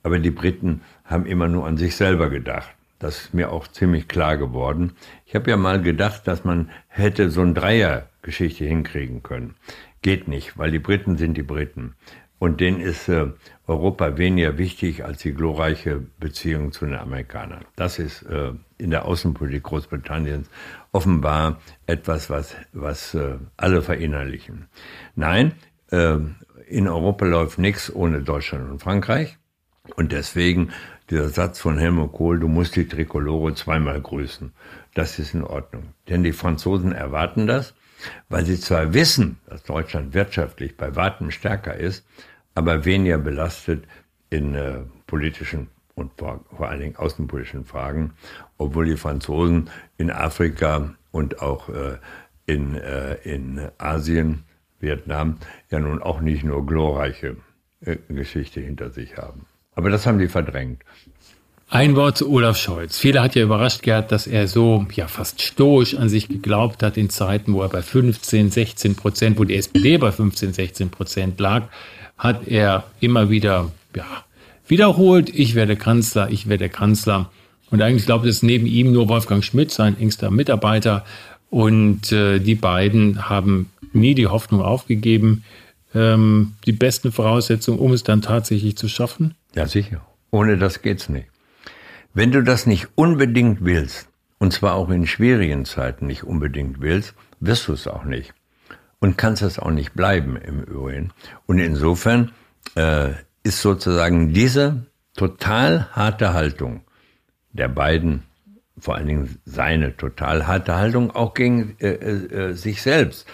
Aber 0.02 0.18
die 0.18 0.30
Briten 0.30 0.82
haben 1.04 1.26
immer 1.26 1.48
nur 1.48 1.66
an 1.66 1.76
sich 1.76 1.96
selber 1.96 2.28
gedacht. 2.28 2.74
Das 2.98 3.18
ist 3.18 3.34
mir 3.34 3.50
auch 3.50 3.66
ziemlich 3.66 4.08
klar 4.08 4.36
geworden. 4.36 4.92
Ich 5.26 5.34
habe 5.34 5.50
ja 5.50 5.56
mal 5.56 5.80
gedacht, 5.80 6.28
dass 6.28 6.44
man 6.44 6.70
hätte 6.88 7.30
so 7.30 7.40
ein 7.40 7.54
Dreiergeschichte 7.54 8.64
hinkriegen 8.64 9.22
können. 9.22 9.56
Geht 10.02 10.28
nicht, 10.28 10.58
weil 10.58 10.70
die 10.70 10.78
Briten 10.78 11.16
sind 11.16 11.36
die 11.36 11.42
Briten. 11.42 11.94
Und 12.38 12.60
denen 12.60 12.80
ist 12.80 13.08
äh, 13.08 13.28
Europa 13.68 14.18
weniger 14.18 14.58
wichtig 14.58 15.04
als 15.04 15.22
die 15.22 15.32
glorreiche 15.32 16.02
Beziehung 16.18 16.72
zu 16.72 16.86
den 16.86 16.96
Amerikanern. 16.96 17.64
Das 17.76 17.98
ist 18.00 18.22
äh, 18.22 18.52
in 18.78 18.90
der 18.90 19.04
Außenpolitik 19.04 19.62
Großbritanniens 19.62 20.50
offenbar 20.92 21.60
etwas, 21.86 22.30
was, 22.30 22.54
was 22.72 23.14
äh, 23.14 23.38
alle 23.56 23.82
verinnerlichen. 23.82 24.68
Nein, 25.16 25.52
äh, 25.90 26.18
in 26.68 26.88
Europa 26.88 27.24
läuft 27.24 27.58
nichts 27.58 27.92
ohne 27.94 28.22
Deutschland 28.22 28.70
und 28.70 28.80
Frankreich. 28.80 29.38
Und 29.96 30.12
deswegen 30.12 30.70
dieser 31.10 31.28
Satz 31.28 31.58
von 31.58 31.78
Helmut 31.78 32.12
Kohl, 32.12 32.38
du 32.38 32.48
musst 32.48 32.76
die 32.76 32.86
Trikolore 32.86 33.54
zweimal 33.54 34.00
grüßen. 34.00 34.52
Das 34.94 35.18
ist 35.18 35.34
in 35.34 35.42
Ordnung. 35.42 35.94
Denn 36.08 36.22
die 36.22 36.32
Franzosen 36.32 36.92
erwarten 36.92 37.46
das, 37.46 37.74
weil 38.28 38.44
sie 38.44 38.60
zwar 38.60 38.94
wissen, 38.94 39.38
dass 39.46 39.62
Deutschland 39.64 40.14
wirtschaftlich 40.14 40.76
bei 40.76 40.94
weitem 40.94 41.30
stärker 41.30 41.74
ist, 41.74 42.06
aber 42.54 42.84
weniger 42.84 43.18
belastet 43.18 43.84
in 44.30 44.54
äh, 44.54 44.80
politischen 45.06 45.68
und 45.94 46.12
vor, 46.16 46.40
vor 46.56 46.68
allen 46.68 46.80
Dingen 46.80 46.96
außenpolitischen 46.96 47.64
Fragen, 47.64 48.12
obwohl 48.58 48.86
die 48.86 48.96
Franzosen 48.96 49.70
in 49.98 50.10
Afrika 50.10 50.94
und 51.10 51.42
auch 51.42 51.68
äh, 51.68 51.98
in, 52.46 52.74
äh, 52.74 53.14
in 53.22 53.68
Asien, 53.78 54.44
Vietnam, 54.80 55.38
ja 55.70 55.78
nun 55.78 56.02
auch 56.02 56.20
nicht 56.20 56.44
nur 56.44 56.66
glorreiche 56.66 57.36
äh, 57.80 57.96
Geschichte 58.08 58.60
hinter 58.60 58.90
sich 58.90 59.16
haben. 59.16 59.46
Aber 59.74 59.90
das 59.90 60.06
haben 60.06 60.18
die 60.18 60.28
verdrängt. 60.28 60.82
Ein 61.68 61.96
Wort 61.96 62.18
zu 62.18 62.30
Olaf 62.30 62.58
Scholz. 62.58 62.98
Viele 62.98 63.22
hat 63.22 63.34
ja 63.34 63.42
überrascht 63.42 63.82
gehabt, 63.82 64.12
dass 64.12 64.26
er 64.26 64.46
so 64.46 64.86
ja 64.92 65.08
fast 65.08 65.40
stoisch 65.40 65.94
an 65.94 66.10
sich 66.10 66.28
geglaubt 66.28 66.82
hat 66.82 66.98
in 66.98 67.08
Zeiten, 67.08 67.54
wo 67.54 67.62
er 67.62 67.70
bei 67.70 67.80
15, 67.80 68.50
16 68.50 68.94
Prozent, 68.94 69.38
wo 69.38 69.44
die 69.44 69.56
SPD 69.56 69.96
bei 69.96 70.12
15, 70.12 70.52
16 70.52 70.90
Prozent 70.90 71.40
lag 71.40 71.68
hat 72.22 72.46
er 72.46 72.84
immer 73.00 73.30
wieder 73.30 73.72
ja, 73.96 74.24
wiederholt, 74.72 75.28
ich 75.28 75.54
werde 75.54 75.76
Kanzler, 75.76 76.30
ich 76.30 76.48
werde 76.48 76.70
Kanzler. 76.70 77.30
Und 77.70 77.82
eigentlich 77.82 78.06
glaubt 78.06 78.24
es 78.24 78.42
neben 78.42 78.66
ihm 78.66 78.90
nur 78.90 79.06
Wolfgang 79.10 79.44
Schmidt, 79.44 79.70
sein 79.70 79.98
engster 79.98 80.30
Mitarbeiter. 80.30 81.04
Und 81.50 82.10
äh, 82.10 82.38
die 82.38 82.54
beiden 82.54 83.28
haben 83.28 83.70
nie 83.92 84.14
die 84.14 84.28
Hoffnung 84.28 84.62
aufgegeben, 84.62 85.44
ähm, 85.94 86.54
die 86.64 86.72
besten 86.72 87.12
Voraussetzungen, 87.12 87.78
um 87.78 87.92
es 87.92 88.02
dann 88.02 88.22
tatsächlich 88.22 88.76
zu 88.78 88.88
schaffen? 88.88 89.34
Ja, 89.54 89.66
sicher. 89.66 90.00
Ohne 90.30 90.56
das 90.56 90.80
geht's 90.80 91.10
nicht. 91.10 91.26
Wenn 92.14 92.32
du 92.32 92.42
das 92.42 92.66
nicht 92.66 92.88
unbedingt 92.94 93.62
willst, 93.66 94.08
und 94.38 94.54
zwar 94.54 94.74
auch 94.74 94.88
in 94.88 95.06
schwierigen 95.06 95.66
Zeiten 95.66 96.06
nicht 96.06 96.24
unbedingt 96.24 96.80
willst, 96.80 97.14
wirst 97.40 97.68
du 97.68 97.74
es 97.74 97.86
auch 97.86 98.04
nicht 98.04 98.32
und 99.00 99.18
kannst 99.18 99.42
es 99.42 99.58
auch 99.58 99.70
nicht 99.70 99.92
bleiben 99.92 100.36
im 100.36 100.62
Übrigen. 100.62 101.10
Und 101.44 101.58
insofern 101.58 102.32
äh, 102.74 103.10
ist 103.42 103.60
sozusagen 103.60 104.32
diese 104.32 104.86
total 105.16 105.88
harte 105.92 106.32
Haltung 106.32 106.82
der 107.52 107.68
beiden, 107.68 108.22
vor 108.78 108.96
allen 108.96 109.06
Dingen 109.06 109.38
seine 109.44 109.96
total 109.96 110.46
harte 110.46 110.76
Haltung 110.76 111.10
auch 111.10 111.34
gegen 111.34 111.76
äh, 111.80 111.90
äh, 111.90 112.52
sich 112.54 112.82
selbst, 112.82 113.26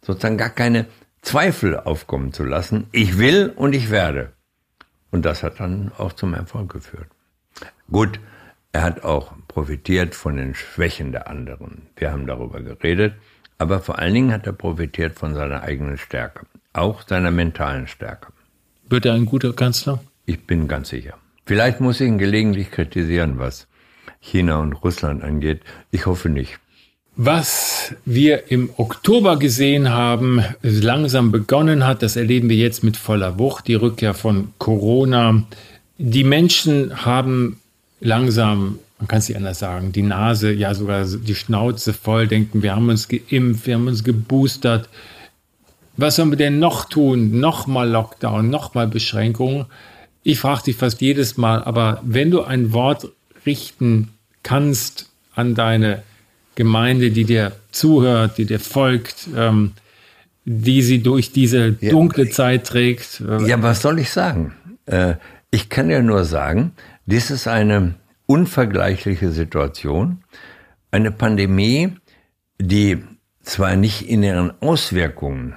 sozusagen 0.00 0.38
gar 0.38 0.50
keine 0.50 0.86
Zweifel 1.22 1.78
aufkommen 1.78 2.32
zu 2.32 2.44
lassen. 2.44 2.86
Ich 2.92 3.18
will 3.18 3.52
und 3.54 3.74
ich 3.74 3.90
werde. 3.90 4.32
Und 5.10 5.24
das 5.24 5.42
hat 5.42 5.60
dann 5.60 5.92
auch 5.98 6.12
zum 6.12 6.34
Erfolg 6.34 6.72
geführt. 6.72 7.08
Gut, 7.90 8.20
er 8.72 8.82
hat 8.82 9.04
auch 9.04 9.32
profitiert 9.48 10.14
von 10.14 10.36
den 10.36 10.54
Schwächen 10.54 11.12
der 11.12 11.28
anderen. 11.28 11.88
Wir 11.96 12.12
haben 12.12 12.26
darüber 12.26 12.60
geredet. 12.60 13.14
Aber 13.58 13.80
vor 13.80 13.98
allen 13.98 14.14
Dingen 14.14 14.32
hat 14.32 14.46
er 14.46 14.52
profitiert 14.52 15.18
von 15.18 15.34
seiner 15.34 15.62
eigenen 15.62 15.96
Stärke, 15.96 16.46
auch 16.72 17.02
seiner 17.06 17.30
mentalen 17.30 17.86
Stärke. 17.86 18.32
Wird 18.88 19.06
er 19.06 19.14
ein 19.14 19.26
guter 19.26 19.52
Kanzler? 19.52 20.00
Ich 20.26 20.46
bin 20.46 20.68
ganz 20.68 20.90
sicher. 20.90 21.14
Vielleicht 21.44 21.80
muss 21.80 22.00
ich 22.00 22.08
ihn 22.08 22.18
gelegentlich 22.18 22.70
kritisieren, 22.70 23.38
was 23.38 23.66
China 24.20 24.58
und 24.58 24.72
Russland 24.72 25.22
angeht. 25.22 25.60
Ich 25.90 26.06
hoffe 26.06 26.28
nicht. 26.28 26.58
Was 27.16 27.94
wir 28.04 28.50
im 28.50 28.70
Oktober 28.76 29.38
gesehen 29.38 29.88
haben, 29.88 30.44
langsam 30.62 31.32
begonnen 31.32 31.86
hat, 31.86 32.02
das 32.02 32.16
erleben 32.16 32.50
wir 32.50 32.56
jetzt 32.56 32.84
mit 32.84 32.96
voller 32.96 33.38
Wucht, 33.38 33.68
die 33.68 33.74
Rückkehr 33.74 34.12
von 34.12 34.52
Corona. 34.58 35.44
Die 35.96 36.24
Menschen 36.24 37.06
haben 37.06 37.60
langsam 38.00 38.80
man 38.98 39.08
kann 39.08 39.18
es 39.18 39.28
nicht 39.28 39.36
anders 39.36 39.58
sagen, 39.58 39.92
die 39.92 40.02
Nase, 40.02 40.52
ja 40.52 40.74
sogar 40.74 41.04
die 41.04 41.34
Schnauze 41.34 41.92
voll, 41.92 42.28
denken, 42.28 42.62
wir 42.62 42.74
haben 42.74 42.88
uns 42.88 43.08
geimpft, 43.08 43.66
wir 43.66 43.74
haben 43.74 43.88
uns 43.88 44.04
geboostert. 44.04 44.88
Was 45.96 46.16
sollen 46.16 46.30
wir 46.30 46.36
denn 46.36 46.58
noch 46.58 46.84
tun? 46.86 47.40
Nochmal 47.40 47.88
Lockdown, 47.88 48.50
nochmal 48.50 48.86
Beschränkungen. 48.86 49.66
Ich 50.22 50.40
frage 50.40 50.64
dich 50.64 50.76
fast 50.76 51.00
jedes 51.00 51.36
Mal, 51.36 51.62
aber 51.62 52.00
wenn 52.04 52.30
du 52.30 52.42
ein 52.42 52.72
Wort 52.72 53.08
richten 53.46 54.10
kannst 54.42 55.10
an 55.34 55.54
deine 55.54 56.02
Gemeinde, 56.54 57.10
die 57.10 57.24
dir 57.24 57.52
zuhört, 57.70 58.38
die 58.38 58.44
dir 58.44 58.60
folgt, 58.60 59.28
ähm, 59.36 59.72
die 60.44 60.82
sie 60.82 61.02
durch 61.02 61.32
diese 61.32 61.72
dunkle 61.72 62.26
ja, 62.26 62.30
Zeit 62.30 62.66
trägt. 62.66 63.20
Äh, 63.20 63.46
ja, 63.46 63.62
was 63.62 63.82
soll 63.82 63.98
ich 63.98 64.10
sagen? 64.10 64.54
Äh, 64.86 65.14
ich 65.50 65.68
kann 65.68 65.90
ja 65.90 66.02
nur 66.02 66.24
sagen, 66.24 66.72
dies 67.06 67.30
ist 67.30 67.48
eine 67.48 67.94
unvergleichliche 68.26 69.30
Situation. 69.30 70.22
Eine 70.90 71.10
Pandemie, 71.10 71.92
die 72.60 72.98
zwar 73.42 73.76
nicht 73.76 74.08
in 74.08 74.22
ihren 74.22 74.52
Auswirkungen 74.60 75.54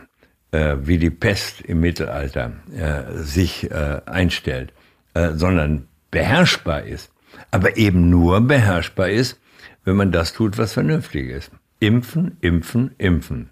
äh, 0.51 0.77
wie 0.81 0.97
die 0.97 1.09
Pest 1.09 1.61
im 1.61 1.79
Mittelalter 1.81 2.53
äh, 2.75 3.13
sich 3.17 3.69
äh, 3.69 4.01
einstellt, 4.05 4.73
äh, 5.13 5.33
sondern 5.33 5.87
beherrschbar 6.11 6.83
ist, 6.83 7.11
aber 7.51 7.77
eben 7.77 8.09
nur 8.09 8.41
beherrschbar 8.41 9.09
ist, 9.09 9.39
wenn 9.83 9.95
man 9.95 10.11
das 10.11 10.33
tut, 10.33 10.57
was 10.57 10.73
vernünftig 10.73 11.29
ist. 11.29 11.51
Impfen, 11.79 12.37
impfen, 12.41 12.91
impfen. 12.97 13.49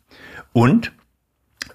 Und 0.54 0.92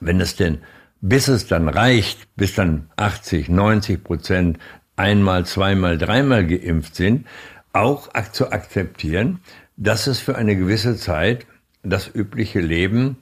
wenn 0.01 0.21
es 0.21 0.37
denn, 0.37 0.59
bis 1.01 1.29
es 1.29 1.47
dann 1.47 1.69
reicht, 1.69 2.35
bis 2.37 2.55
dann 2.55 2.91
80, 2.97 3.49
90 3.49 4.05
Prozent 4.05 4.59
einmal, 4.97 5.47
zweimal, 5.47 5.99
dreimal 5.99 6.47
geimpft 6.47 6.95
sind, 6.95 7.27
auch 7.73 8.09
zu 8.33 8.53
akzeptieren, 8.53 9.41
dass 9.77 10.07
es 10.07 10.21
für 10.21 10.37
eine 10.37 10.57
gewisse 10.57 10.97
Zeit 10.97 11.47
das 11.83 12.11
übliche 12.15 12.61
Leben 12.61 13.17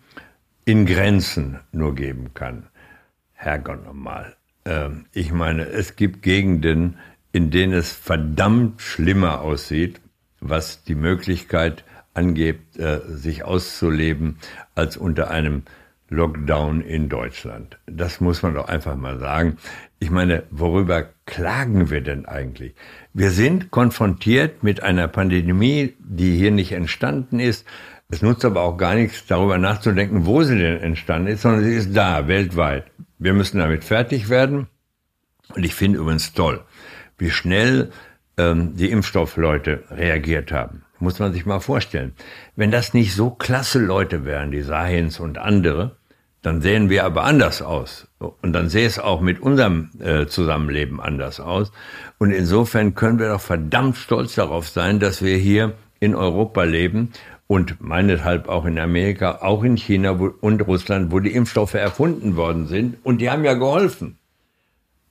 in 0.64 0.86
Grenzen 0.86 1.61
nur 1.72 1.94
geben 1.94 2.34
kann. 2.34 2.68
Herrgott 3.32 3.84
nochmal. 3.84 4.36
Ähm, 4.64 5.06
ich 5.12 5.32
meine, 5.32 5.66
es 5.66 5.96
gibt 5.96 6.22
Gegenden, 6.22 6.98
in 7.32 7.50
denen 7.50 7.72
es 7.72 7.92
verdammt 7.92 8.82
schlimmer 8.82 9.40
aussieht, 9.40 10.00
was 10.40 10.84
die 10.84 10.94
Möglichkeit 10.94 11.84
angeht, 12.14 12.76
äh, 12.76 13.00
sich 13.06 13.44
auszuleben, 13.44 14.38
als 14.74 14.96
unter 14.96 15.30
einem 15.30 15.62
Lockdown 16.08 16.80
in 16.80 17.08
Deutschland. 17.08 17.78
Das 17.86 18.20
muss 18.20 18.42
man 18.42 18.54
doch 18.54 18.68
einfach 18.68 18.96
mal 18.96 19.18
sagen. 19.20 19.58
Ich 20.00 20.11
meine, 20.11 20.42
worüber 20.50 21.08
klagen 21.24 21.90
wir 21.90 22.00
denn 22.00 22.26
eigentlich? 22.26 22.74
Wir 23.14 23.30
sind 23.30 23.70
konfrontiert 23.70 24.62
mit 24.64 24.82
einer 24.82 25.06
Pandemie, 25.06 25.94
die 26.00 26.36
hier 26.36 26.50
nicht 26.50 26.72
entstanden 26.72 27.38
ist. 27.38 27.64
Es 28.11 28.22
nutzt 28.22 28.44
aber 28.44 28.62
auch 28.62 28.76
gar 28.76 28.94
nichts, 28.94 29.26
darüber 29.26 29.58
nachzudenken, 29.58 30.26
wo 30.26 30.42
sie 30.42 30.58
denn 30.58 30.80
entstanden 30.80 31.28
ist, 31.28 31.42
sondern 31.42 31.64
sie 31.64 31.74
ist 31.74 31.96
da, 31.96 32.26
weltweit. 32.26 32.86
Wir 33.18 33.34
müssen 33.34 33.58
damit 33.58 33.84
fertig 33.84 34.28
werden. 34.28 34.66
Und 35.54 35.64
ich 35.64 35.74
finde 35.74 35.98
übrigens 35.98 36.32
toll, 36.32 36.61
wie 37.18 37.30
schnell 37.30 37.90
ähm, 38.36 38.74
die 38.76 38.90
Impfstoffleute 38.90 39.84
reagiert 39.90 40.52
haben. 40.52 40.82
Muss 40.98 41.18
man 41.18 41.32
sich 41.32 41.46
mal 41.46 41.61
vorstellen. 41.61 42.12
Wenn 42.56 42.70
das 42.70 42.94
nicht 42.94 43.14
so 43.14 43.30
klasse 43.30 43.78
Leute 43.78 44.24
wären, 44.24 44.50
die 44.50 44.62
Sahins 44.62 45.18
und 45.18 45.38
andere, 45.38 45.96
dann 46.42 46.61
sehen 46.62 46.88
wir 46.88 47.04
aber 47.04 47.24
anders 47.24 47.62
aus. 47.62 48.08
Und 48.18 48.52
dann 48.52 48.68
sähe 48.68 48.86
es 48.86 48.98
auch 48.98 49.20
mit 49.20 49.40
unserem 49.40 49.90
äh, 50.00 50.26
Zusammenleben 50.26 51.00
anders 51.00 51.38
aus. 51.38 51.70
Und 52.18 52.32
insofern 52.32 52.94
können 52.94 53.18
wir 53.18 53.28
doch 53.28 53.40
verdammt 53.40 53.96
stolz 53.96 54.34
darauf 54.34 54.68
sein, 54.68 55.00
dass 55.00 55.22
wir 55.22 55.36
hier 55.36 55.74
in 56.00 56.14
Europa 56.14 56.64
leben 56.64 57.12
und 57.51 57.80
meinethalb 57.80 58.48
auch 58.48 58.64
in 58.64 58.78
Amerika, 58.78 59.38
auch 59.40 59.64
in 59.64 59.76
China 59.76 60.12
und 60.12 60.61
Russland, 60.68 61.11
wo 61.11 61.18
die 61.18 61.34
Impfstoffe 61.34 61.74
erfunden 61.74 62.36
worden 62.36 62.68
sind. 62.68 62.98
Und 63.03 63.18
die 63.18 63.28
haben 63.28 63.44
ja 63.44 63.55
geholfen. 63.55 64.18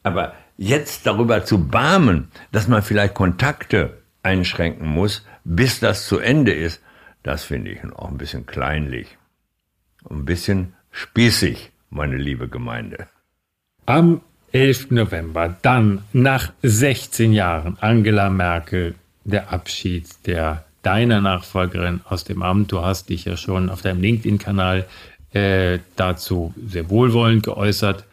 Aber 0.03 0.33
jetzt 0.55 1.05
darüber 1.05 1.43
zu 1.43 1.67
barmen, 1.67 2.29
dass 2.53 2.69
man 2.69 2.81
vielleicht 2.81 3.13
Kontakte 3.13 3.97
einschränken 4.23 4.87
muss, 4.87 5.27
bis 5.43 5.81
das 5.81 6.07
zu 6.07 6.19
Ende 6.19 6.53
ist, 6.53 6.81
das 7.23 7.43
finde 7.43 7.71
ich 7.71 7.83
auch 7.93 8.07
ein 8.07 8.17
bisschen 8.17 8.45
kleinlich. 8.45 9.17
Ein 10.09 10.23
bisschen 10.23 10.75
spießig, 10.91 11.73
meine 11.89 12.15
liebe 12.15 12.47
Gemeinde. 12.47 13.09
Am 13.85 14.21
11. 14.53 14.91
November, 14.91 15.57
dann 15.61 16.05
nach 16.13 16.53
16 16.63 17.33
Jahren 17.33 17.77
Angela 17.81 18.29
Merkel, 18.29 18.95
der 19.25 19.51
Abschied 19.51 20.25
der 20.25 20.63
deiner 20.81 21.21
Nachfolgerin 21.21 22.01
aus 22.05 22.23
dem 22.23 22.41
Amt. 22.41 22.71
Du 22.71 22.81
hast 22.81 23.09
dich 23.09 23.25
ja 23.25 23.37
schon 23.37 23.69
auf 23.69 23.81
deinem 23.81 24.01
LinkedIn-Kanal 24.01 24.87
äh, 25.31 25.79
dazu 25.95 26.53
sehr 26.65 26.89
wohlwollend 26.89 27.43
geäußert 27.43 28.05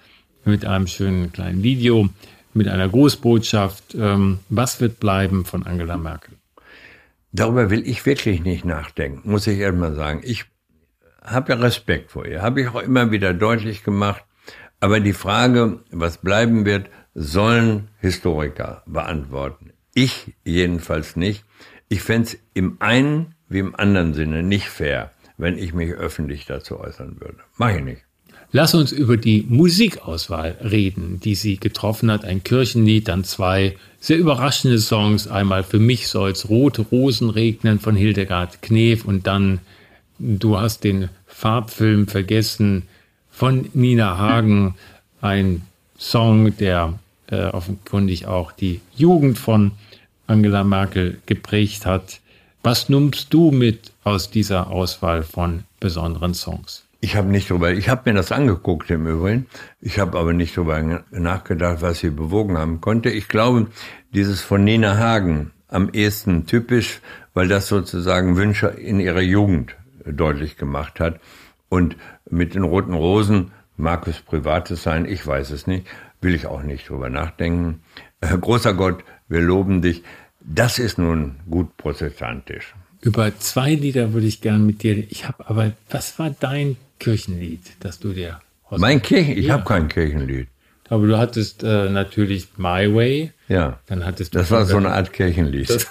mit 0.45 0.64
einem 0.64 0.87
schönen 0.87 1.33
kleinen 1.33 1.62
Video, 1.62 2.09
mit 2.55 2.69
einer 2.69 2.89
Grußbotschaft. 2.89 3.95
Ähm, 3.95 4.41
was 4.49 4.81
wird 4.81 5.01
bleiben 5.01 5.45
von 5.45 5.64
Angela 5.67 5.97
Merkel? 5.97 6.35
Darüber 7.33 7.71
will 7.71 7.87
ich 7.87 8.07
wirklich 8.07 8.43
nicht 8.43 8.64
nachdenken, 8.64 9.31
muss 9.31 9.47
ich 9.47 9.59
erstmal 9.59 9.95
sagen. 9.95 10.23
Ich 10.25 10.47
habe 11.23 11.53
ja 11.53 11.59
Respekt 11.59 12.12
vor 12.12 12.25
ihr, 12.25 12.43
habe 12.43 12.62
ich 12.62 12.69
auch 12.69 12.81
immer 12.81 13.11
wieder 13.11 13.35
deutlich 13.35 13.85
gemacht. 13.85 14.25
Aber 14.81 15.01
die 15.01 15.12
Frage, 15.12 15.81
was 15.91 16.19
bleiben 16.19 16.64
wird, 16.64 16.89
sollen 17.14 17.89
Historiker 18.01 18.83
beantworten. 18.87 19.73
Ich 19.95 20.35
jedenfalls 20.45 21.17
nicht. 21.17 21.45
Ich 21.89 22.03
fände 22.03 22.28
es 22.28 22.39
im 22.55 22.76
einen 22.80 23.34
wie 23.49 23.61
im 23.61 23.76
anderen 23.76 24.14
Sinne 24.14 24.43
nicht 24.43 24.68
fair, 24.68 25.12
wenn 25.39 25.57
ich 25.57 25.72
mich 25.72 25.93
öffentlich 25.93 26.47
dazu 26.47 26.80
äußern 26.80 27.20
würde. 27.20 27.39
Mach 27.57 27.70
ich 27.70 27.84
nicht. 27.84 28.03
Lass 28.53 28.74
uns 28.74 28.93
über 28.93 29.16
die 29.16 29.45
Musikauswahl 29.49 30.57
reden, 30.62 31.20
die 31.20 31.34
sie 31.34 31.59
getroffen 31.59 32.11
hat. 32.11 32.24
Ein 32.24 32.45
Kirchenlied, 32.45 33.09
dann 33.09 33.24
zwei 33.24 33.76
sehr 34.01 34.18
überraschende 34.18 34.78
Songs. 34.78 35.26
Einmal 35.26 35.62
Für 35.64 35.78
mich 35.78 36.09
soll's 36.09 36.49
Rote 36.49 36.82
Rosen 36.82 37.30
regnen 37.30 37.80
von 37.80 37.97
Hildegard 37.97 38.62
Knef 38.62 39.05
und 39.05 39.26
dann 39.26 39.61
Du 40.18 40.59
hast 40.59 40.84
den 40.84 41.11
Farbfilm 41.26 42.09
vergessen 42.09 42.84
von 43.30 43.68
Nina 43.74 44.16
Hagen. 44.16 44.74
Ein 45.20 45.62
Song, 45.99 46.57
der 46.57 46.99
äh, 47.26 47.47
offenkundig 47.47 48.26
auch 48.26 48.53
die 48.53 48.80
Jugend 48.97 49.39
von 49.39 49.72
Angela 50.27 50.64
Merkel 50.64 51.18
geprägt 51.27 51.87
hat. 51.87 52.20
Was 52.62 52.89
nimmst 52.89 53.33
du 53.33 53.51
mit 53.51 53.93
aus 54.05 54.31
dieser 54.31 54.70
Auswahl 54.70 55.22
von 55.22 55.64
besonderen 55.79 56.35
Songs? 56.35 56.85
Ich 57.01 57.14
habe 57.14 57.29
nicht 57.29 57.51
drüber, 57.51 57.72
ich 57.72 57.89
habe 57.89 58.11
mir 58.11 58.16
das 58.16 58.33
angeguckt 58.33 58.91
im 58.91 59.07
Übrigen. 59.07 59.47
Ich 59.81 59.99
habe 59.99 60.18
aber 60.18 60.33
nicht 60.33 60.57
drüber 60.57 61.05
nachgedacht, 61.11 61.83
was 61.83 62.01
sie 62.01 62.11
bewogen 62.11 62.59
haben 62.59 62.81
konnte. 62.81 63.11
Ich 63.11 63.29
glaube, 63.29 63.68
dieses 64.12 64.41
von 64.41 64.64
Nina 64.64 64.97
Hagen 64.97 65.53
am 65.68 65.91
ehesten 65.91 66.47
typisch, 66.47 67.01
weil 67.35 67.49
das 67.49 67.68
sozusagen 67.68 68.37
Wünsche 68.37 68.68
in 68.68 68.99
ihrer 68.99 69.20
Jugend 69.20 69.77
deutlich 70.05 70.57
gemacht 70.57 71.01
hat. 71.01 71.20
Und 71.68 71.97
mit 72.29 72.55
den 72.55 72.62
roten 72.62 72.95
Rosen 72.95 73.53
mag 73.77 74.07
es 74.09 74.20
Privates 74.20 74.83
sein, 74.83 75.05
ich 75.05 75.27
weiß 75.27 75.51
es 75.51 75.66
nicht, 75.66 75.87
will 76.20 76.35
ich 76.35 76.47
auch 76.47 76.62
nicht 76.62 76.89
drüber 76.89 77.11
nachdenken. 77.11 77.83
Äh, 78.20 78.39
großer 78.39 78.74
Gott, 78.74 79.05
wir 79.29 79.41
loben 79.41 79.83
dich. 79.83 80.03
Das 80.41 80.79
ist 80.79 80.99
nun 80.99 81.37
gut 81.51 81.77
protestantisch. 81.77 82.74
Über 83.01 83.37
zwei 83.39 83.74
Lieder 83.74 84.12
würde 84.12 84.27
ich 84.27 84.41
gern 84.41 84.66
mit 84.66 84.83
dir. 84.83 84.97
Ich 85.11 85.27
habe 85.27 85.49
aber, 85.49 85.72
was 85.91 86.18
war 86.18 86.35
dein 86.39 86.77
Kirchenlied, 86.99 87.61
das 87.81 87.99
du 87.99 88.12
dir 88.12 88.41
hast? 88.70 88.81
Mein 88.81 89.03
Kirchen? 89.03 89.37
Ich 89.37 89.47
ja. 89.47 89.55
habe 89.55 89.64
kein 89.64 89.89
Kirchenlied. 89.89 90.49
Aber 90.89 91.07
du 91.07 91.18
hattest 91.18 91.64
äh, 91.64 91.91
natürlich 91.91 92.49
My 92.57 92.95
Way. 92.95 93.33
Ja. 93.49 93.81
Dann 93.87 94.05
hattest 94.05 94.35
du 94.35 94.39
das 94.39 94.51
war 94.51 94.64
so 94.66 94.77
eine 94.77 94.91
Art 94.91 95.12
Kirchenlied. 95.12 95.89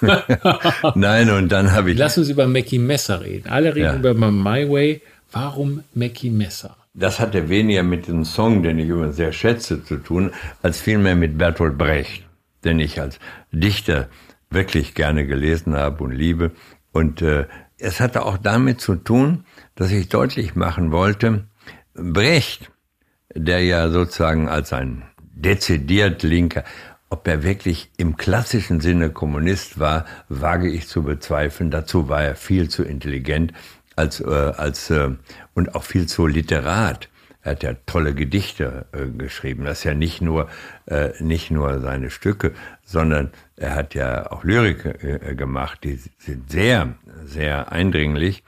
Nein, 0.94 1.30
und 1.30 1.50
dann 1.50 1.72
habe 1.72 1.92
ich. 1.92 1.98
Lass 1.98 2.16
uns 2.16 2.28
über 2.28 2.46
Mackie 2.46 2.78
Messer 2.78 3.20
reden. 3.20 3.48
Alle 3.48 3.74
reden 3.74 4.02
ja. 4.02 4.12
über 4.12 4.14
My 4.14 4.70
Way. 4.70 5.02
Warum 5.32 5.82
Mackie 5.94 6.30
Messer? 6.30 6.76
Das 6.94 7.20
hatte 7.20 7.50
weniger 7.50 7.82
mit 7.82 8.08
dem 8.08 8.24
Song, 8.24 8.62
den 8.62 8.78
ich 8.78 8.88
übrigens 8.88 9.16
sehr 9.16 9.32
schätze, 9.32 9.84
zu 9.84 9.98
tun, 9.98 10.30
als 10.62 10.80
vielmehr 10.80 11.14
mit 11.14 11.36
Bertolt 11.36 11.76
Brecht, 11.76 12.22
den 12.66 12.78
ich 12.80 13.00
als 13.00 13.18
Dichter 13.52 14.08
wirklich 14.50 14.94
gerne 14.94 15.26
gelesen 15.26 15.74
habe 15.74 16.04
und 16.04 16.12
liebe. 16.12 16.52
Und 16.92 17.22
äh, 17.22 17.46
es 17.78 18.00
hatte 18.00 18.24
auch 18.24 18.38
damit 18.38 18.80
zu 18.80 18.96
tun, 18.96 19.44
dass 19.74 19.90
ich 19.90 20.08
deutlich 20.08 20.54
machen 20.54 20.92
wollte, 20.92 21.46
Brecht, 21.94 22.70
der 23.34 23.62
ja 23.62 23.88
sozusagen 23.88 24.48
als 24.48 24.72
ein 24.72 25.02
dezidiert 25.18 26.22
Linker, 26.22 26.64
ob 27.08 27.28
er 27.28 27.42
wirklich 27.42 27.90
im 27.96 28.16
klassischen 28.16 28.80
Sinne 28.80 29.10
Kommunist 29.10 29.78
war, 29.78 30.06
wage 30.28 30.68
ich 30.70 30.88
zu 30.88 31.02
bezweifeln. 31.02 31.70
Dazu 31.70 32.08
war 32.08 32.22
er 32.22 32.34
viel 32.34 32.68
zu 32.68 32.82
intelligent 32.82 33.52
als, 33.94 34.20
äh, 34.20 34.24
als 34.24 34.90
äh, 34.90 35.10
und 35.54 35.74
auch 35.74 35.84
viel 35.84 36.06
zu 36.06 36.26
literat. 36.26 37.08
Er 37.46 37.52
hat 37.52 37.62
ja 37.62 37.74
tolle 37.86 38.12
Gedichte 38.12 38.86
äh, 38.90 39.06
geschrieben. 39.06 39.66
Das 39.66 39.78
ist 39.78 39.84
ja 39.84 39.94
nicht 39.94 40.20
nur 40.20 40.48
äh, 40.86 41.10
nicht 41.20 41.52
nur 41.52 41.78
seine 41.78 42.10
Stücke, 42.10 42.50
sondern 42.84 43.30
er 43.56 43.76
hat 43.76 43.94
ja 43.94 44.32
auch 44.32 44.42
Lyrik 44.42 44.84
äh, 44.84 45.36
gemacht. 45.36 45.84
Die 45.84 45.94
sind 46.18 46.50
sehr 46.50 46.96
sehr 47.24 47.70
eindringlich. 47.70 48.42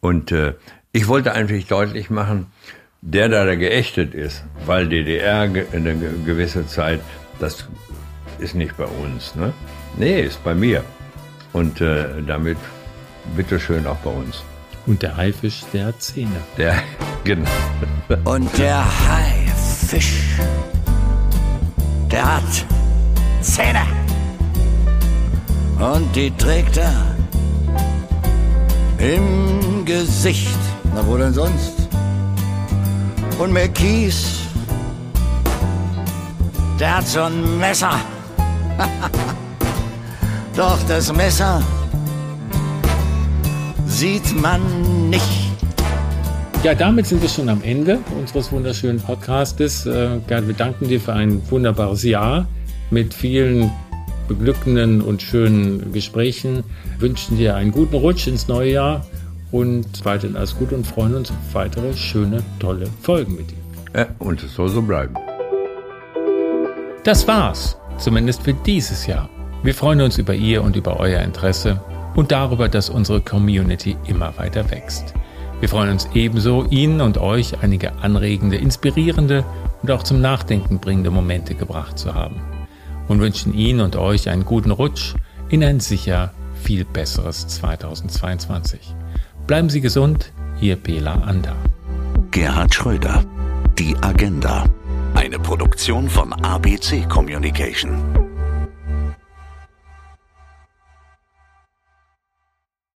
Und 0.00 0.32
äh, 0.32 0.52
ich 0.92 1.08
wollte 1.08 1.32
eigentlich 1.32 1.66
deutlich 1.66 2.10
machen, 2.10 2.52
der 3.00 3.30
da, 3.30 3.46
der 3.46 3.56
geächtet 3.56 4.12
ist, 4.12 4.44
weil 4.66 4.86
DDR 4.86 5.40
eine 5.40 5.96
gewisse 6.26 6.66
Zeit, 6.66 7.00
das 7.38 7.66
ist 8.38 8.54
nicht 8.54 8.76
bei 8.76 8.84
uns. 8.84 9.34
Ne? 9.34 9.54
Nee, 9.96 10.20
ist 10.20 10.44
bei 10.44 10.54
mir. 10.54 10.84
Und 11.54 11.80
äh, 11.80 12.04
damit 12.26 12.58
bitteschön 13.34 13.86
auch 13.86 13.98
bei 14.04 14.10
uns. 14.10 14.44
Und 14.84 15.00
der 15.00 15.16
Haifisch, 15.16 15.62
der 15.72 15.98
Zähne. 15.98 16.36
Der, 16.58 16.82
genau. 17.24 17.50
Und 18.24 18.56
der 18.58 18.84
Haifisch, 19.08 20.38
der 22.10 22.36
hat 22.36 22.66
Zähne. 23.40 23.86
Und 25.78 26.14
die 26.14 26.30
trägt 26.36 26.76
er 26.76 27.16
im 28.98 29.84
Gesicht. 29.84 30.58
Na, 30.94 31.06
wo 31.06 31.16
denn 31.16 31.32
sonst? 31.32 31.82
und 33.42 33.52
mehr 33.52 33.68
Kies. 33.68 34.38
Der 36.78 36.96
hat 36.96 37.06
so 37.06 37.22
ein 37.22 37.58
Messer. 37.58 37.98
Doch 40.56 40.78
das 40.86 41.12
Messer 41.12 41.62
sieht 43.86 44.40
man 44.40 44.60
nicht. 45.10 45.41
Ja, 46.62 46.76
damit 46.76 47.06
sind 47.06 47.20
wir 47.20 47.28
schon 47.28 47.48
am 47.48 47.60
Ende 47.64 47.98
unseres 48.16 48.52
wunderschönen 48.52 49.00
Podcastes. 49.00 49.84
Äh, 49.84 50.20
Gerd, 50.28 50.46
wir 50.46 50.54
danken 50.54 50.86
dir 50.86 51.00
für 51.00 51.12
ein 51.12 51.42
wunderbares 51.50 52.04
Jahr 52.04 52.46
mit 52.92 53.12
vielen 53.12 53.72
beglückenden 54.28 55.02
und 55.02 55.22
schönen 55.22 55.92
Gesprächen, 55.92 56.62
wünschen 57.00 57.36
dir 57.36 57.56
einen 57.56 57.72
guten 57.72 57.96
Rutsch 57.96 58.28
ins 58.28 58.46
neue 58.46 58.74
Jahr 58.74 59.04
und 59.50 60.04
weiterhin 60.04 60.36
alles 60.36 60.56
Gute 60.56 60.76
und 60.76 60.86
freuen 60.86 61.16
uns 61.16 61.32
auf 61.32 61.36
weitere 61.52 61.94
schöne, 61.94 62.44
tolle 62.60 62.86
Folgen 63.00 63.34
mit 63.34 63.50
dir. 63.50 63.56
Ja, 63.96 64.06
und 64.20 64.40
es 64.40 64.54
soll 64.54 64.68
so 64.68 64.82
bleiben. 64.82 65.16
Das 67.02 67.26
war's, 67.26 67.76
zumindest 67.98 68.44
für 68.44 68.54
dieses 68.54 69.08
Jahr. 69.08 69.28
Wir 69.64 69.74
freuen 69.74 70.00
uns 70.00 70.16
über 70.16 70.32
Ihr 70.32 70.62
und 70.62 70.76
über 70.76 71.00
euer 71.00 71.22
Interesse 71.22 71.80
und 72.14 72.30
darüber, 72.30 72.68
dass 72.68 72.88
unsere 72.88 73.20
Community 73.20 73.96
immer 74.06 74.32
weiter 74.38 74.70
wächst. 74.70 75.12
Wir 75.62 75.68
freuen 75.68 75.90
uns 75.90 76.08
ebenso, 76.12 76.66
Ihnen 76.70 77.00
und 77.00 77.18
euch 77.18 77.62
einige 77.62 77.92
anregende, 78.02 78.56
inspirierende 78.56 79.44
und 79.80 79.92
auch 79.92 80.02
zum 80.02 80.20
Nachdenken 80.20 80.80
bringende 80.80 81.12
Momente 81.12 81.54
gebracht 81.54 82.00
zu 82.00 82.16
haben. 82.16 82.40
Und 83.06 83.20
wünschen 83.20 83.54
Ihnen 83.54 83.80
und 83.80 83.94
euch 83.94 84.28
einen 84.28 84.44
guten 84.44 84.72
Rutsch 84.72 85.14
in 85.50 85.62
ein 85.62 85.78
sicher 85.78 86.34
viel 86.60 86.84
besseres 86.84 87.46
2022. 87.46 88.92
Bleiben 89.46 89.70
Sie 89.70 89.80
gesund, 89.80 90.32
Ihr 90.60 90.74
Bela 90.74 91.14
Ander. 91.22 91.54
Gerhard 92.32 92.74
Schröder, 92.74 93.24
die 93.78 93.94
Agenda. 94.00 94.64
Eine 95.14 95.38
Produktion 95.38 96.08
von 96.10 96.32
ABC 96.32 97.02
Communication. 97.08 98.21